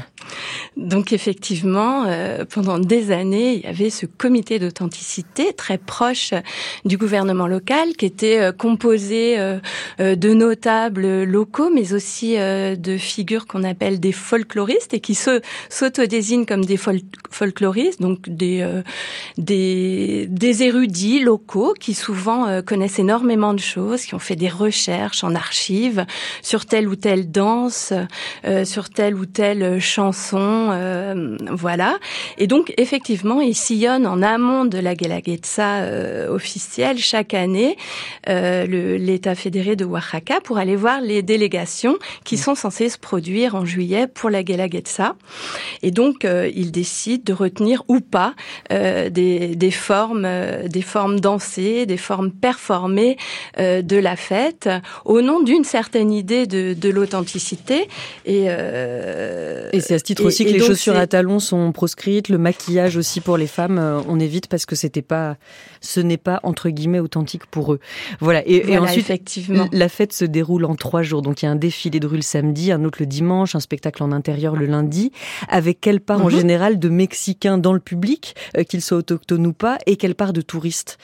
Donc 0.77 1.13
effectivement, 1.13 2.05
pendant 2.51 2.79
des 2.79 3.11
années, 3.11 3.55
il 3.55 3.61
y 3.61 3.67
avait 3.67 3.91
ce 3.91 4.06
comité 4.07 4.59
d'authenticité 4.59 5.53
très 5.53 5.79
proche 5.79 6.33
du 6.85 6.97
gouvernement 6.97 7.47
local 7.47 7.97
qui 7.97 8.07
était 8.07 8.39
euh, 8.39 8.53
composé 8.53 9.39
euh, 9.39 9.59
euh, 10.01 10.17
de 10.17 10.33
notables 10.33 11.25
locaux 11.25 11.71
mais 11.73 11.93
aussi 11.93 12.37
de 12.37 12.97
figures 12.97 13.47
qu'on 13.47 13.65
appelle 13.65 14.01
des 14.01 14.13
folkloristes 14.13 14.95
et 14.95 15.01
qui 15.01 15.15
se 15.15 15.41
s'autodésignent 15.69 16.47
comme 16.47 16.65
des 16.65 16.79
folkloristes 17.31 18.01
donc 18.01 18.29
des, 18.29 18.67
des 19.39 20.27
des 20.29 20.63
érudits 20.63 21.21
locaux 21.21 21.75
qui 21.79 21.95
souvent 21.95 22.63
connaissent 22.63 22.99
énormément 22.99 23.55
de 23.55 23.61
choses 23.61 24.03
qui 24.03 24.15
ont 24.15 24.19
fait 24.19 24.37
des 24.37 24.49
recherches 24.49 25.25
en 25.25 25.35
archives 25.35 26.05
sur 26.43 26.67
telle 26.67 26.89
ou 26.89 26.97
telle 26.97 27.31
danse 27.31 27.93
sur 28.65 28.91
telle 28.91 29.15
ou 29.15 29.27
telle 29.27 29.81
chanson 29.81 31.37
voilà. 31.51 31.99
Et 32.39 32.47
donc 32.47 32.73
effectivement 32.77 33.41
ils 33.41 33.55
sillonnent 33.55 33.96
en 34.05 34.23
amont 34.23 34.65
de 34.65 34.79
la 34.79 34.95
Guelaguetza 34.95 35.81
euh, 35.81 36.29
officielle 36.29 36.99
chaque 36.99 37.35
année 37.35 37.77
euh, 38.29 38.67
l'État 38.99 39.35
fédéré 39.35 39.77
de 39.77 39.85
Oaxaca 39.85 40.41
pour 40.41 40.59
aller 40.59 40.77
voir 40.77 41.01
les 41.01 41.23
délégations 41.23 41.97
qui 42.25 42.37
sont 42.37 42.55
censées 42.55 42.89
se 42.89 42.99
produire 42.99 43.55
en 43.55 43.65
juillet 43.65 44.07
pour 44.07 44.31
la 44.31 44.43
Guelaguetza. 44.43 45.15
Et 45.83 45.91
donc, 45.91 46.25
euh, 46.25 46.51
ils 46.55 46.73
décident 46.73 47.23
de 47.25 47.33
retenir 47.33 47.83
ou 47.89 48.01
pas 48.01 48.35
euh, 48.73 49.11
des, 49.11 49.55
des, 49.55 49.71
formes, 49.71 50.29
des 50.67 50.83
formes 50.83 51.21
dansées, 51.21 51.87
des 51.87 51.97
formes 51.97 52.33
performées 52.33 53.17
de 53.59 53.97
la 53.97 54.17
fête 54.17 54.69
au 55.05 55.21
nom 55.23 55.41
d'une 55.41 55.65
certaine 55.65 56.13
idée 56.13 56.47
de, 56.47 56.75
de 56.75 56.89
l'authenticité. 56.89 57.89
Et, 58.25 58.45
et 58.47 59.81
c'est 59.81 59.95
à 59.95 59.99
ce 59.99 60.05
titre 60.05 60.25
aussi 60.25 60.45
que 60.45 60.51
les 60.51 60.61
chaussures 60.61 60.97
à 60.97 61.07
talons 61.07 61.39
sont 61.39 61.73
proscrites, 61.73 62.29
le 62.29 62.39
maquillage 62.39 62.97
aussi 62.97 63.21
pour 63.21 63.37
les 63.37 63.47
femmes 63.47 63.79
euh, 63.87 64.03
on 64.09 64.21
évite 64.21 64.49
parce 64.49 64.67
que 64.67 64.77
c'était 64.77 65.03
pas, 65.03 65.37
ce 65.81 66.01
n'est 66.01 66.17
pas 66.17 66.41
entre 66.43 66.69
guillemets 66.71 67.01
authentique 67.01 67.47
pour 67.47 67.73
eux. 67.73 67.81
Voilà. 68.21 68.43
Et, 68.47 68.77
ensuite, 68.79 68.99
effectivement. 68.99 69.69
la 69.73 69.89
fête 69.89 70.13
se 70.13 70.25
déroule 70.25 70.65
en 70.65 70.75
trois 70.75 71.03
jours. 71.03 71.23
Donc 71.23 71.43
il 71.43 71.47
y 71.47 71.49
a 71.49 71.51
un 71.51 71.57
défilé 71.57 72.01
de 72.01 72.07
rue 72.07 72.17
le 72.17 72.23
samedi, 72.23 72.73
un 72.73 72.85
autre 72.85 72.99
le 73.01 73.07
dimanche, 73.07 73.55
un 73.55 73.61
spectacle 73.61 74.03
en 74.03 74.13
intérieur 74.13 74.57
le 74.57 74.67
lundi. 74.67 75.13
Avec 75.49 75.81
quelle 75.81 76.01
part 76.01 76.21
en 76.21 76.31
mhm. 76.31 76.37
général 76.37 76.79
de 76.79 76.89
Mexicains 76.89 77.59
dans 77.59 77.73
le 77.73 77.81
public, 77.81 78.35
euh, 78.57 78.65
qu'ils 78.65 78.83
soient 78.83 78.99
autochtones 78.99 79.47
ou 79.47 79.53
pas, 79.53 79.79
et 79.87 79.97
quelle 79.97 80.15
part 80.15 80.33
de 80.33 80.41
touristes? 80.41 80.99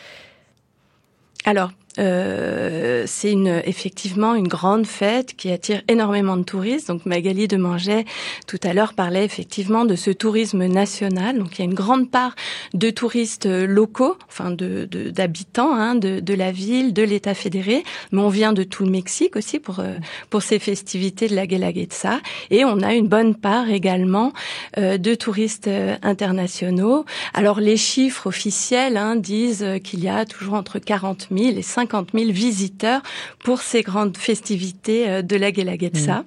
Alors, 1.44 1.72
euh, 1.98 3.05
c'est 3.07 3.33
une, 3.33 3.61
effectivement 3.64 4.35
une 4.35 4.48
grande 4.48 4.87
fête 4.87 5.35
qui 5.37 5.50
attire 5.50 5.83
énormément 5.88 6.37
de 6.37 6.42
touristes. 6.42 6.88
Donc 6.88 7.05
Magali 7.05 7.48
de 7.48 7.57
Manget 7.57 8.05
tout 8.46 8.59
à 8.62 8.72
l'heure 8.72 8.94
parlait 8.94 9.24
effectivement 9.24 9.85
de 9.85 9.94
ce 9.94 10.11
tourisme 10.11 10.64
national. 10.66 11.38
Donc 11.38 11.59
il 11.59 11.59
y 11.59 11.62
a 11.62 11.64
une 11.64 11.74
grande 11.74 12.11
part 12.11 12.35
de 12.72 12.90
touristes 12.90 13.46
locaux, 13.46 14.16
enfin 14.28 14.50
de 14.50 14.88
d'habitants 15.11 15.74
hein, 15.74 15.94
de, 15.94 16.20
de, 16.20 16.35
la 16.35 16.50
ville, 16.52 16.92
de 16.92 17.02
l'État 17.02 17.35
fédéré, 17.35 17.85
mais 18.11 18.20
on 18.20 18.28
vient 18.28 18.52
de 18.52 18.62
tout 18.62 18.85
le 18.85 18.90
Mexique 18.90 19.37
aussi 19.37 19.59
pour 19.59 19.81
euh, 19.81 19.94
pour 20.31 20.42
ces 20.42 20.59
festivités 20.59 21.28
de 21.28 21.37
la 21.37 21.46
Guelaguetza. 21.46 22.20
Et 22.50 22.64
on 22.64 22.81
a 22.81 22.94
une 22.94 23.09
bonne 23.09 23.35
part 23.35 23.68
également 23.70 24.33
euh, 24.78 24.96
de 24.98 25.14
touristes 25.14 25.68
internationaux. 26.02 27.05
Alors 27.35 27.61
les 27.61 27.76
chiffres 27.76 28.26
officiels 28.28 28.96
hein, 28.96 29.16
disent 29.16 29.66
qu'il 29.85 30.00
y 30.00 30.09
a 30.09 30.24
toujours 30.24 30.55
entre 30.55 30.78
40 30.78 31.28
000 31.31 31.59
et 31.59 31.62
50 31.62 31.81
50 31.82 32.10
000 32.14 32.30
visiteurs 32.30 33.02
pour 33.44 33.60
ces 33.60 33.82
grandes 33.82 34.16
festivités 34.16 35.08
euh, 35.08 35.22
de 35.22 35.36
la 35.36 35.50
Guelaguetza. 35.50 36.20
Mmh. 36.20 36.24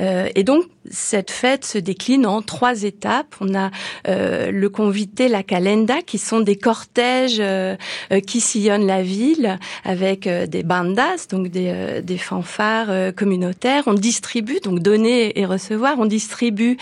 Euh, 0.00 0.28
et 0.34 0.44
donc, 0.44 0.64
cette 0.90 1.30
fête 1.30 1.64
se 1.64 1.78
décline 1.78 2.26
en 2.26 2.42
trois 2.42 2.82
étapes. 2.82 3.34
On 3.40 3.54
a 3.54 3.70
euh, 4.08 4.50
le 4.50 4.68
convité, 4.68 5.28
la 5.28 5.42
calenda, 5.42 6.02
qui 6.02 6.18
sont 6.18 6.40
des 6.40 6.56
cortèges 6.56 7.38
euh, 7.40 7.76
euh 8.12 8.20
qui 8.20 8.40
sillonnent 8.40 8.86
la 8.86 9.02
ville 9.02 9.58
avec 9.84 10.26
euh, 10.26 10.46
des 10.46 10.62
bandas, 10.62 11.26
donc 11.30 11.48
des, 11.48 12.00
des 12.02 12.18
fanfares 12.18 13.14
communautaires. 13.14 13.84
On 13.86 13.94
distribue, 13.94 14.60
donc 14.62 14.80
donner 14.80 15.38
et 15.38 15.46
recevoir. 15.46 15.98
On 15.98 16.06
distribue 16.06 16.76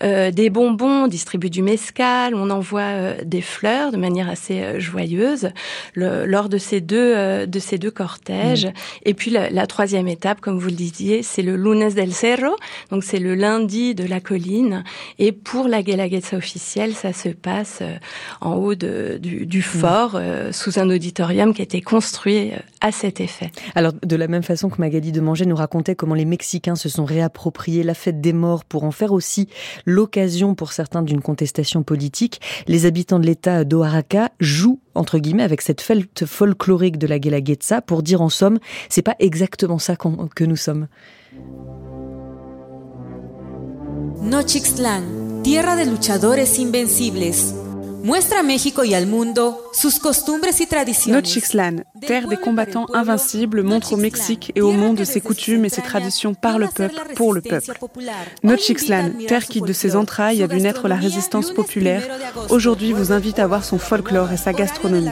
des 0.00 0.50
bonbons, 0.50 1.04
on 1.04 1.08
distribue 1.08 1.50
du 1.50 1.62
mescal, 1.62 2.34
on 2.34 2.50
envoie 2.50 3.14
des 3.24 3.40
fleurs 3.40 3.92
de 3.92 3.96
manière 3.96 4.28
assez 4.28 4.80
joyeuse 4.80 5.50
le, 5.94 6.26
lors 6.26 6.48
de 6.48 6.58
ces 6.58 6.80
deux 6.80 7.46
de 7.46 7.58
ces 7.58 7.78
deux 7.78 7.90
cortèges. 7.90 8.66
Mmh. 8.66 8.72
Et 9.04 9.14
puis 9.14 9.30
la, 9.30 9.50
la, 9.50 9.66
troisième 9.66 10.08
étape, 10.08 10.40
comme 10.40 10.58
vous 10.58 10.68
le 10.68 10.74
disiez, 10.74 11.22
c'est 11.22 11.42
le 11.42 11.56
lunes 11.56 11.90
del 11.90 12.12
cerro, 12.12 12.56
donc 12.90 13.04
c'est 13.04 13.18
le 13.18 13.34
lundi 13.42 13.94
de 13.94 14.04
la 14.04 14.20
colline. 14.20 14.84
Et 15.18 15.32
pour 15.32 15.66
la 15.66 15.82
Guelaguetza 15.82 16.36
officielle, 16.36 16.94
ça 16.94 17.12
se 17.12 17.28
passe 17.28 17.80
euh, 17.82 17.96
en 18.40 18.54
haut 18.54 18.76
de, 18.76 19.18
du, 19.20 19.46
du, 19.46 19.62
fort, 19.62 20.12
euh, 20.14 20.52
sous 20.52 20.78
un 20.78 20.88
auditorium 20.88 21.52
qui 21.52 21.60
a 21.60 21.64
été 21.64 21.82
construit 21.82 22.52
euh, 22.52 22.58
à 22.80 22.92
cet 22.92 23.20
effet. 23.20 23.50
Alors, 23.74 23.92
de 23.92 24.16
la 24.16 24.28
même 24.28 24.44
façon 24.44 24.70
que 24.70 24.80
Magali 24.80 25.10
de 25.10 25.20
Manger 25.20 25.46
nous 25.46 25.56
racontait 25.56 25.96
comment 25.96 26.14
les 26.14 26.24
Mexicains 26.24 26.76
se 26.76 26.88
sont 26.88 27.04
réappropriés 27.04 27.82
la 27.82 27.94
fête 27.94 28.20
des 28.20 28.32
morts 28.32 28.64
pour 28.64 28.84
en 28.84 28.92
faire 28.92 29.12
aussi 29.12 29.48
l'occasion 29.86 30.54
pour 30.54 30.72
certains 30.72 31.02
d'une 31.02 31.20
contestation 31.20 31.82
politique, 31.82 32.40
les 32.68 32.86
habitants 32.86 33.18
de 33.18 33.26
l'État 33.26 33.64
d'Oaxaca 33.64 34.30
jouent 34.38 34.80
entre 34.94 35.18
guillemets 35.18 35.42
avec 35.42 35.62
cette 35.62 35.80
fête 35.80 36.24
folklorique 36.26 36.98
de 36.98 37.06
la 37.06 37.18
Guelaguetza 37.18 37.80
pour 37.80 38.02
dire 38.02 38.20
en 38.20 38.28
somme, 38.28 38.58
c'est 38.88 39.02
pas 39.02 39.16
exactement 39.18 39.78
ça 39.78 39.96
que 39.96 40.44
nous 40.44 40.56
sommes. 40.56 40.86
Nochixtlán, 44.22 45.42
tierra 45.42 45.74
de 45.74 45.84
luchadores 45.84 46.60
invencibles. 46.60 47.56
Nochixtlan, 51.06 51.76
terre 52.04 52.26
des 52.26 52.36
combattants 52.36 52.86
invincibles, 52.94 53.62
montre 53.62 53.92
au 53.92 53.96
Mexique 53.96 54.50
et 54.56 54.60
au 54.60 54.72
monde 54.72 55.04
ses 55.04 55.20
coutumes 55.20 55.64
et 55.64 55.68
ses 55.68 55.82
traditions 55.82 56.34
par 56.34 56.58
le 56.58 56.66
peuple, 56.66 57.00
pour 57.14 57.32
le 57.32 57.40
peuple. 57.40 57.72
Nochixtlan, 58.42 59.10
terre 59.28 59.46
qui 59.46 59.60
de 59.60 59.72
ses 59.72 59.94
entrailles 59.94 60.42
a 60.42 60.48
vu 60.48 60.60
naître 60.60 60.88
la 60.88 60.96
résistance 60.96 61.52
populaire, 61.52 62.02
aujourd'hui 62.50 62.92
vous 62.92 63.12
invite 63.12 63.38
à 63.38 63.46
voir 63.46 63.64
son 63.64 63.78
folklore 63.78 64.32
et 64.32 64.36
sa 64.36 64.52
gastronomie. 64.52 65.10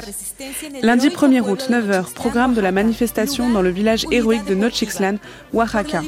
Lundi 0.82 1.10
1er 1.10 1.48
août, 1.48 1.68
9h, 1.70 2.12
programme 2.14 2.54
de 2.54 2.60
la 2.60 2.72
manifestation 2.72 3.50
dans 3.50 3.62
le 3.62 3.70
village 3.70 4.06
héroïque 4.10 4.46
de 4.46 4.54
Nochixtlan, 4.56 5.16
Oaxaca. 5.52 6.02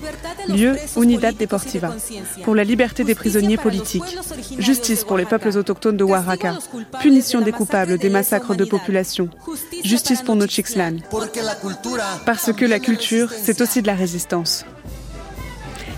Lieu 0.49 0.77
Unidad 0.97 1.37
Deportiva. 1.37 1.95
Pour 2.43 2.55
la 2.55 2.65
liberté 2.65 3.05
des 3.05 3.15
prisonniers 3.15 3.57
politiques. 3.57 4.19
Justice 4.59 5.05
pour 5.05 5.17
les 5.17 5.25
peuples 5.25 5.57
autochtones 5.57 5.97
de 5.97 6.05
Oaxaca. 6.05 6.59
Punition 7.01 7.41
des 7.41 7.53
coupables 7.53 7.99
des 7.99 8.11
massacres 8.11 8.55
de 8.55 8.65
population. 8.65 9.29
Justice 9.85 10.23
pour 10.23 10.37
Nochixtlan. 10.37 10.97
Parce 12.27 12.53
que 12.53 12.65
la 12.65 12.79
culture, 12.79 13.31
c'est 13.31 13.61
aussi 13.61 13.83
de 13.83 13.87
la 13.87 13.95
résistance. 13.95 14.65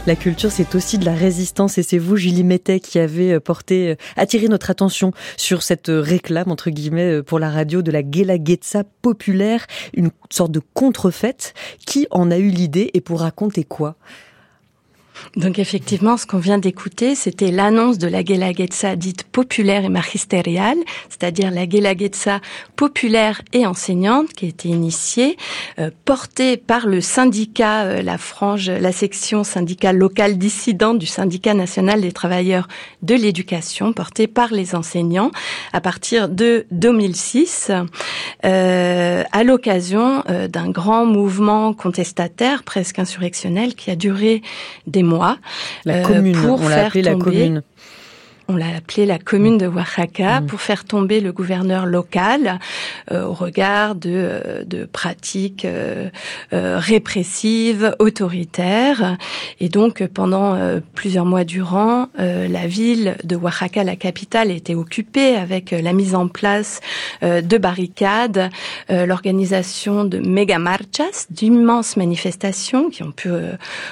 La 0.06 0.16
culture, 0.16 0.52
c'est 0.52 0.74
aussi 0.74 0.98
de 0.98 1.06
la 1.06 1.14
résistance 1.14 1.78
et 1.78 1.82
c'est 1.82 1.96
vous, 1.96 2.16
Julie 2.16 2.44
Mettet, 2.44 2.78
qui 2.78 2.98
avez 2.98 3.32
euh, 3.32 3.40
porté, 3.40 3.92
euh, 3.92 3.94
attiré 4.16 4.48
notre 4.48 4.68
attention 4.68 5.12
sur 5.38 5.62
cette 5.62 5.88
euh, 5.88 6.02
réclame, 6.02 6.50
entre 6.50 6.68
guillemets, 6.68 7.22
pour 7.22 7.38
la 7.38 7.48
radio 7.48 7.80
de 7.80 7.90
la 7.90 8.02
Guelaguetza 8.02 8.84
populaire, 9.00 9.66
une 9.94 10.10
sorte 10.28 10.52
de 10.52 10.60
contrefête. 10.74 11.54
Qui 11.86 12.06
en 12.10 12.30
a 12.30 12.36
eu 12.36 12.48
l'idée 12.48 12.90
et 12.92 13.00
pour 13.00 13.20
raconter 13.20 13.64
quoi? 13.64 13.96
Donc 15.36 15.58
effectivement, 15.58 16.16
ce 16.16 16.26
qu'on 16.26 16.38
vient 16.38 16.58
d'écouter, 16.58 17.14
c'était 17.14 17.50
l'annonce 17.50 17.98
de 17.98 18.08
la 18.08 18.22
Guelaguetza 18.22 18.96
dite 18.96 19.24
populaire 19.24 19.84
et 19.84 19.88
magistériale, 19.88 20.78
c'est-à-dire 21.08 21.50
la 21.50 21.66
Guelaguetza 21.66 22.40
populaire 22.76 23.42
et 23.52 23.66
enseignante 23.66 24.32
qui 24.32 24.46
a 24.46 24.48
été 24.48 24.68
initiée, 24.68 25.36
euh, 25.78 25.90
portée 26.04 26.56
par 26.56 26.86
le 26.86 27.00
syndicat, 27.00 27.84
euh, 27.84 28.02
la 28.02 28.18
frange, 28.18 28.70
la 28.70 28.92
section 28.92 29.44
syndicale 29.44 29.96
locale 29.96 30.38
dissidente 30.38 30.98
du 30.98 31.06
syndicat 31.06 31.54
national 31.54 32.00
des 32.00 32.12
travailleurs 32.12 32.68
de 33.02 33.14
l'éducation, 33.14 33.92
portée 33.92 34.26
par 34.26 34.52
les 34.52 34.74
enseignants 34.74 35.30
à 35.72 35.80
partir 35.80 36.28
de 36.28 36.66
2006, 36.70 37.70
euh, 38.44 39.22
à 39.30 39.44
l'occasion 39.44 40.22
d'un 40.48 40.70
grand 40.70 41.06
mouvement 41.06 41.72
contestataire, 41.72 42.62
presque 42.62 42.98
insurrectionnel, 42.98 43.74
qui 43.74 43.90
a 43.90 43.96
duré 43.96 44.42
des 44.86 45.03
mois. 45.04 45.38
La 45.84 46.02
commune, 46.02 46.36
pour 46.36 46.60
on 46.60 46.68
l'a 46.68 46.88
la 46.92 47.14
commune 47.14 47.62
on 48.48 48.56
l'a 48.56 48.76
appelé 48.76 49.06
la 49.06 49.18
commune 49.18 49.58
de 49.58 49.66
Oaxaca, 49.66 50.40
mmh. 50.40 50.46
pour 50.46 50.60
faire 50.60 50.84
tomber 50.84 51.20
le 51.20 51.32
gouverneur 51.32 51.86
local 51.86 52.58
euh, 53.10 53.24
au 53.24 53.32
regard 53.32 53.94
de, 53.94 54.10
euh, 54.12 54.64
de 54.64 54.84
pratiques 54.84 55.64
euh, 55.64 56.10
répressives, 56.52 57.94
autoritaires. 57.98 59.16
Et 59.60 59.68
donc, 59.68 60.06
pendant 60.08 60.58
plusieurs 60.94 61.24
mois 61.24 61.44
durant, 61.44 62.08
la 62.16 62.66
ville 62.66 63.16
de 63.24 63.36
Oaxaca, 63.36 63.84
la 63.84 63.96
capitale, 63.96 64.50
était 64.50 64.74
occupée 64.74 65.36
avec 65.36 65.70
la 65.70 65.92
mise 65.92 66.14
en 66.14 66.28
place 66.28 66.80
de 67.22 67.58
barricades, 67.58 68.50
l'organisation 68.88 70.04
de 70.04 70.18
méga 70.18 70.58
marchas, 70.58 71.26
d'immenses 71.30 71.96
manifestations 71.96 72.90
qui 72.90 73.02
ont 73.02 73.12
pu 73.12 73.30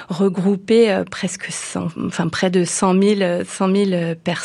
regrouper 0.09 1.03
presque 1.09 1.47
100, 1.49 1.87
enfin 2.05 2.27
près 2.27 2.49
de 2.49 2.63
100 2.63 3.01
000, 3.01 3.43
100 3.45 3.75
000 3.75 4.15
personnes 4.23 4.42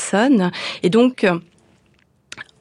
et 0.83 0.91
donc, 0.91 1.27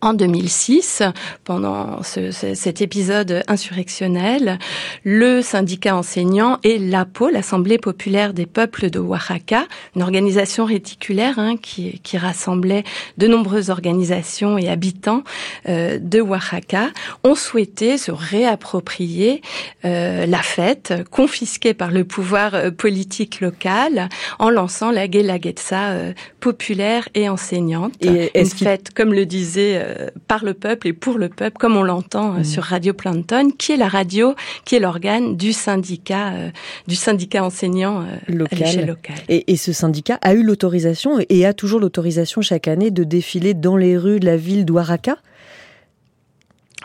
en 0.02 0.14
2006, 0.14 1.04
pendant 1.44 2.04
ce, 2.04 2.32
cet 2.32 2.82
épisode 2.82 3.44
insurrectionnel, 3.48 4.60
le 5.04 5.42
syndicat 5.42 5.96
enseignant 5.96 6.60
et 6.64 6.78
l'APO, 6.78 7.30
l'Assemblée 7.30 7.78
populaire 7.78 8.34
des 8.34 8.46
peuples 8.46 8.90
de 8.90 9.00
Oaxaca, 9.00 9.66
une 9.96 10.04
organisation 10.04 10.66
réticulaire 10.66 11.40
hein, 11.40 11.56
qui, 11.58 12.00
qui, 12.04 12.18
rassemblait 12.18 12.84
de 13.18 13.28
nombreuses 13.28 13.70
organisations 13.70 14.58
et 14.58 14.70
habitants 14.70 15.24
euh, 15.70 16.00
de 16.00 16.20
Oaxaca, 16.22 16.90
ont 17.24 17.36
souhaité 17.36 17.98
se 17.98 18.12
réapproprier 18.12 19.42
euh, 19.86 20.26
la 20.26 20.42
fête 20.42 20.94
confisquée 21.12 21.74
par 21.74 21.92
le 21.92 22.04
pouvoir 22.04 22.56
euh, 22.56 22.72
politique 22.72 23.42
local 23.42 24.10
en 24.40 24.50
lançant 24.50 24.92
la 24.92 25.08
Guelaguetza 25.08 25.90
euh, 25.92 26.14
populaire 26.40 27.08
et 27.16 27.30
enseignante. 27.30 27.94
Et 28.02 28.32
une 28.40 28.46
fête, 28.46 28.94
comme 28.94 29.14
le 29.14 29.26
disait 29.26 29.87
euh, 29.88 30.10
par 30.28 30.44
le 30.44 30.54
peuple 30.54 30.88
et 30.88 30.94
pour 30.94 31.18
le 31.18 31.30
peuple, 31.30 31.58
comme 31.58 31.78
on 31.78 31.84
l'entend 31.84 32.36
euh, 32.36 32.40
mm. 32.40 32.44
sur 32.44 32.64
Radio 32.64 32.94
Plankton, 32.94 33.52
qui 33.58 33.72
est 33.72 33.78
la 33.78 33.88
radio, 33.88 34.36
qui 34.66 34.76
est 34.76 34.80
l'organe 34.80 35.38
du 35.38 35.54
syndicat, 35.54 36.34
euh, 36.34 36.50
du 36.88 36.96
syndicat 36.96 37.44
enseignant 37.44 38.06
local. 38.28 38.60
à 38.62 38.66
l'échelle 38.66 38.88
locale. 38.88 39.18
Et, 39.30 39.52
et, 39.52 39.58
ce 39.58 39.74
syndicat 39.74 40.20
a 40.22 40.34
eu 40.34 40.44
l'autorisation 40.44 41.20
et 41.30 41.46
a 41.46 41.54
toujours 41.54 41.80
l'autorisation 41.80 42.42
chaque 42.42 42.68
année 42.68 42.92
de 42.92 43.04
défiler 43.04 43.54
dans 43.54 43.78
les 43.78 43.98
rues 43.98 44.20
de 44.20 44.26
la 44.26 44.38
ville 44.38 44.66
d'Ouaraka 44.66 45.18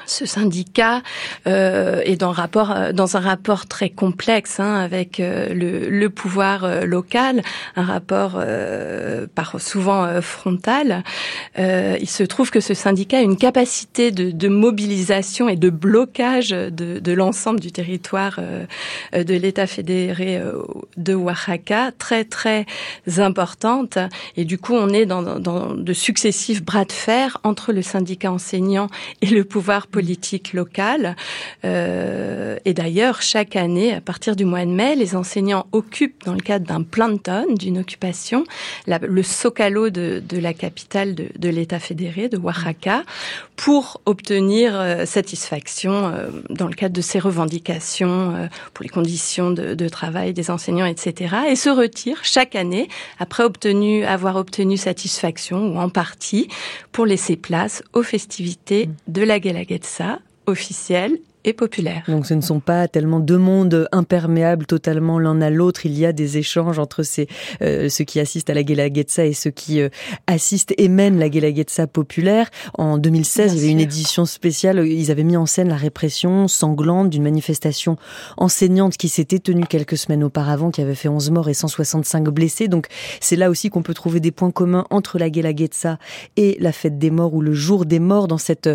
ce 0.07 0.27
syndicat 0.27 1.03
euh, 1.47 2.01
est 2.05 2.17
dans, 2.17 2.33
rapport, 2.33 2.73
euh, 2.73 2.93
dans 2.93 3.17
un 3.17 3.21
rapport 3.21 3.67
très 3.67 3.91
complexe 3.91 4.61
hein, 4.61 4.75
avec 4.75 5.21
euh, 5.21 5.53
le, 5.55 5.89
le, 5.89 6.11
pouvoir 6.11 6.65
euh, 6.65 6.85
local, 6.85 7.43
un 7.77 7.85
rapport 7.85 8.41
par 9.35 9.61
souvent 9.61 10.21
frontal. 10.21 11.03
il 11.57 12.09
se 12.09 12.23
trouve 12.23 12.51
que 12.51 12.61
ce 12.61 12.75
syndicat 12.75 13.19
a 13.19 13.21
une 13.21 13.37
capacité 13.37 14.11
de, 14.11 14.31
de 14.31 14.49
mobilisation 14.49 15.49
et 15.49 15.57
de 15.57 15.71
blocage 15.71 16.51
de, 16.51 16.99
de 16.99 17.13
l'ensemble 17.13 17.61
du 17.61 17.73
territoire 17.73 18.41
de 19.13 19.35
l'État 19.35 19.67
fédéré 19.67 20.41
de 20.97 21.15
Oaxaca 21.15 21.93
très 21.99 22.25
très 22.25 22.67
importante. 23.19 23.99
Et 24.37 24.45
du 24.45 24.59
coup, 24.59 24.75
on 24.75 24.91
est 24.91 25.07
dans, 25.07 25.23
dans 25.23 25.75
de 25.75 25.93
successifs 25.93 26.63
bras 26.63 26.85
de 26.85 26.93
fer 26.93 27.39
entre 27.45 27.73
le 27.73 27.83
syndicat 27.83 28.33
enseignant 28.33 28.89
et 29.21 29.27
le 29.27 29.45
pouvoir 29.45 29.87
politique 29.93 30.55
locale. 30.55 31.15
Euh, 31.65 32.57
et 32.65 32.75
d'ailleurs, 32.75 33.23
chaque 33.23 33.55
année, 33.55 33.95
à 33.95 34.01
partir 34.01 34.35
du 34.35 34.45
mois 34.45 34.65
de 34.65 34.71
mai, 34.71 34.97
les 34.97 35.15
enseignants 35.15 35.67
occupent, 35.71 36.25
dans 36.25 36.33
le 36.33 36.41
cadre 36.41 36.67
d'un 36.67 36.83
planton, 36.83 37.47
d'une 37.55 37.79
occupation, 37.79 38.45
le 38.87 39.23
Socalo 39.23 39.91
de, 39.91 40.23
la 40.33 40.55
capitale 40.55 41.15
de, 41.15 41.49
l'État 41.49 41.79
fédéré, 41.79 42.29
de 42.29 42.39
Oaxaca, 42.39 43.05
pour 43.55 44.01
obtenir 44.07 44.73
euh, 44.75 45.05
satisfaction 45.05 45.93
euh, 45.93 46.31
dans 46.49 46.67
le 46.67 46.75
cadre 46.75 46.95
de 46.95 47.03
ces 47.03 47.19
revendications 47.19 48.49
pour 48.73 48.83
les 48.83 48.89
conditions 48.89 49.51
de, 49.51 49.89
travail 49.89 50.33
des 50.33 50.51
enseignants, 50.51 50.87
etc. 50.87 51.35
Et 51.51 51.57
se 51.57 51.69
retirent 51.69 52.25
chaque 52.25 52.57
année 52.57 52.89
après 53.19 53.45
obtenu, 53.45 54.05
avoir 54.05 54.37
obtenu 54.37 54.79
satisfaction 54.79 55.75
ou 55.75 55.79
en 55.79 55.91
partie 55.91 56.49
pour 56.93 57.05
laisser 57.05 57.37
place 57.37 57.83
aux 57.93 58.03
festivités 58.03 58.89
de 59.07 59.23
la 59.23 59.39
Guelaguetza 59.39 59.82
ça 59.85 60.21
officiel 60.47 61.19
et 61.45 61.53
populaire. 61.53 62.05
Donc 62.09 62.27
ce 62.27 62.35
ne 62.35 62.41
sont 62.41 62.61
pas 62.61 62.89
tellement 62.89 63.21
deux 63.21 63.39
mondes 63.39 63.89
imperméables 63.93 64.67
totalement 64.67 65.19
l'un 65.19 65.41
à 65.41 65.51
l'autre. 65.51 65.87
Il 65.87 65.99
y 65.99 66.07
a 66.07 66.13
des 66.13 66.39
échanges 66.39 66.79
entre 66.79 67.03
ces, 67.03 67.27
euh, 67.63 67.89
ceux 67.89 68.05
qui 68.05 68.21
assistent 68.21 68.51
à 68.51 68.55
la 68.55 68.63
Guelaguetza 68.63 69.25
et 69.25 69.33
ceux 69.33 69.51
qui 69.51 69.81
euh, 69.81 69.89
assistent 70.27 70.75
et 70.79 70.89
mènent 70.89 71.19
la 71.19 71.29
Guelaguetza 71.29 71.87
populaire. 71.87 72.51
En 72.75 72.99
2016, 72.99 73.55
il 73.55 73.57
y 73.57 73.63
avait 73.63 73.73
une 73.73 73.81
édition 73.81 74.25
spéciale. 74.25 74.87
Ils 74.87 75.11
avaient 75.11 75.25
mis 75.25 75.37
en 75.37 75.47
scène 75.47 75.69
la 75.69 75.77
répression 75.77 76.49
sanglante 76.49 77.11
d'une 77.11 77.23
manifestation 77.23 77.97
enseignante 78.37 78.97
qui 78.97 79.09
s'était 79.09 79.39
tenue 79.39 79.65
quelques 79.67 79.97
semaines 79.97 80.25
auparavant, 80.25 80.71
qui 80.71 80.81
avait 80.81 80.95
fait 80.95 81.09
11 81.09 81.31
morts 81.31 81.49
et 81.49 81.55
165 81.55 82.25
blessés. 82.29 82.69
Donc 82.69 82.87
c'est 83.21 83.37
là 83.37 83.51
aussi 83.51 83.71
qu'on 83.71 83.83
peut 83.83 83.95
trouver 83.95 84.21
des 84.21 84.31
points 84.31 84.51
communs 84.51 84.85
entre 84.91 85.19
la 85.19 85.31
Guelaguetza 85.31 85.99
et 86.37 86.57
la 86.61 86.73
fête 86.73 86.99
des 86.99 87.11
morts 87.11 87.35
ou 87.35 87.41
le 87.41 87.53
jour 87.53 87.85
des 87.85 87.99
morts 87.99 88.29
dans 88.29 88.39
cette, 88.39 88.69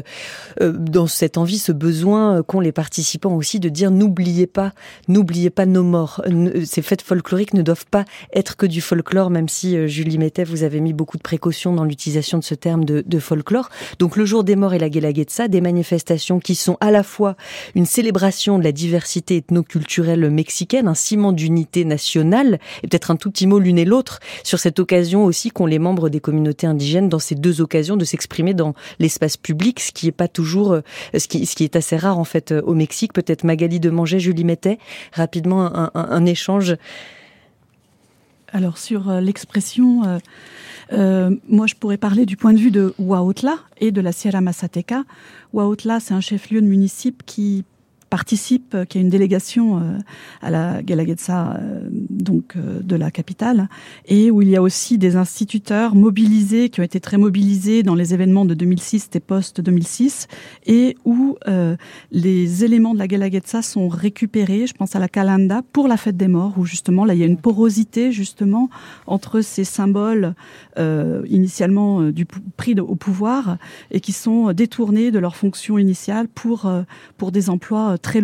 euh, 0.62 0.72
dans 0.72 1.08
cette 1.08 1.38
envie, 1.38 1.60
ce 1.60 1.72
besoin 1.72 2.44
les 2.60 2.72
participants 2.72 3.36
aussi 3.36 3.60
de 3.60 3.70
dire 3.70 3.92
n'oubliez 3.92 4.48
pas, 4.48 4.74
n'oubliez 5.08 5.50
pas 5.50 5.66
nos 5.66 5.84
morts. 5.84 6.22
Ces 6.66 6.82
fêtes 6.82 7.02
folkloriques 7.02 7.54
ne 7.54 7.62
doivent 7.62 7.86
pas 7.90 8.06
être 8.34 8.56
que 8.56 8.66
du 8.66 8.82
folklore, 8.82 9.30
même 9.30 9.50
si 9.50 9.76
euh, 9.76 9.88
Julie 9.88 10.18
Mettet, 10.18 10.44
vous 10.44 10.64
avez 10.64 10.80
mis 10.80 10.94
beaucoup 10.94 11.18
de 11.18 11.24
précautions 11.24 11.74
dans 11.74 11.84
l'utilisation 11.84 12.38
de 12.38 12.44
ce 12.44 12.56
terme 12.56 12.86
de, 12.86 13.04
de, 13.06 13.20
folklore. 13.20 13.70
Donc 14.00 14.16
le 14.16 14.26
jour 14.26 14.44
des 14.44 14.56
morts 14.56 14.74
et 14.74 14.80
la 14.80 14.90
Guelaguetza, 14.90 15.48
des 15.48 15.62
manifestations 15.62 16.40
qui 16.40 16.56
sont 16.56 16.78
à 16.82 16.92
la 16.92 17.04
fois 17.04 17.36
une 17.76 17.86
célébration 17.86 18.60
de 18.60 18.64
la 18.64 18.72
diversité 18.72 19.38
ethnoculturelle 19.38 20.30
mexicaine, 20.30 20.88
un 20.88 20.96
ciment 20.96 21.32
d'unité 21.32 21.86
nationale, 21.86 22.60
et 22.84 22.88
peut-être 22.88 23.12
un 23.12 23.16
tout 23.16 23.32
petit 23.32 23.48
mot 23.48 23.60
l'une 23.60 23.80
et 23.80 23.86
l'autre 23.86 24.20
sur 24.44 24.60
cette 24.60 24.80
occasion 24.80 25.26
aussi 25.26 25.52
qu'ont 25.52 25.66
les 25.66 25.80
membres 25.80 26.10
des 26.10 26.20
communautés 26.20 26.68
indigènes 26.68 27.10
dans 27.10 27.20
ces 27.20 27.36
deux 27.36 27.62
occasions 27.62 27.98
de 27.98 28.06
s'exprimer 28.06 28.54
dans 28.54 28.74
l'espace 29.00 29.38
public, 29.38 29.80
ce 29.80 29.92
qui 29.92 30.08
est 30.08 30.12
pas 30.12 30.28
toujours, 30.28 30.74
euh, 30.74 30.82
ce 31.18 31.28
qui, 31.28 31.46
ce 31.46 31.56
qui 31.56 31.64
est 31.64 31.76
assez 31.76 31.98
rare 31.98 32.20
en 32.20 32.24
fait 32.24 32.47
euh, 32.52 32.62
au 32.62 32.74
Mexique. 32.74 33.14
Peut-être 33.14 33.44
Magali 33.44 33.80
de 33.80 33.90
Manger, 33.90 34.20
Julie 34.20 34.44
Mettet, 34.44 34.80
rapidement 35.14 35.72
un, 35.96 36.26
échange. 36.26 36.76
Alors 38.52 38.78
sur 38.78 39.10
euh, 39.10 39.22
l'expression 39.22 40.20
moi, 40.92 41.68
je 41.68 41.76
pourrais 41.76 41.98
parler 41.98 42.26
du 42.26 42.38
point 42.38 42.54
de 42.54 42.60
vue 42.60 42.72
de 42.72 42.94
Huautla 42.98 43.58
et 43.82 43.92
de 43.92 44.00
la 44.00 44.14
Sierra 44.14 44.40
Mazateca. 44.40 45.04
Huautla, 45.54 46.00
c'est 46.00 46.14
un 46.14 46.22
chef-lieu 46.22 46.62
de 46.62 46.68
municipio 46.68 47.18
qui 47.26 47.66
participe, 48.10 48.74
euh, 48.74 48.86
qui 48.86 48.98
a 48.98 49.02
une 49.02 49.10
délégation 49.10 49.78
euh, 49.78 49.98
à 50.42 50.50
la 50.50 50.82
Guelaguetza, 50.82 51.58
euh, 51.58 51.88
donc 51.92 52.58
de 52.58 52.96
la 52.96 53.12
capitale, 53.12 53.70
et 54.08 54.32
où 54.32 54.42
il 54.42 54.50
y 54.50 54.56
a 54.56 54.62
aussi 54.62 54.98
des 54.98 55.16
instituteurs 55.16 55.96
mobilisés, 55.96 56.70
qui 56.70 56.80
ont 56.80 56.84
été 56.84 57.00
très 57.00 57.18
mobilisés 57.18 57.84
dans 57.84 57.96
les 57.96 58.14
événements 58.14 58.46
de 58.46 58.54
2006 58.54 59.10
et 59.14 59.20
post-2006, 59.20 60.28
et 60.66 60.96
où 61.06 61.38
les 62.12 62.64
éléments 62.64 62.94
de 62.94 63.00
la 63.00 63.08
Guelaguetza 63.08 63.62
sont 63.62 63.88
récupérés, 63.88 64.68
je 64.68 64.74
pense 64.74 64.96
à 64.96 65.00
la 65.00 65.08
Calanda, 65.08 65.62
pour 65.74 65.88
la 65.88 65.98
fête 65.98 66.18
des 66.18 66.28
morts, 66.28 66.54
où 66.58 66.66
justement, 66.66 67.06
là, 67.06 67.14
il 67.14 67.20
y 67.20 67.24
a 67.24 67.28
une 67.28 67.38
porosité, 67.38 68.12
justement, 68.12 68.70
entre 69.06 69.42
ces 69.42 69.64
symboles 69.64 70.34
initialement 70.78 72.04
du 72.04 72.26
pris 72.26 72.80
au 72.80 72.96
pouvoir, 72.96 73.58
et 73.92 74.00
qui 74.00 74.12
sont 74.12 74.54
détournés 74.54 75.12
de 75.12 75.20
leur 75.20 75.36
fonction 75.36 75.78
initiale 75.78 76.28
pour, 76.28 76.72
pour 77.18 77.32
des 77.32 77.50
emplois 77.50 77.97
très. 77.98 78.22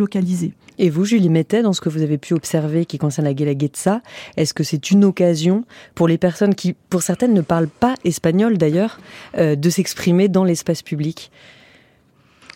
Et 0.80 0.90
vous, 0.90 1.06
Julie 1.06 1.30
Mettet, 1.30 1.62
dans 1.62 1.74
ce 1.74 1.82
que 1.82 1.90
vous 1.90 2.02
avez 2.02 2.18
pu 2.18 2.34
observer 2.34 2.86
qui 2.86 2.98
concerne 2.98 3.26
la 3.26 3.34
Guelaguetza, 3.34 4.02
est-ce 4.38 4.54
que 4.54 4.64
c'est 4.64 4.92
une 4.92 5.06
occasion 5.06 5.66
pour 5.96 6.08
les 6.08 6.18
personnes 6.18 6.56
qui, 6.56 6.74
pour 6.74 7.04
certaines, 7.04 7.34
ne 7.34 7.42
parlent 7.42 7.68
pas 7.68 7.96
espagnol 8.04 8.58
d'ailleurs, 8.58 9.00
euh, 9.38 9.56
de 9.56 9.70
s'exprimer 9.70 10.28
dans 10.28 10.44
l'espace 10.44 10.82
public? 10.82 11.32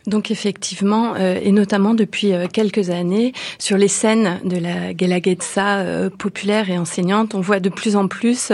Donc 0.07 0.31
effectivement, 0.31 1.13
euh, 1.15 1.37
et 1.41 1.51
notamment 1.51 1.93
depuis 1.93 2.33
euh, 2.33 2.47
quelques 2.51 2.89
années, 2.89 3.33
sur 3.59 3.77
les 3.77 3.89
scènes 3.89 4.39
de 4.45 4.57
la 4.57 4.93
Guelaguetza 4.93 5.79
euh, 5.79 6.09
populaire 6.09 6.69
et 6.69 6.77
enseignante, 6.77 7.35
on 7.35 7.41
voit 7.41 7.59
de 7.59 7.69
plus 7.69 7.97
en 7.97 8.07
plus 8.07 8.53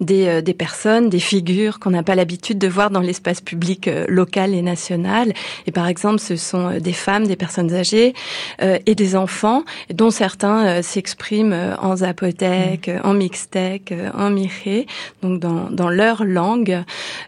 des, 0.00 0.42
des 0.42 0.54
personnes, 0.54 1.08
des 1.08 1.20
figures 1.20 1.78
qu'on 1.78 1.90
n'a 1.90 2.02
pas 2.02 2.16
l'habitude 2.16 2.58
de 2.58 2.66
voir 2.66 2.90
dans 2.90 3.00
l'espace 3.00 3.40
public 3.40 3.88
local 4.08 4.54
et 4.54 4.62
national. 4.62 5.32
Et 5.66 5.72
par 5.72 5.86
exemple, 5.86 6.18
ce 6.18 6.34
sont 6.34 6.78
des 6.80 6.92
femmes, 6.92 7.26
des 7.26 7.36
personnes 7.36 7.72
âgées 7.72 8.14
et 8.60 8.94
des 8.94 9.16
enfants, 9.16 9.64
dont 9.94 10.10
certains 10.10 10.82
s'expriment 10.82 11.76
en 11.80 11.96
zapotèque, 11.96 12.88
mmh. 12.88 13.06
en 13.06 13.14
mixtèque, 13.14 13.94
en 14.14 14.30
miré, 14.30 14.86
donc 15.22 15.38
dans, 15.38 15.70
dans 15.70 15.90
leur 15.90 16.24
langue. 16.24 16.82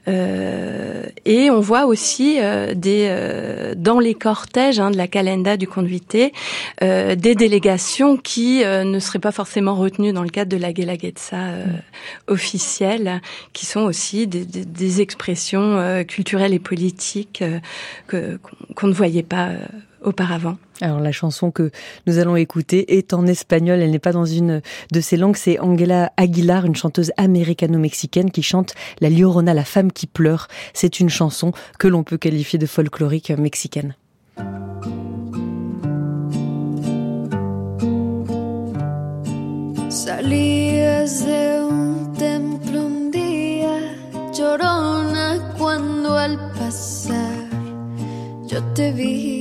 et 0.07 1.51
on 1.51 1.61
voit 1.61 1.87
aussi 1.87 2.39
des 2.75 3.09
dans 3.77 4.01
les 4.01 4.15
cortèges 4.15 4.81
hein, 4.81 4.91
de 4.91 4.97
la 4.97 5.09
calenda 5.09 5.57
du 5.57 5.67
conduité 5.67 6.33
euh, 6.83 7.15
des 7.15 7.35
délégations 7.35 8.17
qui 8.17 8.65
euh, 8.65 8.85
ne 8.85 8.99
seraient 8.99 9.19
pas 9.19 9.33
forcément 9.33 9.75
retenues 9.75 10.13
dans 10.13 10.23
le 10.23 10.31
cadre 10.31 10.51
de 10.51 10.61
la 10.61 10.73
Guelaguetza 10.73 11.37
euh, 11.37 11.65
mm. 11.65 11.81
officielle, 12.29 13.21
qui 13.53 13.67
sont 13.67 13.81
aussi 13.81 14.27
des, 14.27 14.45
des, 14.45 14.65
des 14.65 15.01
expressions 15.01 15.79
euh, 15.79 16.05
culturelles 16.05 16.55
et 16.55 16.59
politiques 16.59 17.43
que 18.07 18.39
qu'on 18.75 18.87
ne 18.87 18.93
voyait 18.93 19.23
pas 19.23 19.51
auparavant. 20.03 20.57
Alors 20.81 21.01
la 21.01 21.13
chanson 21.13 21.51
que 21.51 21.71
nous 22.07 22.19
allons 22.19 22.37
écouter 22.37 22.97
est 22.97 23.13
en 23.13 23.27
espagnol, 23.27 23.81
elle 23.81 23.91
n'est 23.91 23.99
pas 23.99 24.13
dans 24.13 24.25
une 24.25 24.63
de 24.93 25.01
ces 25.01 25.17
langues, 25.17 25.37
c'est 25.37 25.59
Angela 25.59 26.13
Aguilar, 26.17 26.65
une 26.65 26.77
chanteuse 26.77 27.13
américano-mexicaine 27.17 28.31
qui 28.31 28.43
chante 28.43 28.75
La 29.01 29.11
Llorona, 29.11 29.55
la 29.55 29.65
femme 29.65 29.93
qui 29.93 30.07
pleure. 30.07 30.49
C'est 30.73 31.01
une 31.01 31.11
chanson 31.11 31.53
que 31.79 31.89
l'on 31.89 32.03
peut 32.03 32.19
qualifier 32.19 32.59
de 32.59 32.67
folklorique 32.67 33.31
mexicaine. 33.31 33.95
Salías 39.91 41.27
de 41.27 41.61
un 41.69 42.13
templo 42.17 42.81
un 42.81 43.11
día, 43.11 43.77
llorona, 44.33 45.55
cuando 45.59 46.17
al 46.17 46.39
pasar 46.53 47.49
yo 48.47 48.63
te 48.75 48.93
vi. 48.93 49.40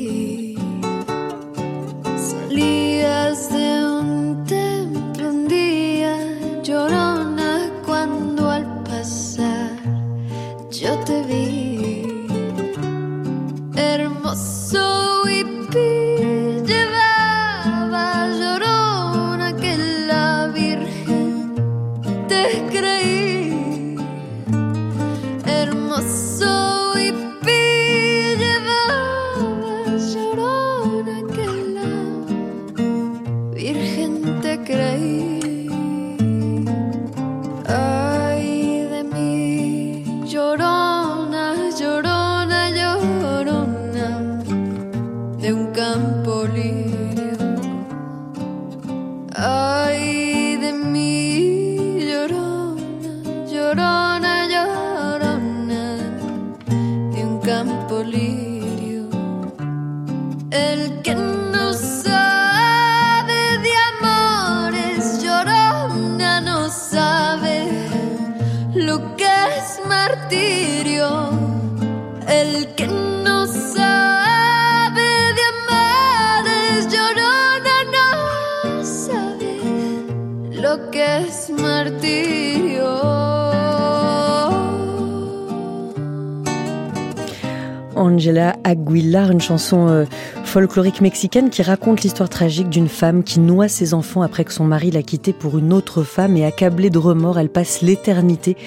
Angela 88.19 88.57
Aguilar, 88.65 89.31
une 89.31 89.39
chanson 89.39 89.87
euh, 89.87 90.03
folklorique 90.43 90.99
mexicaine 90.99 91.49
qui 91.49 91.61
raconte 91.61 92.01
l'histoire 92.01 92.27
tragique 92.27 92.67
d'une 92.67 92.89
femme 92.89 93.23
qui 93.23 93.39
noie 93.39 93.69
ses 93.69 93.93
enfants 93.93 94.21
après 94.21 94.43
que 94.43 94.51
son 94.51 94.65
mari 94.65 94.91
l'a 94.91 95.03
quittée 95.03 95.31
pour 95.31 95.57
une 95.57 95.71
autre 95.71 96.03
femme 96.03 96.35
et 96.35 96.43
accablée 96.43 96.89
de 96.89 96.97
remords, 96.97 97.39
elle 97.39 97.47
passe 97.47 97.81
l'éternité 97.81 98.57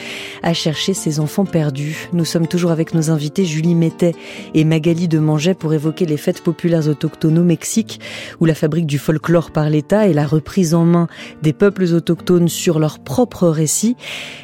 à 0.42 0.54
chercher 0.54 0.94
ses 0.94 1.20
enfants 1.20 1.44
perdus. 1.44 2.08
Nous 2.14 2.24
sommes 2.24 2.46
toujours 2.46 2.70
avec 2.70 2.94
nos 2.94 3.10
invités 3.10 3.44
Julie 3.44 3.74
Mettet 3.74 4.14
et 4.54 4.64
Magali 4.64 5.06
de 5.06 5.18
Manget 5.18 5.52
pour 5.52 5.74
évoquer 5.74 6.06
les 6.06 6.16
fêtes 6.16 6.42
populaires 6.42 6.88
autochtones 6.88 7.38
au 7.38 7.44
Mexique 7.44 8.00
où 8.40 8.46
la 8.46 8.54
fabrique 8.54 8.86
du 8.86 8.96
folklore 8.96 9.50
par 9.50 9.68
l'État 9.68 10.08
et 10.08 10.14
la 10.14 10.26
reprise 10.26 10.72
en 10.72 10.86
main 10.86 11.08
des 11.42 11.52
peuples 11.52 11.92
autochtones 11.92 12.48
sur 12.48 12.78
leurs 12.78 13.00
propres 13.00 13.48
récits 13.48 13.96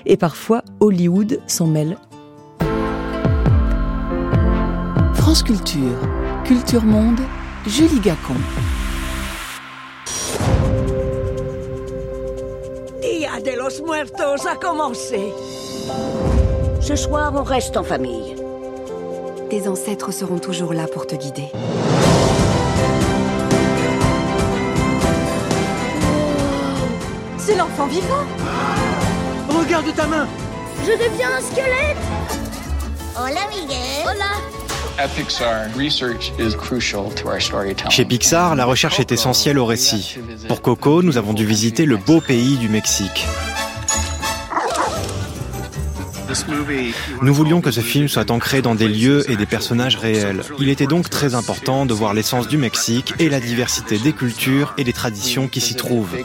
et 0.05 0.19
parfois 0.19 0.63
Hollywood 0.81 1.41
s'en 1.47 1.67
mêle. 1.67 1.97
France 5.29 5.43
Culture, 5.43 5.99
Culture 6.43 6.83
Monde, 6.83 7.21
Julie 7.67 8.01
Gacon. 8.01 8.41
Dia 13.03 13.39
de 13.45 13.55
los 13.59 13.83
Muertos 13.83 14.47
a 14.47 14.57
commencé. 14.57 15.35
Ce 16.81 16.97
soir, 16.97 17.35
on 17.35 17.43
reste 17.43 17.77
en 17.77 17.83
famille. 17.83 18.37
Tes 19.51 19.69
ancêtres 19.69 20.13
seront 20.13 20.39
toujours 20.39 20.73
là 20.73 20.87
pour 20.87 21.07
te 21.07 21.15
guider. 21.15 21.51
C'est 27.37 27.55
l'enfant 27.55 27.87
vivant. 27.87 28.25
Regarde 29.51 29.95
ta 29.95 30.07
main. 30.07 30.27
Je 30.87 30.93
deviens 30.93 31.29
un 31.37 31.43
squelette. 31.43 31.99
Hola, 33.15 33.47
Miguel. 33.51 34.07
Hola. 34.07 34.58
Chez 37.89 38.05
Pixar, 38.05 38.57
la 38.57 38.65
recherche 38.65 38.99
est 38.99 39.13
essentielle 39.13 39.59
au 39.59 39.65
récit. 39.65 40.19
Pour 40.49 40.61
Coco, 40.61 41.03
nous 41.03 41.17
avons 41.17 41.35
dû 41.35 41.45
visiter 41.47 41.87
le 41.87 41.97
beau 41.97 42.21
pays 42.21 42.57
du 42.57 42.69
Mexique. 42.69 43.27
Nous 47.23 47.35
voulions 47.35 47.61
que 47.61 47.71
ce 47.71 47.81
film 47.81 48.09
soit 48.09 48.31
ancré 48.31 48.63
dans 48.63 48.75
des 48.75 48.89
lieux 48.89 49.31
et 49.31 49.37
des 49.37 49.47
personnages 49.47 49.97
réels. 49.97 50.43
Il 50.59 50.69
était 50.69 50.87
donc 50.87 51.11
très 51.11 51.35
important 51.35 51.87
de 51.87 51.95
voir 51.95 52.15
l'essence 52.15 52.49
du 52.49 52.59
Mexique 52.59 53.15
et 53.19 53.29
la 53.29 53.41
diversité 53.41 53.99
des 53.99 54.13
cultures 54.13 54.75
et 54.79 54.85
des 54.85 54.93
traditions 54.93 55.49
qui 55.49 55.61
s'y 55.61 55.75
trouvent. 55.75 56.17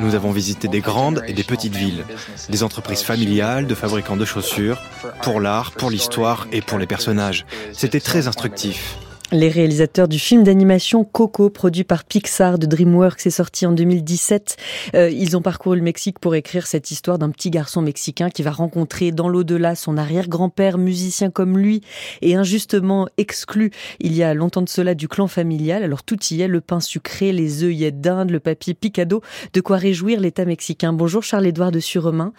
Nous 0.00 0.14
avons 0.14 0.32
visité 0.32 0.68
des 0.68 0.80
grandes 0.80 1.22
et 1.26 1.32
des 1.32 1.44
petites 1.44 1.76
villes, 1.76 2.04
des 2.48 2.62
entreprises 2.62 3.02
familiales 3.02 3.66
de 3.66 3.74
fabricants 3.74 4.16
de 4.16 4.24
chaussures, 4.24 4.80
pour 5.22 5.40
l'art, 5.40 5.72
pour 5.72 5.90
l'histoire 5.90 6.46
et 6.52 6.60
pour 6.60 6.78
les 6.78 6.86
personnages. 6.86 7.46
C'était 7.72 8.00
très 8.00 8.26
instructif. 8.26 8.98
Les 9.30 9.50
réalisateurs 9.50 10.08
du 10.08 10.18
film 10.18 10.42
d'animation 10.42 11.04
Coco, 11.04 11.50
produit 11.50 11.84
par 11.84 12.04
Pixar 12.04 12.58
de 12.58 12.64
DreamWorks, 12.64 13.26
est 13.26 13.30
sorti 13.30 13.66
en 13.66 13.72
2017. 13.72 14.56
Euh, 14.94 15.10
ils 15.10 15.36
ont 15.36 15.42
parcouru 15.42 15.76
le 15.76 15.82
Mexique 15.82 16.18
pour 16.18 16.34
écrire 16.34 16.66
cette 16.66 16.90
histoire 16.90 17.18
d'un 17.18 17.28
petit 17.28 17.50
garçon 17.50 17.82
mexicain 17.82 18.30
qui 18.30 18.42
va 18.42 18.52
rencontrer 18.52 19.12
dans 19.12 19.28
l'au-delà 19.28 19.74
son 19.74 19.98
arrière-grand-père, 19.98 20.78
musicien 20.78 21.28
comme 21.28 21.58
lui, 21.58 21.82
et 22.22 22.36
injustement 22.36 23.06
exclu 23.18 23.70
il 24.00 24.14
y 24.14 24.22
a 24.22 24.32
longtemps 24.32 24.62
de 24.62 24.68
cela 24.70 24.94
du 24.94 25.08
clan 25.08 25.26
familial. 25.26 25.82
Alors 25.82 26.04
tout 26.04 26.18
y 26.30 26.40
est, 26.40 26.48
le 26.48 26.62
pain 26.62 26.80
sucré, 26.80 27.30
les 27.30 27.64
œillets 27.64 27.92
d'Inde, 27.92 28.30
le 28.30 28.40
papier 28.40 28.72
picado, 28.72 29.20
de 29.52 29.60
quoi 29.60 29.76
réjouir 29.76 30.20
l'État 30.20 30.46
mexicain. 30.46 30.94
Bonjour 30.94 31.22
Charles-Édouard 31.22 31.70
de 31.70 31.80
Suremin. 31.80 32.32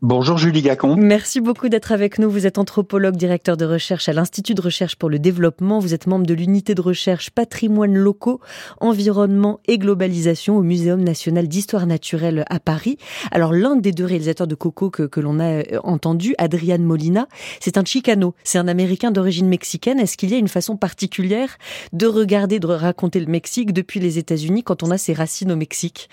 Bonjour 0.00 0.38
Julie 0.38 0.62
Gacon. 0.62 0.94
Merci 0.96 1.40
beaucoup 1.40 1.68
d'être 1.68 1.90
avec 1.90 2.20
nous. 2.20 2.30
Vous 2.30 2.46
êtes 2.46 2.58
anthropologue, 2.58 3.16
directeur 3.16 3.56
de 3.56 3.64
recherche 3.64 4.08
à 4.08 4.12
l'Institut 4.12 4.54
de 4.54 4.62
recherche 4.62 4.94
pour 4.94 5.10
le 5.10 5.18
développement. 5.18 5.80
Vous 5.80 5.92
êtes 5.92 6.06
membre 6.06 6.24
de 6.24 6.34
l'unité 6.34 6.76
de 6.76 6.80
recherche 6.80 7.30
patrimoine 7.30 7.94
locaux, 7.94 8.40
environnement 8.80 9.58
et 9.66 9.76
globalisation 9.76 10.56
au 10.56 10.62
Muséum 10.62 11.02
national 11.02 11.48
d'histoire 11.48 11.84
naturelle 11.88 12.44
à 12.48 12.60
Paris. 12.60 12.96
Alors 13.32 13.52
l'un 13.52 13.74
des 13.74 13.90
deux 13.90 14.04
réalisateurs 14.04 14.46
de 14.46 14.54
Coco 14.54 14.88
que, 14.88 15.02
que 15.02 15.18
l'on 15.18 15.40
a 15.40 15.46
euh, 15.46 15.80
entendu, 15.82 16.32
Adrian 16.38 16.78
Molina, 16.78 17.26
c'est 17.58 17.76
un 17.76 17.84
Chicano. 17.84 18.36
C'est 18.44 18.58
un 18.58 18.68
Américain 18.68 19.10
d'origine 19.10 19.48
mexicaine. 19.48 19.98
Est-ce 19.98 20.16
qu'il 20.16 20.30
y 20.30 20.34
a 20.34 20.38
une 20.38 20.46
façon 20.46 20.76
particulière 20.76 21.58
de 21.92 22.06
regarder, 22.06 22.60
de 22.60 22.68
raconter 22.68 23.18
le 23.18 23.26
Mexique 23.26 23.72
depuis 23.72 23.98
les 23.98 24.18
États-Unis 24.18 24.62
quand 24.62 24.84
on 24.84 24.92
a 24.92 24.98
ses 24.98 25.12
racines 25.12 25.50
au 25.50 25.56
Mexique? 25.56 26.08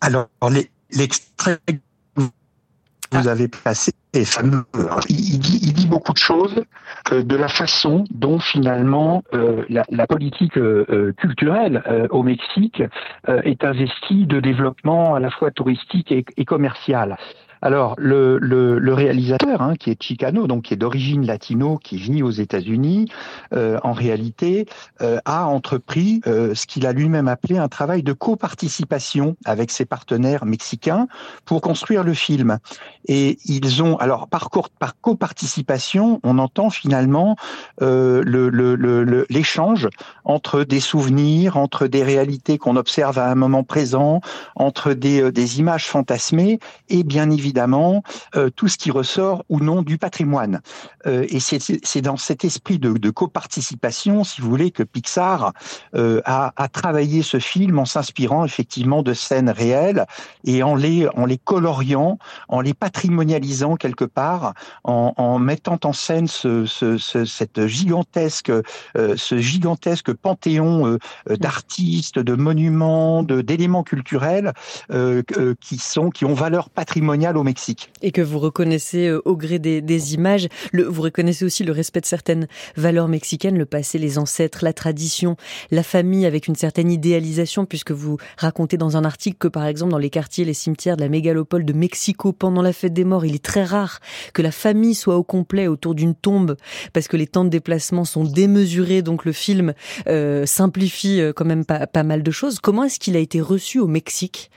Alors, 0.00 0.28
les, 0.52 0.70
l'extrait 0.90 1.58
que 1.66 2.22
vous 3.10 3.28
ah. 3.28 3.30
avez 3.30 3.48
placé 3.48 3.92
est 4.12 4.24
fameux. 4.24 4.64
Il, 5.08 5.38
dit, 5.38 5.86
beaucoup 5.86 6.12
de 6.12 6.18
choses 6.18 6.62
euh, 7.12 7.22
de 7.22 7.36
la 7.36 7.48
façon 7.48 8.04
dont 8.10 8.38
finalement 8.38 9.22
euh, 9.32 9.64
la, 9.68 10.06
politique 10.06 10.56
euh, 10.58 11.12
culturelle 11.16 11.82
au 12.10 12.22
Mexique 12.22 12.82
est 13.26 13.64
investie 13.64 14.26
de 14.26 14.40
développement 14.40 15.14
à 15.14 15.20
la 15.20 15.30
fois 15.30 15.50
touristique 15.50 16.12
et 16.12 16.44
commercial. 16.44 17.16
Alors, 17.62 17.94
le, 17.98 18.38
réalisateur, 18.92 19.62
hein, 19.62 19.74
qui 19.76 19.90
est 19.90 20.02
Chicano, 20.02 20.46
donc 20.46 20.64
qui 20.64 20.74
est 20.74 20.76
d'origine 20.76 21.26
latino, 21.26 21.78
qui 21.78 21.96
vit 21.96 22.22
aux 22.22 22.30
États-Unis, 22.30 23.08
euh, 23.52 23.78
en 23.82 23.92
réalité, 23.92 24.66
euh, 25.02 25.18
a 25.24 25.46
entrepris 25.46 26.20
euh, 26.26 26.54
ce 26.54 26.66
qu'il 26.66 26.86
a 26.86 26.92
lui-même 26.92 27.28
appelé 27.28 27.58
un 27.58 27.68
travail 27.68 28.02
de 28.02 28.12
coparticipation 28.12 29.36
avec 29.44 29.70
ses 29.70 29.84
partenaires 29.84 30.44
mexicains 30.44 31.08
pour 31.44 31.60
construire 31.60 32.04
le 32.04 32.14
film. 32.14 32.58
Et 33.06 33.38
ils 33.44 33.82
ont, 33.82 33.96
alors 33.96 34.28
par, 34.28 34.50
par 34.78 35.00
coparticipation, 35.00 36.20
on 36.22 36.38
entend 36.38 36.70
finalement 36.70 37.36
l'échange 39.30 39.88
entre 40.24 40.64
des 40.64 40.80
souvenirs, 40.80 41.56
entre 41.56 41.86
des 41.86 42.02
réalités 42.02 42.58
qu'on 42.58 42.76
observe 42.76 43.18
à 43.18 43.30
un 43.30 43.34
moment 43.34 43.64
présent, 43.64 44.20
entre 44.54 44.92
des 44.92 45.58
images 45.58 45.86
fantasmées 45.86 46.58
et 46.88 47.02
bien 47.02 47.30
évidemment 47.30 47.47
évidemment 47.48 48.02
euh, 48.36 48.50
tout 48.50 48.68
ce 48.68 48.76
qui 48.76 48.90
ressort 48.90 49.42
ou 49.48 49.58
non 49.60 49.80
du 49.80 49.96
patrimoine. 49.96 50.60
Euh, 51.06 51.24
et 51.30 51.40
c'est 51.40 52.02
dans 52.02 52.18
cet 52.18 52.44
esprit 52.44 52.78
de, 52.78 53.10
coparticipation, 53.10 54.22
si 54.22 54.42
vous 54.42 54.50
voulez, 54.50 54.70
que 54.70 54.82
Pixar 54.82 55.54
euh, 55.94 56.20
a, 56.26 56.52
a, 56.56 56.68
travaillé 56.68 57.22
ce 57.22 57.38
film 57.38 57.78
en 57.78 57.86
s'inspirant 57.86 58.44
effectivement 58.44 59.02
de 59.02 59.14
scènes 59.14 59.48
réelles 59.48 60.04
et 60.44 60.62
en 60.62 60.74
les, 60.74 61.08
en 61.16 61.24
les 61.24 61.38
coloriant, 61.38 62.18
en 62.48 62.60
les 62.60 62.74
patrimonialisant 62.74 63.76
quelque 63.76 64.04
part, 64.04 64.52
en, 64.84 65.38
mettant 65.38 65.78
en 65.84 65.94
scène 65.94 66.28
ce, 66.28 66.66
ce, 66.66 66.98
ce, 66.98 67.24
cette 67.24 67.66
gigantesque, 67.66 68.52
ce 68.94 69.38
gigantesque 69.38 70.12
panthéon 70.12 70.98
d'artistes, 71.26 72.18
de 72.18 72.34
monuments, 72.34 73.22
d'éléments 73.22 73.84
culturels 73.84 74.52
qui 75.60 75.78
sont 75.78 76.10
qui 76.10 76.24
ont 76.24 76.34
valeur 76.34 76.68
patrimoniale 76.68 77.37
Et 78.02 78.12
que 78.12 78.20
vous 78.20 78.38
reconnaissez 78.38 79.08
euh, 79.08 79.22
au 79.24 79.36
gré 79.36 79.58
des, 79.58 80.14
images, 80.14 80.48
le, 80.72 80.84
vous 80.84 81.02
reconnaissez 81.02 81.44
aussi 81.44 81.64
le 81.64 81.72
respect 81.72 82.00
de 82.00 82.06
certaines 82.06 82.48
valeurs 82.76 83.08
mexicaines, 83.08 83.58
le 83.58 83.66
passé, 83.66 83.98
les 83.98 84.18
ancêtres, 84.18 84.60
la 84.62 84.72
tradition, 84.72 85.36
la 85.70 85.82
famille 85.82 86.26
avec 86.26 86.48
une 86.48 86.56
certaine 86.56 86.90
idéalisation, 86.90 87.66
puisque 87.66 87.92
vous 87.92 88.18
racontez 88.36 88.76
dans 88.76 88.96
un 88.96 89.04
article 89.04 89.38
que 89.38 89.48
par 89.48 89.66
exemple 89.66 89.90
dans 89.90 89.98
les 89.98 90.10
quartiers, 90.10 90.44
les 90.44 90.54
cimetières 90.54 90.96
de 90.96 91.02
la 91.02 91.08
mégalopole 91.08 91.64
de 91.64 91.72
Mexico, 91.72 92.32
pendant 92.32 92.62
la 92.62 92.72
fête 92.72 92.92
des 92.92 93.04
morts, 93.04 93.24
il 93.24 93.34
est 93.34 93.44
très 93.44 93.64
rare 93.64 94.00
que 94.32 94.42
la 94.42 94.52
famille 94.52 94.94
soit 94.94 95.16
au 95.16 95.24
complet 95.24 95.66
autour 95.66 95.94
d'une 95.94 96.14
tombe, 96.14 96.56
parce 96.92 97.08
que 97.08 97.16
les 97.16 97.26
temps 97.26 97.44
de 97.44 97.50
déplacement 97.50 98.04
sont 98.04 98.24
démesurés, 98.24 99.02
donc 99.02 99.24
le 99.24 99.32
film 99.32 99.74
euh, 100.06 100.46
simplifie 100.46 101.20
euh, 101.20 101.32
quand 101.32 101.44
même 101.44 101.64
pas, 101.64 101.86
pas 101.86 102.02
mal 102.02 102.22
de 102.22 102.30
choses. 102.30 102.58
Comment 102.60 102.84
est-ce 102.84 102.98
qu'il 102.98 103.16
a 103.16 103.20
été 103.20 103.40
reçu 103.40 103.78
au 103.78 103.86
Mexique? 103.86 104.50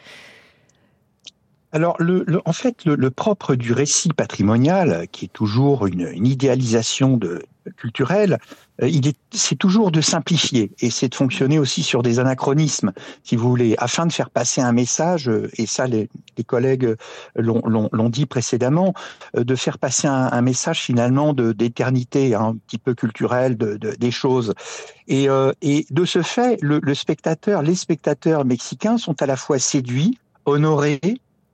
Alors, 1.74 1.96
le, 2.00 2.26
en 2.46 2.54
fait, 2.54 2.86
le, 2.86 3.12
propre 3.12 3.56
du 3.56 3.72
récit 3.74 4.10
patrimonial, 4.10 5.08
qui 5.12 5.26
est 5.26 5.34
toujours 5.34 5.88
une, 5.88 6.08
une 6.14 6.28
idéalisation 6.28 7.16
de, 7.16 7.42
culturelle, 7.78 8.40
euh, 8.82 8.88
est, 8.88 9.16
c'est 9.32 9.56
toujours 9.56 9.92
de 9.92 10.02
simplifier 10.02 10.72
et 10.80 10.90
c'est 10.90 11.10
de 11.10 11.16
fonctionner 11.16 11.60
aussi 11.60 11.84
sur 11.84 12.02
des 12.02 12.20
anachronismes, 12.20 12.92
si 13.24 13.36
vous 13.36 13.48
voulez, 13.48 13.76
afin 13.78 14.06
de 14.06 14.12
faire 14.12 14.30
passer 14.30 14.62
un 14.62 14.72
message. 14.72 15.30
Euh, 15.30 15.50
et 15.58 15.66
ça, 15.66 15.88
les, 15.88 16.10
les 16.38 16.44
collègues 16.44 16.96
l'ont, 17.36 18.10
dit 18.10 18.26
précédemment, 18.26 18.94
euh, 19.38 19.44
de 19.44 19.56
faire 19.56 19.78
passer 19.78 20.08
un, 20.08 20.30
un 20.32 20.42
message 20.42 20.82
finalement 20.82 21.34
d'éternité, 21.34 22.36
hein, 22.36 22.42
un 22.42 22.56
petit 22.56 22.78
peu 22.78 22.96
culturelle 22.96 23.58
de, 23.58 23.78
de, 23.78 23.92
des 23.92 24.12
choses. 24.12 24.54
Et, 25.08 25.28
et 25.62 25.86
de 25.90 26.06
ce 26.06 26.22
fait, 26.22 26.58
le, 26.62 26.80
le 26.82 26.94
spectateur, 26.94 27.64
les 27.64 27.76
spectateurs 27.76 28.46
mexicains 28.46 28.98
sont 28.98 29.22
à 29.22 29.26
la 29.26 29.36
fois 29.36 29.60
séduits, 29.60 30.18
honorés 30.46 31.02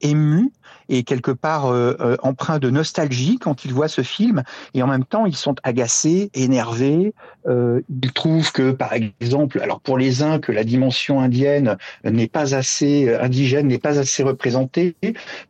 émus 0.01 0.51
et 0.89 1.03
quelque 1.03 1.31
part 1.31 1.67
euh, 1.67 1.95
euh, 1.99 2.17
empreints 2.23 2.59
de 2.59 2.69
nostalgie 2.69 3.37
quand 3.39 3.65
ils 3.65 3.73
voient 3.73 3.87
ce 3.87 4.01
film 4.01 4.43
et 4.73 4.83
en 4.83 4.87
même 4.87 5.05
temps 5.05 5.25
ils 5.25 5.35
sont 5.35 5.55
agacés, 5.63 6.29
énervés. 6.33 7.13
Euh, 7.47 7.81
ils 8.03 8.11
trouvent 8.11 8.51
que 8.51 8.71
par 8.71 8.93
exemple, 8.93 9.61
alors 9.61 9.79
pour 9.79 9.97
les 9.97 10.21
uns 10.21 10.39
que 10.39 10.51
la 10.51 10.63
dimension 10.63 11.21
indienne 11.21 11.77
n'est 12.03 12.27
pas 12.27 12.55
assez 12.55 13.07
euh, 13.07 13.23
indigène, 13.23 13.67
n'est 13.67 13.77
pas 13.77 13.99
assez 13.99 14.23
représentée, 14.23 14.95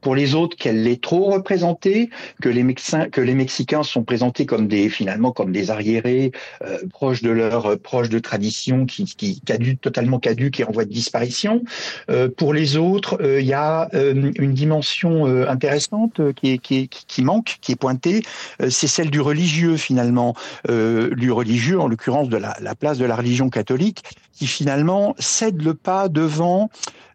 pour 0.02 0.16
les 0.16 0.36
autres 0.36 0.56
qu'elle 0.58 0.84
l'est 0.84 1.02
trop 1.02 1.32
représentée, 1.32 2.10
que 2.42 2.50
les 2.50 2.64
Mexicains 2.64 3.10
que 3.10 3.22
les 3.22 3.34
Mexicains 3.34 3.84
sont 3.84 4.04
présentés 4.04 4.46
comme 4.46 4.68
des 4.68 4.90
finalement 4.90 5.32
comme 5.32 5.52
des 5.52 5.72
arriérés 5.72 6.32
euh, 6.62 6.78
proches 6.90 7.24
de 7.24 7.32
leur 7.32 7.80
proches 7.80 8.10
de 8.10 8.20
tradition 8.20 8.86
qui 8.86 9.06
qui 9.06 9.42
caduque 9.42 9.82
totalement 9.82 10.20
caduque 10.20 10.60
et 10.60 10.64
en 10.64 10.72
voie 10.72 10.86
de 10.86 10.94
disparition. 10.94 11.64
pour 12.38 12.54
les 12.54 12.78
autres, 12.78 13.18
il 13.40 13.46
y 13.46 13.54
a 13.54 13.90
une 13.94 14.54
dimension 14.54 15.27
euh, 15.28 15.50
intéressante 15.50 16.20
euh, 16.20 16.32
qui, 16.34 17.22
manque, 17.22 17.58
qui 17.62 17.74
est 17.74 17.76
pointée, 17.76 18.24
euh, 18.62 18.70
c'est 18.70 18.88
celle 18.88 19.12
du 19.12 19.22
religieux 19.22 19.78
finalement, 19.78 20.36
du 20.68 21.32
religieux 21.32 21.80
en 21.80 21.88
l'occurrence 21.88 22.30
de 22.30 22.38
la 22.38 22.76
place 22.76 22.98
de 22.98 23.06
la 23.06 23.16
religion 23.16 23.50
catholique, 23.50 24.04
qui 24.34 24.48
finalement 24.48 25.16
cède 25.20 25.62
le 25.62 25.74
pas 25.74 26.10
devant 26.10 26.70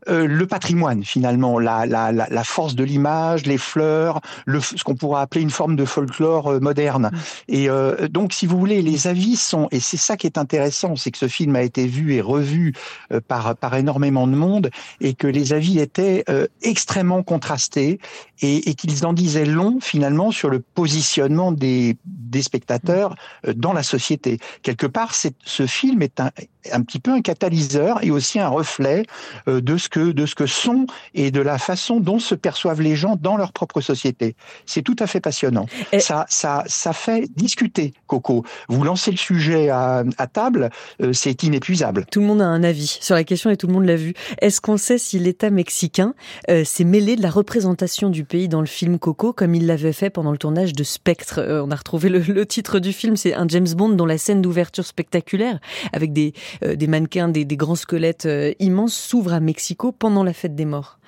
euh, 0.09 0.27
le 0.27 0.47
patrimoine 0.47 1.05
finalement, 1.05 1.59
la, 1.59 1.87
la, 1.87 2.13
la 2.13 2.45
force 2.45 2.75
de 2.75 2.85
l'image, 2.85 3.47
les 3.47 3.59
fleurs, 3.59 4.21
le, 4.47 4.61
ce 4.61 4.83
qu'on 4.85 4.95
pourrait 4.95 5.23
appeler 5.23 5.43
une 5.43 5.51
forme 5.51 5.77
de 5.77 5.85
folklore 5.85 6.53
euh, 6.53 6.61
moderne. 6.61 7.11
Mm. 7.13 7.19
Et 7.49 7.71
euh, 7.71 8.09
donc, 8.09 8.33
si 8.33 8.47
vous 8.47 8.59
voulez, 8.59 8.83
les 8.83 9.07
avis 9.07 9.37
sont, 9.37 9.69
et 9.71 9.81
c'est 9.81 9.97
ça 9.97 10.17
qui 10.17 10.27
est 10.27 10.39
intéressant, 10.39 10.97
c'est 10.97 11.11
que 11.11 11.19
ce 11.19 11.29
film 11.29 11.57
a 11.57 11.63
été 11.63 11.87
vu 11.87 12.15
et 12.15 12.21
revu 12.21 12.75
par, 13.29 13.57
par 13.57 13.75
énormément 13.75 14.27
de 14.27 14.35
monde, 14.35 14.71
et 15.01 15.15
que 15.15 15.27
les 15.27 15.53
avis 15.53 15.79
étaient 15.79 16.25
extrêmement 16.63 17.23
contrastés, 17.23 18.01
et, 18.41 18.71
et 18.71 18.75
qu'ils 18.75 19.07
en 19.07 19.13
disaient 19.13 19.45
long 19.45 19.79
finalement 19.81 20.31
sur 20.31 20.51
le 20.51 20.61
positionnement 20.61 21.53
des, 21.53 21.97
des 22.05 22.43
spectateurs 22.43 23.15
dans 23.55 23.73
la 23.73 23.83
société. 23.83 24.39
Quelque 24.63 24.87
part, 24.87 25.15
ce 25.15 25.67
film 25.67 26.03
est 26.03 26.21
un, 26.21 26.31
un 26.73 26.83
petit 26.83 26.99
peu 26.99 27.13
un 27.13 27.23
catalyseur 27.23 28.03
et 28.03 28.11
aussi 28.11 28.41
un 28.41 28.49
reflet 28.49 29.05
de 29.47 29.77
ce 29.77 29.89
que 29.93 30.11
de 30.11 30.27
ce 30.27 30.35
que 30.35 30.47
sont 30.47 30.87
et 31.15 31.31
de 31.31 31.41
la 31.41 31.59
façon 31.59 32.01
dont 32.01 32.19
se 32.19 32.35
perçoivent 32.35 32.81
les 32.81 32.97
gens 32.97 33.17
dans 33.21 33.37
leur 33.37 33.53
propre 33.53 33.81
société. 33.81 34.35
C'est 34.67 34.83
tout 34.83 34.97
à 34.99 35.07
fait 35.07 35.21
passionnant. 35.21 35.67
Ça, 36.01 36.25
ça, 36.29 36.65
ça 36.67 36.93
fait 36.93 37.29
discuter, 37.37 37.93
Coco. 38.07 38.45
Vous 38.69 38.83
lancez 38.83 39.11
le 39.11 39.19
sujet 39.19 39.69
à, 39.69 40.03
à 40.17 40.27
table, 40.27 40.71
euh, 41.03 41.13
c'est 41.13 41.43
inépuisable. 41.43 42.07
Tout 42.11 42.21
le 42.21 42.27
monde 42.27 42.41
a 42.41 42.47
un 42.47 42.65
avis 42.65 42.99
sur 43.01 43.15
la 43.15 43.23
question 43.23 43.51
et 43.51 43.57
tout 43.57 43.67
le 43.67 43.75
monde 43.75 43.85
l'a 43.85 43.97
vu. 43.97 44.15
Est-ce 44.41 44.61
qu'on 44.63 44.79
sait 44.79 44.97
si 44.97 45.19
l'État 45.19 45.51
mexicain 45.51 46.15
euh, 46.49 46.65
s'est 46.65 46.85
mêlé 46.85 47.15
de 47.17 47.23
la 47.23 47.31
représentation 47.31 48.09
du 48.09 48.25
pays 48.25 48.49
dans 48.49 48.61
le 48.61 48.67
film 48.67 48.99
Coco, 48.99 49.35
comme 49.35 49.55
il 49.55 49.67
l'avait 49.67 49.93
fait 49.93 50.09
pendant 50.09 50.33
le 50.33 50.39
tournage 50.39 50.73
de 50.73 50.85
Spectre 50.85 51.39
euh, 51.39 51.63
On 51.65 51.71
a 51.71 51.77
retrouvé 51.77 52.09
le, 52.09 52.21
le 52.21 52.47
titre 52.47 52.79
du 52.79 52.95
film, 52.95 53.17
c'est 53.17 53.35
un 53.35 53.47
James 53.49 53.69
Bond 53.77 53.91
dont 53.91 54.07
la 54.07 54.17
scène 54.17 54.41
d'ouverture 54.41 54.87
spectaculaire, 54.87 55.61
avec 55.93 56.15
des, 56.15 56.33
des 56.63 56.87
mannequins, 56.87 57.29
des, 57.29 57.45
des 57.45 57.57
grands 57.57 57.75
squelettes 57.75 58.27
immenses, 58.59 58.95
s'ouvre 58.95 59.35
à 59.35 59.41
Mexico 59.41 59.82
pendant 59.91 60.23
la 60.23 60.33
fête 60.33 60.55
des 60.55 60.65
morts. 60.65 60.99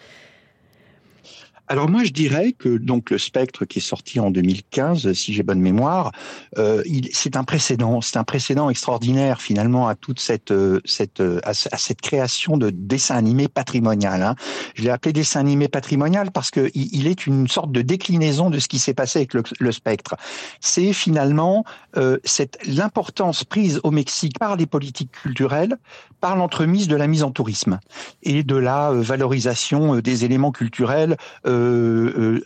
Alors 1.67 1.89
moi, 1.89 2.05
je 2.05 2.11
dirais 2.11 2.53
que 2.53 2.77
donc 2.77 3.11
le 3.11 3.17
Spectre 3.17 3.65
qui 3.65 3.79
est 3.79 3.83
sorti 3.83 4.21
en 4.21 4.31
2015, 4.31 5.13
si 5.15 5.33
j'ai 5.33 5.43
bonne 5.43 5.61
mémoire, 5.61 6.13
euh, 6.59 6.83
c'est 7.13 7.37
un 7.37 7.45
précédent, 7.45 8.03
c'est 8.03 8.19
un 8.19 8.25
précédent 8.25 8.69
extraordinaire 8.69 9.41
finalement 9.41 9.89
à 9.89 9.95
toute 9.95 10.21
cette 10.21 10.51
euh, 10.51 10.81
cette 10.85 11.21
euh, 11.21 11.41
à, 11.45 11.55
cette 11.55 12.03
création 12.03 12.59
de 12.59 12.69
dessin 12.69 13.17
animé 13.17 13.49
patrimonial. 13.49 14.23
Hein. 14.23 14.35
Je 14.75 14.83
l'ai 14.83 14.91
appelé 14.91 15.15
dessin 15.15 15.41
animé 15.41 15.69
patrimonial 15.69 16.31
parce 16.33 16.51
que 16.51 16.71
il, 16.75 17.07
est 17.07 17.27
une 17.27 17.49
sorte 17.49 17.73
de 17.73 17.81
déclinaison 17.81 18.51
de 18.51 18.59
ce 18.59 18.69
qui 18.69 18.79
s'est 18.79 18.95
passé 18.95 19.21
avec 19.21 19.35
le, 19.35 19.73
Spectre. 19.73 20.17
C'est 20.61 20.93
finalement 20.93 21.65
euh, 21.97 22.19
cette 22.25 22.59
l'importance 22.67 23.45
prise 23.45 23.81
au 23.83 23.91
Mexique 23.91 24.39
par 24.39 24.57
les 24.57 24.67
politiques 24.67 25.13
culturelles, 25.13 25.79
par 26.21 26.37
l'entremise 26.37 26.89
de 26.89 26.97
la 26.97 27.07
mise 27.07 27.23
en 27.23 27.31
tourisme 27.31 27.81
et 28.23 28.43
de 28.43 28.57
la 28.57 28.91
euh, 28.91 29.01
valorisation 29.01 29.97
des 29.97 30.25
éléments 30.25 30.53
culturels. 30.53 31.17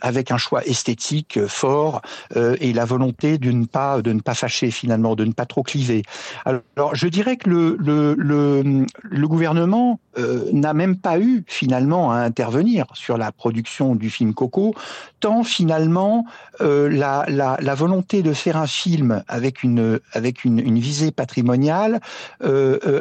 Avec 0.01 0.31
un 0.31 0.37
choix 0.37 0.63
esthétique 0.65 1.45
fort 1.47 2.01
euh, 2.35 2.55
et 2.59 2.73
la 2.73 2.85
volonté 2.85 3.37
de 3.37 3.51
ne 3.51 3.65
pas 3.65 4.01
de 4.01 4.13
ne 4.13 4.21
pas 4.21 4.33
fâcher 4.33 4.71
finalement, 4.71 5.15
de 5.15 5.25
ne 5.25 5.31
pas 5.31 5.45
trop 5.45 5.63
cliver. 5.63 6.03
Alors, 6.45 6.95
je 6.95 7.07
dirais 7.07 7.37
que 7.37 7.49
le 7.49 7.77
le, 7.79 8.15
le, 8.17 8.85
le 9.03 9.27
gouvernement 9.27 9.99
n'a 10.51 10.73
même 10.73 10.97
pas 10.97 11.17
eu 11.17 11.43
finalement 11.47 12.11
à 12.11 12.17
intervenir 12.17 12.85
sur 12.93 13.17
la 13.17 13.31
production 13.31 13.95
du 13.95 14.09
film 14.09 14.33
Coco, 14.33 14.75
tant 15.21 15.43
finalement 15.43 16.25
la, 16.59 17.23
la, 17.29 17.57
la, 17.61 17.75
volonté 17.75 18.21
de 18.21 18.33
faire 18.33 18.57
un 18.57 18.67
film 18.67 19.23
avec 19.29 19.63
une 19.63 19.99
avec 20.11 20.43
une, 20.43 20.59
une 20.59 20.79
visée 20.79 21.11
patrimoniale 21.11 22.01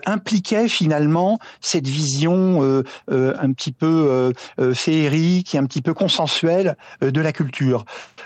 impliquait 0.07 0.69
finalement 0.69 1.41
cette 1.61 1.89
vision 1.89 2.63
un 3.09 3.53
petit 3.53 3.73
peu 3.73 4.33
féerique 4.75 5.55
et 5.55 5.59
un 5.59 5.67
petit 5.67 5.83
peu 5.83 5.95
consensuel 5.99 6.77
euh, 7.03 7.11
de 7.11 7.21
la 7.21 7.33
culture. 7.33 7.85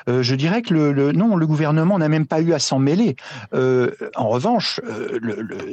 Euh, 0.08 0.22
je 0.22 0.34
dirais 0.34 0.62
que 0.62 0.74
le, 0.74 1.12
non, 1.12 1.36
le 1.36 1.46
gouvernement 1.46 1.98
n'a 1.98 2.08
même 2.08 2.26
pas 2.26 2.40
eu 2.40 2.52
à 2.52 2.58
s'en 2.58 2.78
mêler. 2.78 3.16
Euh, 3.54 3.92
en 4.14 4.28
revanche, 4.28 4.80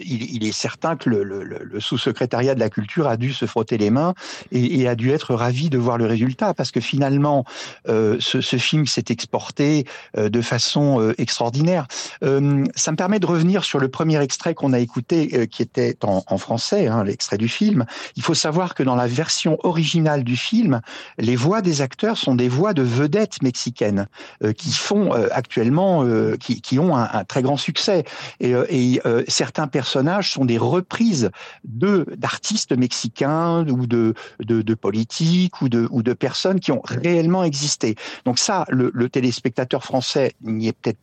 il, 0.01 0.45
est 0.45 0.51
certain 0.51 0.95
que 0.95 1.09
le, 1.09 1.79
sous-secrétariat 1.79 2.55
de 2.55 2.59
la 2.59 2.69
culture 2.69 3.07
a 3.07 3.17
dû 3.17 3.33
se 3.33 3.45
frotter 3.45 3.77
les 3.77 3.89
mains 3.89 4.13
et, 4.51 4.87
a 4.87 4.95
dû 4.95 5.11
être 5.11 5.35
ravi 5.35 5.69
de 5.69 5.77
voir 5.77 5.97
le 5.97 6.05
résultat, 6.05 6.53
parce 6.53 6.71
que 6.71 6.79
finalement, 6.79 7.43
ce, 7.87 8.57
film 8.57 8.85
s'est 8.85 9.05
exporté 9.09 9.85
de 10.17 10.41
façon 10.41 11.13
extraordinaire. 11.17 11.87
ça 12.21 12.91
me 12.91 12.95
permet 12.95 13.19
de 13.19 13.25
revenir 13.25 13.63
sur 13.63 13.79
le 13.79 13.89
premier 13.89 14.21
extrait 14.21 14.53
qu'on 14.53 14.73
a 14.73 14.79
écouté, 14.79 15.47
qui 15.47 15.61
était 15.61 15.97
en, 16.03 16.37
français, 16.37 16.87
hein, 16.87 17.03
l'extrait 17.03 17.37
du 17.37 17.49
film. 17.49 17.85
Il 18.15 18.23
faut 18.23 18.35
savoir 18.35 18.73
que 18.75 18.83
dans 18.83 18.95
la 18.95 19.07
version 19.07 19.57
originale 19.63 20.23
du 20.23 20.37
film, 20.37 20.81
les 21.17 21.35
voix 21.35 21.61
des 21.61 21.81
acteurs 21.81 21.88
sont 22.15 22.35
des 22.35 22.49
voix 22.49 22.73
de 22.73 22.81
vedettes 22.81 23.41
mexicaines 23.41 24.07
euh, 24.43 24.53
qui 24.53 24.71
font 24.71 25.13
euh, 25.13 25.27
actuellement, 25.31 26.03
euh, 26.03 26.35
qui, 26.37 26.79
ont 26.79 26.95
un, 26.95 27.23
très 27.25 27.41
grand 27.41 27.57
succès. 27.57 28.03
Et, 28.39 28.99
certains 29.27 29.67
personnages 29.67 30.31
sont 30.31 30.45
des 30.45 30.57
reprises 30.57 31.29
de 31.63 32.05
d'artistes 32.17 32.75
mexicains 32.75 33.67
ou 33.67 33.85
de, 33.85 34.13
de, 34.39 34.61
de 34.61 34.73
politiques 34.73 35.61
ou 35.61 35.69
de, 35.69 35.87
ou 35.91 36.01
de 36.03 36.13
personnes 36.13 36.59
qui 36.59 36.71
ont 36.71 36.81
réellement 36.83 37.43
existé. 37.43 37.95
Donc 38.25 38.39
ça, 38.39 38.65
le, 38.69 38.91
le 38.93 39.09
téléspectateur 39.09 39.83
français 39.83 40.33
n'y 40.41 40.67
est 40.67 40.73
peut-être 40.73 40.99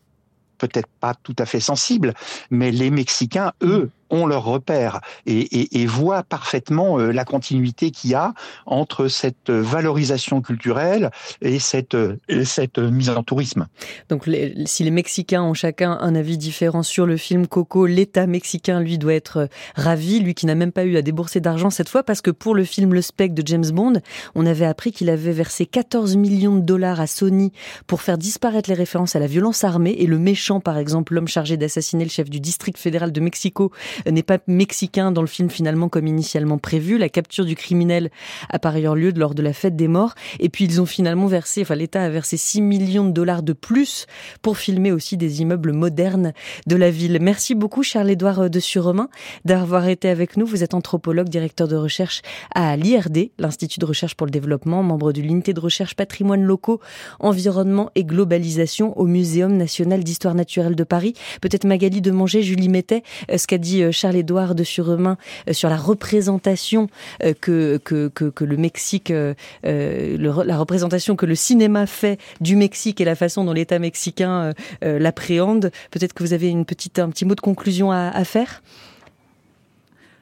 peut-être 0.58 0.88
pas 1.00 1.14
tout 1.14 1.36
à 1.38 1.46
fait 1.46 1.60
sensible, 1.60 2.14
mais 2.50 2.70
les 2.70 2.90
Mexicains, 2.90 3.52
eux, 3.62 3.90
ont 4.10 4.26
leur 4.26 4.44
repère 4.44 5.00
et, 5.26 5.82
et, 5.82 5.86
voient 5.86 6.22
parfaitement 6.22 6.98
euh, 6.98 7.12
la 7.12 7.24
continuité 7.24 7.90
qu'il 7.90 8.10
y 8.10 8.14
a 8.14 8.34
entre 8.66 9.08
cette 9.08 9.50
valorisation 9.50 10.40
culturelle 10.40 11.10
et 11.40 11.58
cette, 11.58 11.96
et 12.28 12.44
cette 12.44 12.78
mise 12.78 13.10
en 13.10 13.22
tourisme. 13.22 13.66
Donc 14.08 14.28
si 14.66 14.84
les 14.84 14.90
Mexicains 14.90 15.42
ont 15.42 15.54
chacun 15.54 15.98
un 16.00 16.14
avis 16.14 16.38
différent 16.38 16.82
sur 16.82 17.06
le 17.06 17.16
film 17.16 17.46
Coco, 17.46 17.86
l'État 17.86 18.26
mexicain, 18.26 18.80
lui, 18.80 18.98
doit 18.98 19.14
être 19.14 19.48
ravi, 19.74 20.20
lui 20.20 20.34
qui 20.34 20.46
n'a 20.46 20.54
même 20.54 20.72
pas 20.72 20.84
eu 20.84 20.96
à 20.96 21.02
débourser 21.02 21.40
d'argent 21.40 21.70
cette 21.70 21.88
fois, 21.88 22.02
parce 22.02 22.20
que 22.20 22.30
pour 22.30 22.54
le 22.54 22.64
film 22.64 22.94
Le 22.94 23.02
Spec 23.02 23.34
de 23.34 23.46
James 23.46 23.70
Bond, 23.70 23.94
on 24.34 24.46
avait 24.46 24.66
appris 24.66 24.92
qu'il 24.92 25.10
avait 25.10 25.32
versé 25.32 25.66
14 25.66 26.16
millions 26.16 26.56
de 26.56 26.62
dollars 26.62 27.00
à 27.00 27.06
Sony 27.06 27.52
pour 27.86 28.02
faire 28.02 28.18
disparaître 28.18 28.68
les 28.68 28.76
références 28.76 29.16
à 29.16 29.18
la 29.18 29.26
violence 29.26 29.64
armée, 29.64 29.96
et 29.98 30.06
le 30.06 30.18
méchant, 30.18 30.60
par 30.60 30.78
exemple, 30.78 31.14
l'homme 31.14 31.28
chargé 31.28 31.56
d'assassiner 31.56 32.04
le 32.04 32.10
chef 32.10 32.30
du 32.30 32.40
district 32.40 32.78
fédéral 32.78 33.12
de 33.12 33.20
Mexico, 33.20 33.72
n'est 34.10 34.22
pas 34.22 34.38
mexicain 34.46 35.12
dans 35.12 35.22
le 35.22 35.26
film 35.26 35.50
finalement 35.50 35.88
comme 35.88 36.06
initialement 36.06 36.58
prévu. 36.58 36.98
La 36.98 37.08
capture 37.08 37.44
du 37.44 37.56
criminel 37.56 38.10
a 38.50 38.58
par 38.58 38.74
ailleurs 38.74 38.94
lieu 38.94 39.12
lors 39.14 39.34
de 39.34 39.42
la 39.42 39.52
fête 39.52 39.76
des 39.76 39.88
morts. 39.88 40.14
Et 40.40 40.48
puis 40.48 40.64
ils 40.64 40.80
ont 40.80 40.86
finalement 40.86 41.26
versé, 41.26 41.62
enfin 41.62 41.74
l'État 41.74 42.02
a 42.02 42.08
versé 42.08 42.36
6 42.36 42.60
millions 42.60 43.04
de 43.04 43.12
dollars 43.12 43.42
de 43.42 43.52
plus 43.52 44.06
pour 44.42 44.58
filmer 44.58 44.92
aussi 44.92 45.16
des 45.16 45.42
immeubles 45.42 45.72
modernes 45.72 46.32
de 46.66 46.76
la 46.76 46.90
ville. 46.90 47.18
Merci 47.20 47.54
beaucoup 47.54 47.82
Charles-Édouard 47.82 48.50
de 48.50 48.60
Surromain 48.60 49.08
d'avoir 49.44 49.88
été 49.88 50.08
avec 50.08 50.36
nous. 50.36 50.46
Vous 50.46 50.62
êtes 50.62 50.74
anthropologue, 50.74 51.28
directeur 51.28 51.68
de 51.68 51.76
recherche 51.76 52.22
à 52.54 52.76
l'IRD, 52.76 53.30
l'Institut 53.38 53.80
de 53.80 53.86
recherche 53.86 54.14
pour 54.14 54.26
le 54.26 54.30
développement, 54.30 54.82
membre 54.82 55.12
de 55.12 55.20
l'unité 55.20 55.52
de 55.52 55.60
recherche 55.60 55.94
patrimoine 55.94 56.42
locaux, 56.42 56.80
environnement 57.20 57.90
et 57.94 58.04
globalisation 58.04 58.96
au 58.98 59.06
Muséum 59.06 59.56
national 59.56 60.04
d'histoire 60.04 60.34
naturelle 60.34 60.74
de 60.74 60.84
Paris. 60.84 61.14
Peut-être 61.40 61.64
Magali 61.64 62.00
de 62.00 62.10
Manger, 62.10 62.42
Julie 62.42 62.68
Mettet, 62.68 63.02
euh, 63.30 63.38
ce 63.38 63.46
qu'a 63.46 63.58
dit 63.58 63.82
euh, 63.82 63.85
Charles-Édouard 63.92 64.54
de 64.54 64.64
Suremain 64.64 65.16
euh, 65.48 65.52
sur 65.52 65.68
la 65.68 65.76
représentation 65.76 66.88
euh, 67.22 67.34
que, 67.40 67.78
que, 67.78 68.08
que, 68.08 68.44
le 68.44 68.56
Mexique, 68.56 69.10
euh, 69.10 69.34
la 69.64 70.58
représentation 70.58 71.16
que 71.16 71.26
le 71.26 71.34
cinéma 71.34 71.86
fait 71.86 72.18
du 72.40 72.56
Mexique 72.56 73.00
et 73.00 73.04
la 73.04 73.14
façon 73.14 73.44
dont 73.44 73.52
l'État 73.52 73.78
mexicain 73.78 74.52
l'appréhende. 74.82 75.70
Peut-être 75.90 76.12
que 76.12 76.22
vous 76.22 76.32
avez 76.32 76.48
une 76.48 76.64
petite, 76.64 76.98
un 76.98 77.10
petit 77.10 77.24
mot 77.24 77.34
de 77.34 77.40
conclusion 77.40 77.90
à, 77.90 78.24
faire? 78.24 78.62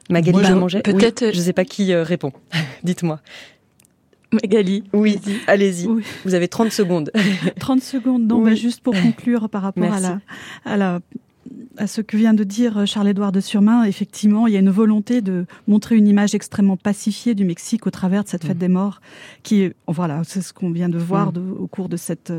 Magali 0.09 0.37
Manger 0.53 0.81
Peut-être. 0.81 1.31
je 1.31 1.37
ne 1.37 1.43
sais 1.43 1.53
pas 1.53 1.65
qui 1.65 1.93
répond. 1.93 2.31
Dites-moi. 2.83 3.19
Magali. 4.31 4.83
Oui, 4.93 5.19
allez-y. 5.47 5.87
Vous 6.25 6.33
avez 6.33 6.47
30 6.47 6.71
secondes. 6.71 7.11
30 7.59 7.81
secondes, 7.81 8.27
non, 8.27 8.41
bah, 8.41 8.55
juste 8.55 8.81
pour 8.81 8.93
conclure 8.99 9.49
par 9.49 9.61
rapport 9.61 9.91
à 9.91 9.99
la, 9.99 10.19
à 10.65 10.77
la 10.77 10.99
à 11.77 11.87
ce 11.87 12.01
que 12.01 12.17
vient 12.17 12.33
de 12.33 12.43
dire 12.43 12.85
Charles-Édouard 12.87 13.31
de 13.31 13.39
Surmain, 13.39 13.83
effectivement, 13.83 14.47
il 14.47 14.53
y 14.53 14.57
a 14.57 14.59
une 14.59 14.69
volonté 14.69 15.21
de 15.21 15.45
montrer 15.67 15.95
une 15.95 16.07
image 16.07 16.33
extrêmement 16.33 16.77
pacifiée 16.77 17.35
du 17.35 17.45
Mexique 17.45 17.85
au 17.85 17.91
travers 17.91 18.23
de 18.23 18.29
cette 18.29 18.45
fête 18.45 18.57
des 18.57 18.67
morts, 18.67 19.01
qui 19.43 19.71
voilà, 19.87 20.23
c'est 20.23 20.41
ce 20.41 20.53
qu'on 20.53 20.71
vient 20.71 20.89
de 20.89 20.97
voir 20.97 21.31
au 21.59 21.67
cours 21.67 21.89
de 21.89 21.97
cette 21.97 22.31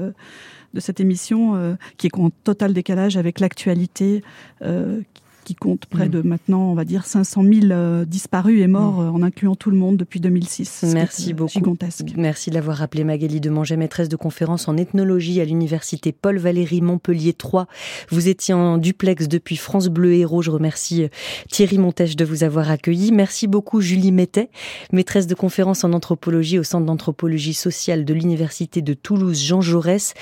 de 0.76 0.80
cette 0.80 1.00
émission, 1.00 1.56
euh, 1.56 1.74
qui 1.96 2.06
est 2.06 2.18
en 2.18 2.30
total 2.30 2.72
décalage 2.72 3.16
avec 3.16 3.40
l'actualité, 3.40 4.22
euh, 4.62 5.00
qui 5.46 5.54
compte 5.54 5.86
près 5.86 6.08
mm. 6.08 6.10
de 6.10 6.22
maintenant, 6.22 6.70
on 6.72 6.74
va 6.74 6.84
dire, 6.84 7.06
500 7.06 7.44
000 7.44 7.54
euh, 7.70 8.04
disparus 8.04 8.60
et 8.60 8.66
morts, 8.66 9.00
mm. 9.00 9.06
euh, 9.06 9.10
en 9.10 9.22
incluant 9.22 9.54
tout 9.54 9.70
le 9.70 9.76
monde 9.76 9.96
depuis 9.96 10.18
2006. 10.18 10.86
Merci 10.92 11.34
beaucoup. 11.34 11.52
Gigantesque. 11.52 12.14
Merci 12.16 12.50
de 12.50 12.56
l'avoir 12.56 12.78
rappelé, 12.78 13.04
Magali 13.04 13.40
de 13.40 13.48
Manger, 13.48 13.76
maîtresse 13.76 14.08
de 14.08 14.16
conférence 14.16 14.66
en 14.66 14.76
ethnologie 14.76 15.40
à 15.40 15.44
l'université 15.44 16.10
Paul 16.10 16.38
Valéry 16.38 16.80
Montpellier 16.80 17.32
3. 17.32 17.68
Vous 18.10 18.28
étiez 18.28 18.54
en 18.54 18.76
duplex 18.76 19.28
depuis 19.28 19.56
France 19.56 19.86
Bleu 19.86 20.14
Héros. 20.14 20.42
Je 20.42 20.50
remercie 20.50 21.04
euh, 21.04 21.08
Thierry 21.48 21.78
Montèche 21.78 22.16
de 22.16 22.24
vous 22.24 22.42
avoir 22.42 22.68
accueilli. 22.68 23.12
Merci 23.12 23.46
beaucoup, 23.46 23.80
Julie 23.80 24.10
Mettet, 24.10 24.50
maîtresse 24.92 25.28
de 25.28 25.34
conférence 25.36 25.84
en 25.84 25.92
anthropologie 25.92 26.58
au 26.58 26.64
Centre 26.64 26.86
d'anthropologie 26.86 27.54
sociale 27.54 28.04
de 28.04 28.14
l'université 28.14 28.82
de 28.82 28.94
Toulouse 28.94 29.40
Jean 29.40 29.60
Jaurès, 29.60 30.14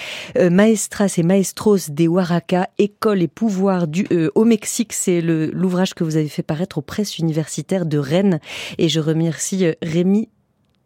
maestras 0.51 1.15
et 1.17 1.23
maestros 1.23 1.89
des 1.89 2.09
Waraka, 2.09 2.69
école 2.77 3.23
et 3.23 3.29
pouvoir 3.29 3.89
du, 3.89 4.07
au 4.35 4.45
Mexique. 4.45 4.93
C'est 4.93 5.14
l'ouvrage 5.21 5.95
que 5.95 6.05
vous 6.05 6.17
avez 6.17 6.29
fait 6.29 6.43
paraître 6.43 6.79
aux 6.79 6.83
presses 6.83 7.19
universitaires 7.19 7.87
de 7.87 7.99
Rennes. 7.99 8.41
Et 8.79 8.89
je 8.89 9.01
remercie 9.01 9.67
euh, 9.67 9.73
Rémi 9.83 10.29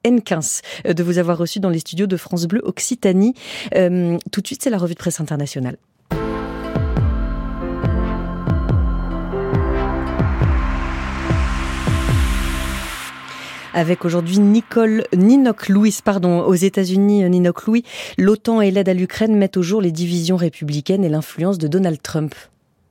N15 0.05 0.63
euh, 0.87 0.93
de 0.95 1.03
vous 1.03 1.19
avoir 1.19 1.39
reçu 1.39 1.61
dans 1.61 1.71
les 1.71 1.81
studios 1.81 2.07
de 2.07 2.17
France 2.17 2.47
Bleu 2.47 2.61
Occitanie. 2.65 3.35
Euh, 3.75 4.19
tout 4.33 4.41
de 4.41 4.47
suite, 4.47 4.63
c'est 4.63 4.71
la 4.71 4.79
revue 4.79 4.95
de 4.95 4.99
presse 4.99 5.21
internationale. 5.21 5.77
avec 13.75 14.05
aujourd'hui 14.05 14.41
Nicole 14.41 15.05
Ninoc 15.15 15.69
Louis, 15.69 15.97
pardon, 16.05 16.41
aux 16.41 16.55
États-Unis, 16.55 17.31
Ninoc 17.31 17.65
Louis. 17.67 17.85
L'OTAN 18.17 18.61
et 18.61 18.73
l'aide 18.73 18.89
à 18.89 18.95
l'Ukraine 18.95 19.37
mettent 19.37 19.57
au 19.57 19.63
jour 19.63 19.81
les 19.81 19.93
divisions 19.93 20.37
républicaines 20.37 21.05
et 21.05 21.09
l'influence 21.09 21.59
de 21.59 21.69
Donald 21.69 22.03
Trump. 22.03 22.35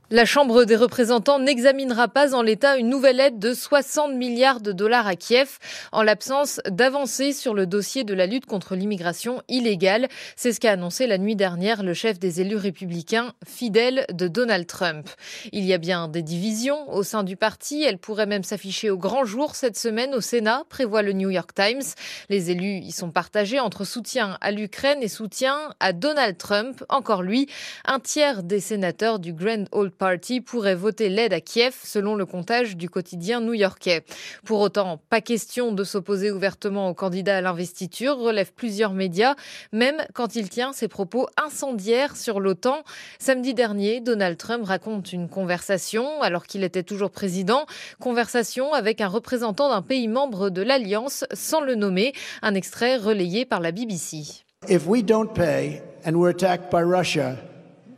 La 0.10 0.24
Chambre 0.24 0.64
des 0.64 0.78
représentants 0.78 1.38
n'examinera 1.38 2.08
pas 2.08 2.34
en 2.34 2.42
l'état 2.42 2.78
une 2.78 2.88
nouvelle 2.88 3.20
aide 3.20 3.40
de 3.40 3.54
60 3.54 4.16
milliards 4.16 4.62
de 4.62 4.72
dollars 4.72 5.06
à 5.06 5.18
Kiev 5.18 5.58
en 5.92 6.02
l'absence 6.02 6.62
d'avancées 6.70 7.34
sur 7.34 7.54
le 7.54 7.68
dossier 7.68 8.06
de 8.06 8.14
la 8.14 8.26
lutte 8.26 8.46
contre 8.46 8.76
l'immigration 8.76 9.42
illégale. 9.50 10.08
C'est 10.38 10.54
ce 10.54 10.62
qu'a 10.62 10.72
annoncé 10.72 11.08
la 11.08 11.18
nuit 11.18 11.36
dernière 11.36 11.84
le 11.84 11.94
chef 11.94 12.20
des 12.20 12.40
élus 12.40 12.56
républicains 12.56 13.34
fidèles 13.46 14.06
de 14.14 14.30
Donald 14.30 14.66
Trump. 14.66 15.10
Il 15.52 15.66
y 15.66 15.74
a 15.74 15.78
bien 15.78 16.08
des 16.08 16.22
divisions 16.22 16.90
au 16.90 17.04
sein 17.04 17.24
du 17.24 17.36
parti. 17.36 17.84
Elles 17.84 17.98
pourraient 17.98 18.26
même 18.28 18.46
s'afficher 18.46 18.90
au 18.90 18.98
grand 18.98 19.26
jour 19.26 19.56
cette 19.56 19.78
semaine 19.78 20.16
au 20.16 20.22
Sénat, 20.22 20.64
prévoit 20.70 21.02
le 21.02 21.12
New 21.12 21.32
York 21.32 21.54
Times. 21.54 21.84
Les 22.30 22.50
élus 22.50 22.78
y 22.78 22.94
sont 22.94 23.12
partagés 23.12 23.60
entre 23.60 23.84
soutien 23.84 24.38
à 24.40 24.52
l'Ukraine 24.52 25.00
et 25.02 25.10
soutien 25.10 25.74
à 25.82 25.92
Donald 25.92 26.38
Trump. 26.38 26.82
Encore 26.88 27.24
lui, 27.24 27.50
un 27.84 28.00
tiers 28.00 28.42
des 28.42 28.62
sénateurs 28.62 29.20
du 29.20 29.34
Grand 29.34 29.66
Old 29.74 29.97
Party 29.98 30.42
pourrait 30.42 30.76
voter 30.76 31.10
l'aide 31.10 31.34
à 31.34 31.42
Kiev, 31.42 31.76
selon 31.84 32.16
le 32.16 32.26
comptage 32.26 32.78
du 32.78 32.90
quotidien 32.90 33.42
new-yorkais. 33.42 34.04
Pour 34.46 34.60
autant, 34.60 35.00
pas 35.10 35.22
question 35.22 35.72
de 35.72 35.84
s'opposer 35.84 36.32
ouvertement 36.32 36.90
au 36.90 36.94
candidat 36.94 37.38
à 37.38 37.42
l'investiture, 37.42 38.18
relèvent 38.18 38.54
plusieurs 38.54 38.94
médias, 38.94 39.36
même 39.72 39.98
quand 40.14 40.36
il 40.36 40.50
tient 40.50 40.74
ses 40.74 40.88
propos 40.88 41.28
incendiaires 41.36 42.16
sur 42.16 42.40
l'OTAN. 42.40 42.84
Samedi 43.20 43.54
dernier, 43.54 44.00
Donald 44.00 44.38
Trump 44.38 44.66
raconte 44.66 45.12
une 45.14 45.30
conversation, 45.30 46.22
alors 46.22 46.46
qu'il 46.46 46.64
était 46.64 46.84
toujours 46.84 47.12
président, 47.12 47.66
conversation 48.00 48.74
avec 48.74 49.02
un 49.02 49.08
représentant 49.08 49.70
d'un 49.70 49.82
pays 49.82 50.08
membre 50.08 50.50
de 50.50 50.62
l'Alliance, 50.62 51.26
sans 51.34 51.62
le 51.62 51.76
nommer, 51.76 52.14
un 52.42 52.54
extrait 52.54 52.98
relayé 52.98 53.46
par 53.46 53.60
la 53.60 53.72
BBC. 53.72 54.44
If 54.70 54.88
we 54.88 55.04
don't 55.04 55.34
pay 55.34 55.82
and 56.06 56.16
we're 56.16 56.30
attacked 56.30 56.72
by 56.72 56.82
Russia, 56.82 57.38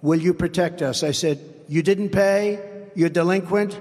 will 0.01 0.21
you 0.21 0.33
protect 0.33 0.81
us? 0.81 1.03
I 1.03 1.13
said, 1.13 1.39
You 1.69 1.83
didn't 1.83 2.09
pay, 2.09 2.59
you're 2.95 3.09
delinquent. 3.09 3.79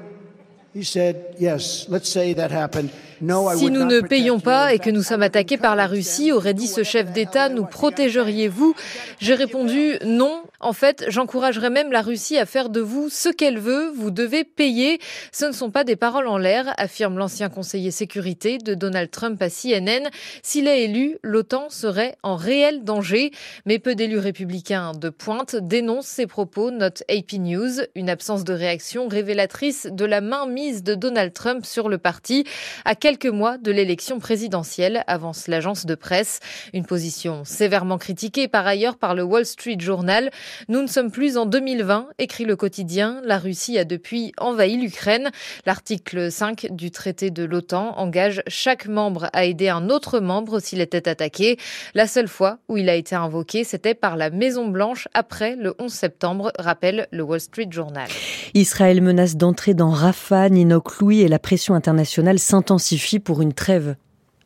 He 0.75 0.85
said, 0.85 1.37
Yes, 1.39 1.89
let's 1.89 2.09
say 2.09 2.35
that 2.35 2.51
happened. 2.51 2.93
Si 3.21 3.71
nous 3.71 3.85
ne 3.85 4.01
payons 4.01 4.39
pas 4.39 4.73
et 4.73 4.79
que 4.79 4.91
nous 4.91 5.03
sommes 5.03 5.23
attaqués 5.23 5.57
par 5.57 5.75
la 5.75 5.87
Russie, 5.87 6.31
aurait 6.31 6.55
dit 6.55 6.69
ce 6.69 6.85
chef 6.85 7.13
d'État, 7.13 7.49
nous 7.49 7.65
protégeriez-vous 7.65 8.75
J'ai 9.21 9.35
répondu 9.35 9.95
non. 10.05 10.43
En 10.61 10.73
fait, 10.73 11.05
j'encouragerais 11.09 11.71
même 11.71 11.91
la 11.91 12.03
Russie 12.03 12.39
à 12.39 12.47
faire 12.47 12.69
de 12.69 12.81
vous 12.81 13.09
ce 13.09 13.29
qu'elle 13.29 13.59
veut. 13.59 13.91
Vous 13.97 14.11
devez 14.11 14.45
payer. 14.45 15.01
Ce 15.33 15.45
ne 15.47 15.53
sont 15.53 15.71
pas 15.71 15.85
des 15.85 15.97
paroles 15.97 16.29
en 16.29 16.39
l'air, 16.39 16.73
affirme 16.77 17.19
l'ancien 17.19 17.49
conseiller 17.49 17.91
sécurité 17.91 18.59
de 18.59 18.75
Donald 18.75 19.11
Trump 19.11 19.41
à 19.43 19.49
CNN. 19.51 20.09
S'il 20.43 20.69
est 20.69 20.85
élu, 20.85 21.19
l'OTAN 21.23 21.71
serait 21.71 22.17
en 22.23 22.37
réel 22.37 22.85
danger. 22.85 23.33
Mais 23.67 23.79
peu 23.79 23.95
d'élus 23.97 24.19
républicains 24.19 24.93
de 24.93 25.09
pointe 25.09 25.57
dénoncent 25.57 26.07
ces 26.07 26.27
propos, 26.27 26.71
note 26.71 27.03
AP 27.09 27.33
News, 27.39 27.83
une 27.97 28.11
absence 28.11 28.45
de 28.45 28.53
réaction 28.53 29.09
révélatrice 29.09 29.89
de 29.91 30.05
la 30.05 30.21
mainmise 30.21 30.85
de 30.85 30.95
Donald 30.95 31.33
Trump 31.33 31.67
sur 31.67 31.89
le 31.89 31.99
parti. 31.99 32.45
À 32.85 32.95
quelques 33.09 33.25
mois 33.25 33.57
de 33.57 33.71
l'élection 33.73 34.19
présidentielle, 34.19 35.03
avance 35.07 35.49
l'agence 35.49 35.87
de 35.87 35.95
presse. 35.95 36.41
Une 36.75 36.85
position 36.85 37.43
sévèrement 37.43 37.97
critiquée 37.97 38.49
par 38.49 38.67
ailleurs 38.67 38.99
par 38.99 39.15
le 39.15 39.23
Wall 39.23 39.47
Street 39.47 39.79
Journal. 39.79 40.29
Nous 40.69 40.83
ne 40.83 40.87
sommes 40.87 41.11
plus 41.11 41.39
en 41.39 41.47
2020, 41.47 42.09
écrit 42.19 42.45
le 42.45 42.55
quotidien. 42.55 43.23
La 43.25 43.39
Russie 43.39 43.79
a 43.79 43.87
depuis 43.87 44.33
envahi 44.37 44.77
l'Ukraine. 44.77 45.31
L'article 45.65 46.31
5 46.31 46.67
du 46.69 46.91
traité 46.91 47.31
de 47.31 47.45
l'OTAN 47.45 47.95
engage 47.97 48.43
chaque 48.47 48.87
membre 48.87 49.31
à 49.33 49.47
aider 49.47 49.71
un 49.71 49.89
autre 49.89 50.21
membre 50.21 50.61
s'il 50.61 50.83
était 50.83 51.09
attaqué. 51.09 51.57
La 51.95 52.07
seule 52.07 52.29
fois 52.29 52.59
où 52.69 52.77
il 52.77 52.91
a 52.91 52.95
été 52.95 53.15
invoqué, 53.15 53.65
c'était 53.65 53.95
par 53.95 54.19
la 54.19 54.29
Maison 54.29 54.69
Blanche 54.69 55.09
après 55.15 55.57
le 55.57 55.75
11 55.79 55.91
septembre, 55.91 56.53
rappelle 56.59 57.09
le 57.11 57.23
Wall 57.23 57.41
Street 57.41 57.69
Journal. 57.71 58.11
Israël 58.53 59.01
menace 59.01 59.37
d'entrer 59.37 59.73
dans 59.73 59.91
Rafah, 59.91 60.51
Ninoc 60.51 60.99
Louis 60.99 61.23
et 61.23 61.29
la 61.29 61.39
pression 61.39 61.75
internationale 61.75 62.39
s'intensifie 62.39 62.98
pour 63.19 63.43
une 63.43 63.53
trêve. 63.53 63.97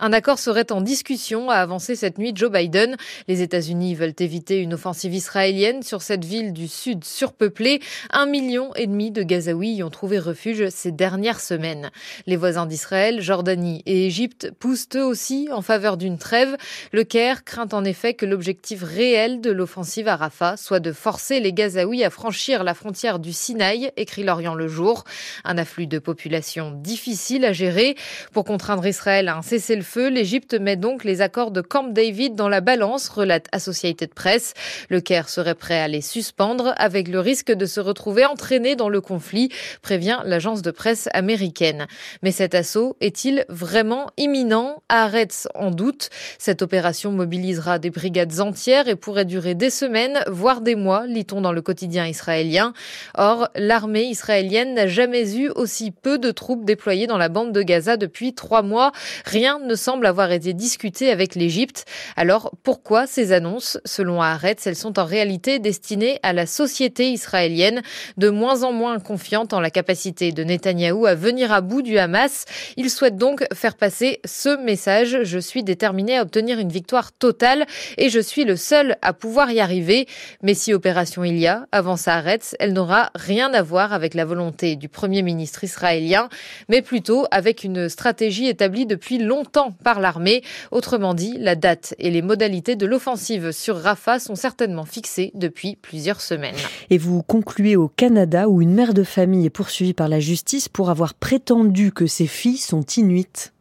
Un 0.05 0.13
accord 0.13 0.41
serait 0.41 0.73
en 0.73 0.81
discussion, 0.81 1.49
a 1.49 1.55
avancé 1.55 1.95
cette 1.95 2.19
nuit 2.19 2.33
Joe 2.35 2.51
Biden. 2.51 2.97
Les 3.29 3.41
États-Unis 3.41 3.95
veulent 3.95 4.17
éviter 4.19 4.59
une 4.59 4.75
offensive 4.75 5.15
israélienne 5.15 5.85
sur 5.85 6.03
cette 6.03 6.25
ville 6.25 6.53
du 6.53 6.67
sud 6.67 7.05
surpeuplée. 7.05 7.81
Un 8.11 8.27
million 8.27 8.75
et 8.75 8.89
demi 8.89 9.13
de 9.13 9.23
Gazaouis 9.23 9.75
y 9.75 9.83
ont 9.85 9.91
trouvé 9.91 10.19
refuge 10.19 10.71
ces 10.71 10.91
dernières 10.91 11.39
semaines. 11.39 11.93
Les 12.27 12.35
voisins 12.35 12.67
d'Israël, 12.67 13.21
Jordanie 13.21 13.85
et 13.87 14.07
Égypte 14.07 14.51
poussent 14.59 14.89
eux 14.97 15.05
aussi 15.05 15.49
en 15.53 15.63
faveur 15.63 15.97
d'une 15.97 16.19
trêve. 16.19 16.57
Le 16.91 17.05
Caire 17.05 17.45
craint 17.45 17.69
en 17.71 17.85
effet 17.85 18.15
que 18.15 18.27
l'objectif 18.27 18.83
réel 18.83 19.41
de 19.41 19.53
l'offensive 19.53 20.09
à 20.09 20.17
Rafah 20.17 20.57
soit 20.57 20.81
de 20.81 20.91
forcer 20.91 21.39
les 21.39 21.53
Gazaouis 21.53 22.03
à 22.03 22.11
franchir 22.11 22.65
la 22.65 22.75
frontière 22.75 23.21
du 23.21 23.33
Sinaï, 23.33 23.93
écrit 23.97 24.25
L'Orient 24.25 24.57
le 24.57 24.67
jour. 24.67 25.05
Un 25.45 25.59
afflux 25.59 25.87
de 25.87 26.01
population 26.01 26.73
difficile 26.73 27.45
à 27.45 27.53
gérer. 27.53 27.95
Pour 28.33 28.43
contraindre 28.43 28.85
Israël 28.85 29.29
à 29.29 29.37
un 29.37 29.43
cessez-le-feu, 29.43 29.92
L'Égypte 29.97 30.55
met 30.55 30.77
donc 30.77 31.05
les 31.05 31.21
accords 31.21 31.51
de 31.51 31.61
Camp 31.61 31.85
David 31.85 32.35
dans 32.35 32.49
la 32.49 32.61
balance, 32.61 33.09
relate 33.09 33.47
Associated 33.53 34.15
Press. 34.15 34.55
Le 34.89 35.01
Caire 35.01 35.29
serait 35.29 35.55
prêt 35.55 35.81
à 35.81 35.89
les 35.89 36.01
suspendre 36.01 36.75
avec 36.77 37.09
le 37.09 37.21
risque 37.21 37.53
de 37.53 37.67
se 37.67 37.81
retrouver 37.81 38.25
entraîné 38.25 38.75
dans 38.75 38.89
le 38.89 39.01
conflit, 39.01 39.51
prévient 39.83 40.21
l'agence 40.25 40.63
de 40.63 40.71
presse 40.71 41.09
américaine. 41.13 41.87
Mais 42.23 42.33
cet 42.33 42.55
assaut 42.55 42.97
est-il 43.01 43.45
vraiment 43.49 44.11
imminent? 44.17 44.83
Arrête 44.89 45.47
en 45.55 45.71
doute. 45.71 46.09
Cette 46.39 46.63
opération 46.63 47.13
mobilisera 47.13 47.79
des 47.79 47.91
brigades 47.91 48.41
entières 48.41 48.89
et 48.89 48.97
pourrait 48.97 49.25
durer 49.25 49.55
des 49.55 49.71
semaines, 49.71 50.21
voire 50.27 50.61
des 50.61 50.75
mois, 50.75 51.07
lit-on 51.07 51.41
dans 51.41 51.53
le 51.53 51.63
quotidien 51.63 52.07
israélien. 52.07 52.73
Or, 53.17 53.49
l'armée 53.55 54.05
israélienne 54.05 54.75
n'a 54.75 54.87
jamais 54.87 55.37
eu 55.37 55.51
aussi 55.51 55.91
peu 55.91 56.19
de 56.19 56.31
troupes 56.31 56.65
déployées 56.65 57.07
dans 57.07 57.19
la 57.19 57.29
bande 57.29 57.53
de 57.53 57.63
Gaza 57.63 57.97
depuis 57.97 58.35
trois 58.35 58.63
mois. 58.63 58.93
Rien 59.25 59.59
ne 59.59 59.75
semble 59.83 60.07
avoir 60.07 60.31
été 60.31 60.55
discuté 60.55 61.11
avec 61.11 61.35
l'Égypte. 61.35 61.85
Alors 62.17 62.53
pourquoi 62.63 63.07
ces 63.07 63.33
annonces? 63.33 63.79
Selon 63.85 64.23
Haaretz, 64.23 64.67
elles 64.67 64.77
sont 64.77 64.99
en 64.99 65.05
réalité 65.05 65.59
destinées 65.59 66.21
à 66.23 66.33
la 66.33 66.47
société 66.47 67.11
israélienne, 67.11 67.83
de 68.17 68.31
moins 68.31 68.63
en 68.63 68.73
moins 68.73 69.01
confiante 69.01 69.53
en 69.53 69.61
la 69.61 69.71
capacité 69.71 70.31
de 70.31 70.45
Netanyahou 70.45 71.07
à 71.07 71.15
venir 71.15 71.53
à 71.53 71.61
bout 71.61 71.83
du 71.83 71.99
Hamas. 71.99 72.45
Il 72.77 72.91
souhaite 72.91 73.17
donc 73.17 73.45
faire 73.53 73.75
passer 73.75 74.21
ce 74.25 74.57
message. 74.63 75.25
Je 75.25 75.39
suis 75.39 75.65
déterminé 75.65 76.17
à 76.17 76.23
obtenir 76.23 76.61
une 76.61 76.71
victoire 76.71 77.11
totale 77.13 77.67
et 77.99 78.09
je 78.09 78.21
suis 78.21 78.45
le 78.45 78.57
seul 78.57 78.97
à 79.03 79.13
pouvoir 79.13 79.51
y 79.51 79.59
arriver. 79.59 80.07
Mais 80.43 80.55
si 80.55 80.73
opération 80.73 81.25
il 81.25 81.39
y 81.39 81.49
a, 81.49 81.67
avance 81.73 82.07
Haaretz, 82.07 82.55
elle 82.61 82.73
n'aura 82.73 83.11
rien 83.17 83.53
à 83.53 83.63
voir 83.63 83.93
avec 83.93 84.15
la 84.15 84.25
volonté 84.25 84.77
du 84.77 84.89
Premier 84.89 85.23
ministre 85.23 85.65
israélien, 85.65 86.29
mais 86.69 86.83
plutôt 86.83 87.27
avec 87.31 87.65
une 87.65 87.89
stratégie 87.89 88.47
établie 88.47 88.87
depuis 88.87 89.19
longtemps 89.19 89.62
par 89.71 90.01
l'armée. 90.01 90.43
Autrement 90.73 91.15
dit, 91.15 91.37
la 91.39 91.55
date 91.55 91.95
et 91.99 92.11
les 92.11 92.23
modalités 92.23 92.75
de 92.75 92.87
l'offensive 92.87 93.53
sur 93.53 93.77
Rafah 93.77 94.19
sont 94.19 94.35
certainement 94.35 94.85
fixées 94.85 95.31
depuis 95.35 95.77
plusieurs 95.77 96.21
semaines. 96.21 96.57
Et 96.91 96.99
vous 96.99 97.23
concluez 97.23 97.77
au 97.77 97.89
Canada 97.89 98.49
où 98.49 98.61
une 98.61 98.75
mère 98.75 98.95
de 98.95 99.05
famille 99.05 99.47
est 99.47 99.51
poursuivie 99.51 99.95
par 99.95 100.09
la 100.09 100.21
justice 100.21 100.69
pour 100.69 100.91
avoir 100.91 101.15
prétendu 101.15 101.93
que 101.93 102.07
ses 102.07 102.27
filles 102.27 102.59
sont 102.59 102.85
inuites. 102.97 103.53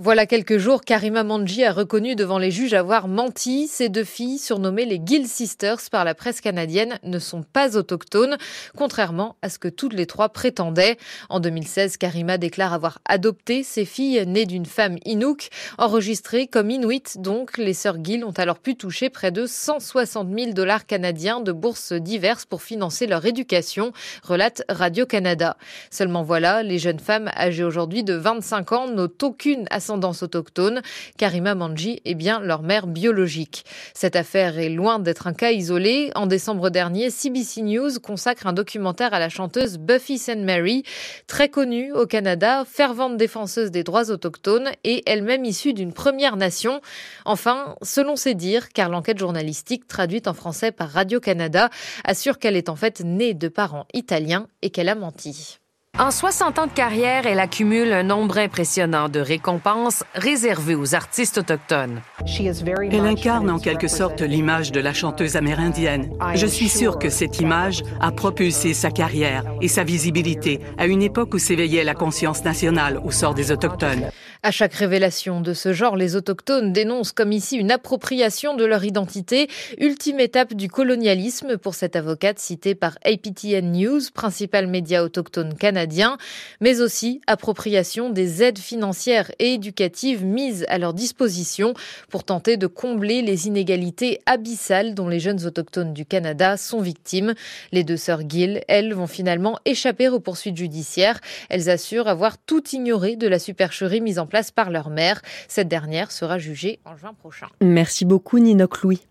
Voilà 0.00 0.26
quelques 0.26 0.58
jours, 0.58 0.82
Karima 0.82 1.24
Manji 1.24 1.64
a 1.64 1.72
reconnu 1.72 2.14
devant 2.14 2.38
les 2.38 2.52
juges 2.52 2.72
avoir 2.72 3.08
menti. 3.08 3.66
Ces 3.66 3.88
deux 3.88 4.04
filles, 4.04 4.38
surnommées 4.38 4.84
les 4.84 5.02
Gill 5.04 5.26
Sisters 5.26 5.80
par 5.90 6.04
la 6.04 6.14
presse 6.14 6.40
canadienne, 6.40 7.00
ne 7.02 7.18
sont 7.18 7.42
pas 7.42 7.76
autochtones, 7.76 8.36
contrairement 8.76 9.34
à 9.42 9.48
ce 9.48 9.58
que 9.58 9.66
toutes 9.66 9.94
les 9.94 10.06
trois 10.06 10.28
prétendaient. 10.28 10.98
En 11.30 11.40
2016, 11.40 11.96
Karima 11.96 12.38
déclare 12.38 12.74
avoir 12.74 13.00
adopté 13.06 13.64
ces 13.64 13.84
filles 13.84 14.24
nées 14.24 14.46
d'une 14.46 14.66
femme 14.66 14.98
Inuk, 15.04 15.48
enregistrées 15.78 16.46
comme 16.46 16.70
Inuit. 16.70 17.18
Donc, 17.18 17.58
les 17.58 17.74
sœurs 17.74 17.98
Gill 18.00 18.24
ont 18.24 18.30
alors 18.30 18.60
pu 18.60 18.76
toucher 18.76 19.10
près 19.10 19.32
de 19.32 19.46
160 19.46 20.28
000 20.32 20.52
dollars 20.52 20.86
canadiens 20.86 21.40
de 21.40 21.50
bourses 21.50 21.92
diverses 21.92 22.46
pour 22.46 22.62
financer 22.62 23.08
leur 23.08 23.26
éducation, 23.26 23.90
relate 24.22 24.62
Radio-Canada. 24.68 25.56
Seulement 25.90 26.22
voilà, 26.22 26.62
les 26.62 26.78
jeunes 26.78 27.00
femmes 27.00 27.32
âgées 27.36 27.64
aujourd'hui 27.64 28.04
de 28.04 28.14
25 28.14 28.70
ans 28.70 28.86
n'ont 28.86 29.10
aucune 29.22 29.66
ascendance 29.88 30.22
autochtone. 30.22 30.82
Karima 31.16 31.54
Manji 31.54 32.02
est 32.04 32.14
bien 32.14 32.40
leur 32.40 32.62
mère 32.62 32.86
biologique. 32.86 33.64
Cette 33.94 34.16
affaire 34.16 34.58
est 34.58 34.68
loin 34.68 34.98
d'être 34.98 35.26
un 35.26 35.32
cas 35.32 35.50
isolé. 35.50 36.10
En 36.14 36.26
décembre 36.26 36.68
dernier, 36.68 37.08
CBC 37.08 37.62
News 37.62 37.98
consacre 38.02 38.46
un 38.46 38.52
documentaire 38.52 39.14
à 39.14 39.18
la 39.18 39.30
chanteuse 39.30 39.78
Buffy 39.78 40.18
St. 40.18 40.40
Mary, 40.40 40.82
très 41.26 41.48
connue 41.48 41.90
au 41.94 42.04
Canada, 42.04 42.64
fervente 42.70 43.16
défenseuse 43.16 43.70
des 43.70 43.82
droits 43.82 44.10
autochtones 44.10 44.68
et 44.84 45.02
elle-même 45.06 45.46
issue 45.46 45.72
d'une 45.72 45.94
Première 45.94 46.36
Nation. 46.36 46.82
Enfin, 47.24 47.74
selon 47.80 48.16
ses 48.16 48.34
dires, 48.34 48.68
car 48.68 48.90
l'enquête 48.90 49.18
journalistique 49.18 49.88
traduite 49.88 50.28
en 50.28 50.34
français 50.34 50.70
par 50.70 50.90
Radio-Canada 50.90 51.70
assure 52.04 52.38
qu'elle 52.38 52.56
est 52.56 52.68
en 52.68 52.76
fait 52.76 53.00
née 53.00 53.32
de 53.32 53.48
parents 53.48 53.86
italiens 53.94 54.48
et 54.60 54.68
qu'elle 54.68 54.90
a 54.90 54.94
menti. 54.94 55.60
En 56.00 56.12
60 56.12 56.60
ans 56.60 56.66
de 56.68 56.72
carrière, 56.72 57.26
elle 57.26 57.40
accumule 57.40 57.92
un 57.92 58.04
nombre 58.04 58.38
impressionnant 58.38 59.08
de 59.08 59.18
récompenses 59.18 60.04
réservées 60.14 60.76
aux 60.76 60.94
artistes 60.94 61.38
autochtones. 61.38 62.02
Elle 62.92 63.04
incarne 63.04 63.50
en 63.50 63.58
quelque 63.58 63.88
sorte 63.88 64.20
l'image 64.20 64.70
de 64.70 64.78
la 64.78 64.92
chanteuse 64.92 65.34
amérindienne. 65.34 66.12
Je 66.36 66.46
suis 66.46 66.68
sûre 66.68 67.00
que 67.00 67.10
cette 67.10 67.40
image 67.40 67.82
a 68.00 68.12
propulsé 68.12 68.74
sa 68.74 68.92
carrière 68.92 69.42
et 69.60 69.66
sa 69.66 69.82
visibilité 69.82 70.60
à 70.78 70.86
une 70.86 71.02
époque 71.02 71.34
où 71.34 71.38
s'éveillait 71.38 71.82
la 71.82 71.94
conscience 71.94 72.44
nationale 72.44 73.00
au 73.04 73.10
sort 73.10 73.34
des 73.34 73.50
Autochtones. 73.50 74.08
À 74.44 74.52
chaque 74.52 74.74
révélation 74.74 75.40
de 75.40 75.52
ce 75.52 75.72
genre, 75.72 75.96
les 75.96 76.14
autochtones 76.14 76.72
dénoncent 76.72 77.10
comme 77.10 77.32
ici 77.32 77.56
une 77.56 77.72
appropriation 77.72 78.54
de 78.54 78.64
leur 78.64 78.84
identité, 78.84 79.48
ultime 79.78 80.20
étape 80.20 80.54
du 80.54 80.68
colonialisme 80.68 81.58
pour 81.58 81.74
cette 81.74 81.96
avocate 81.96 82.38
citée 82.38 82.76
par 82.76 82.98
APTN 83.04 83.72
News, 83.72 84.00
principal 84.14 84.68
média 84.68 85.02
autochtone 85.02 85.54
canadien, 85.54 86.18
mais 86.60 86.80
aussi 86.80 87.20
appropriation 87.26 88.10
des 88.10 88.44
aides 88.44 88.60
financières 88.60 89.32
et 89.40 89.54
éducatives 89.54 90.24
mises 90.24 90.64
à 90.68 90.78
leur 90.78 90.94
disposition 90.94 91.74
pour 92.08 92.22
tenter 92.22 92.56
de 92.56 92.68
combler 92.68 93.22
les 93.22 93.48
inégalités 93.48 94.20
abyssales 94.24 94.94
dont 94.94 95.08
les 95.08 95.18
jeunes 95.18 95.46
autochtones 95.46 95.92
du 95.92 96.06
Canada 96.06 96.56
sont 96.56 96.80
victimes. 96.80 97.34
Les 97.72 97.82
deux 97.82 97.96
sœurs 97.96 98.22
Gill, 98.28 98.62
elles, 98.68 98.94
vont 98.94 99.08
finalement 99.08 99.58
échapper 99.64 100.08
aux 100.08 100.20
poursuites 100.20 100.56
judiciaires. 100.56 101.18
Elles 101.48 101.70
assurent 101.70 102.06
avoir 102.06 102.38
tout 102.38 102.62
ignoré 102.70 103.16
de 103.16 103.26
la 103.26 103.40
supercherie 103.40 104.00
mise 104.00 104.20
place 104.28 104.50
par 104.50 104.70
leur 104.70 104.90
mère. 104.90 105.20
Cette 105.48 105.68
dernière 105.68 106.12
sera 106.12 106.38
jugée 106.38 106.78
en 106.84 106.96
juin 106.96 107.14
prochain. 107.14 107.48
Merci 107.60 108.04
beaucoup 108.04 108.38
Ninoc 108.38 108.82
Louis. 108.82 109.07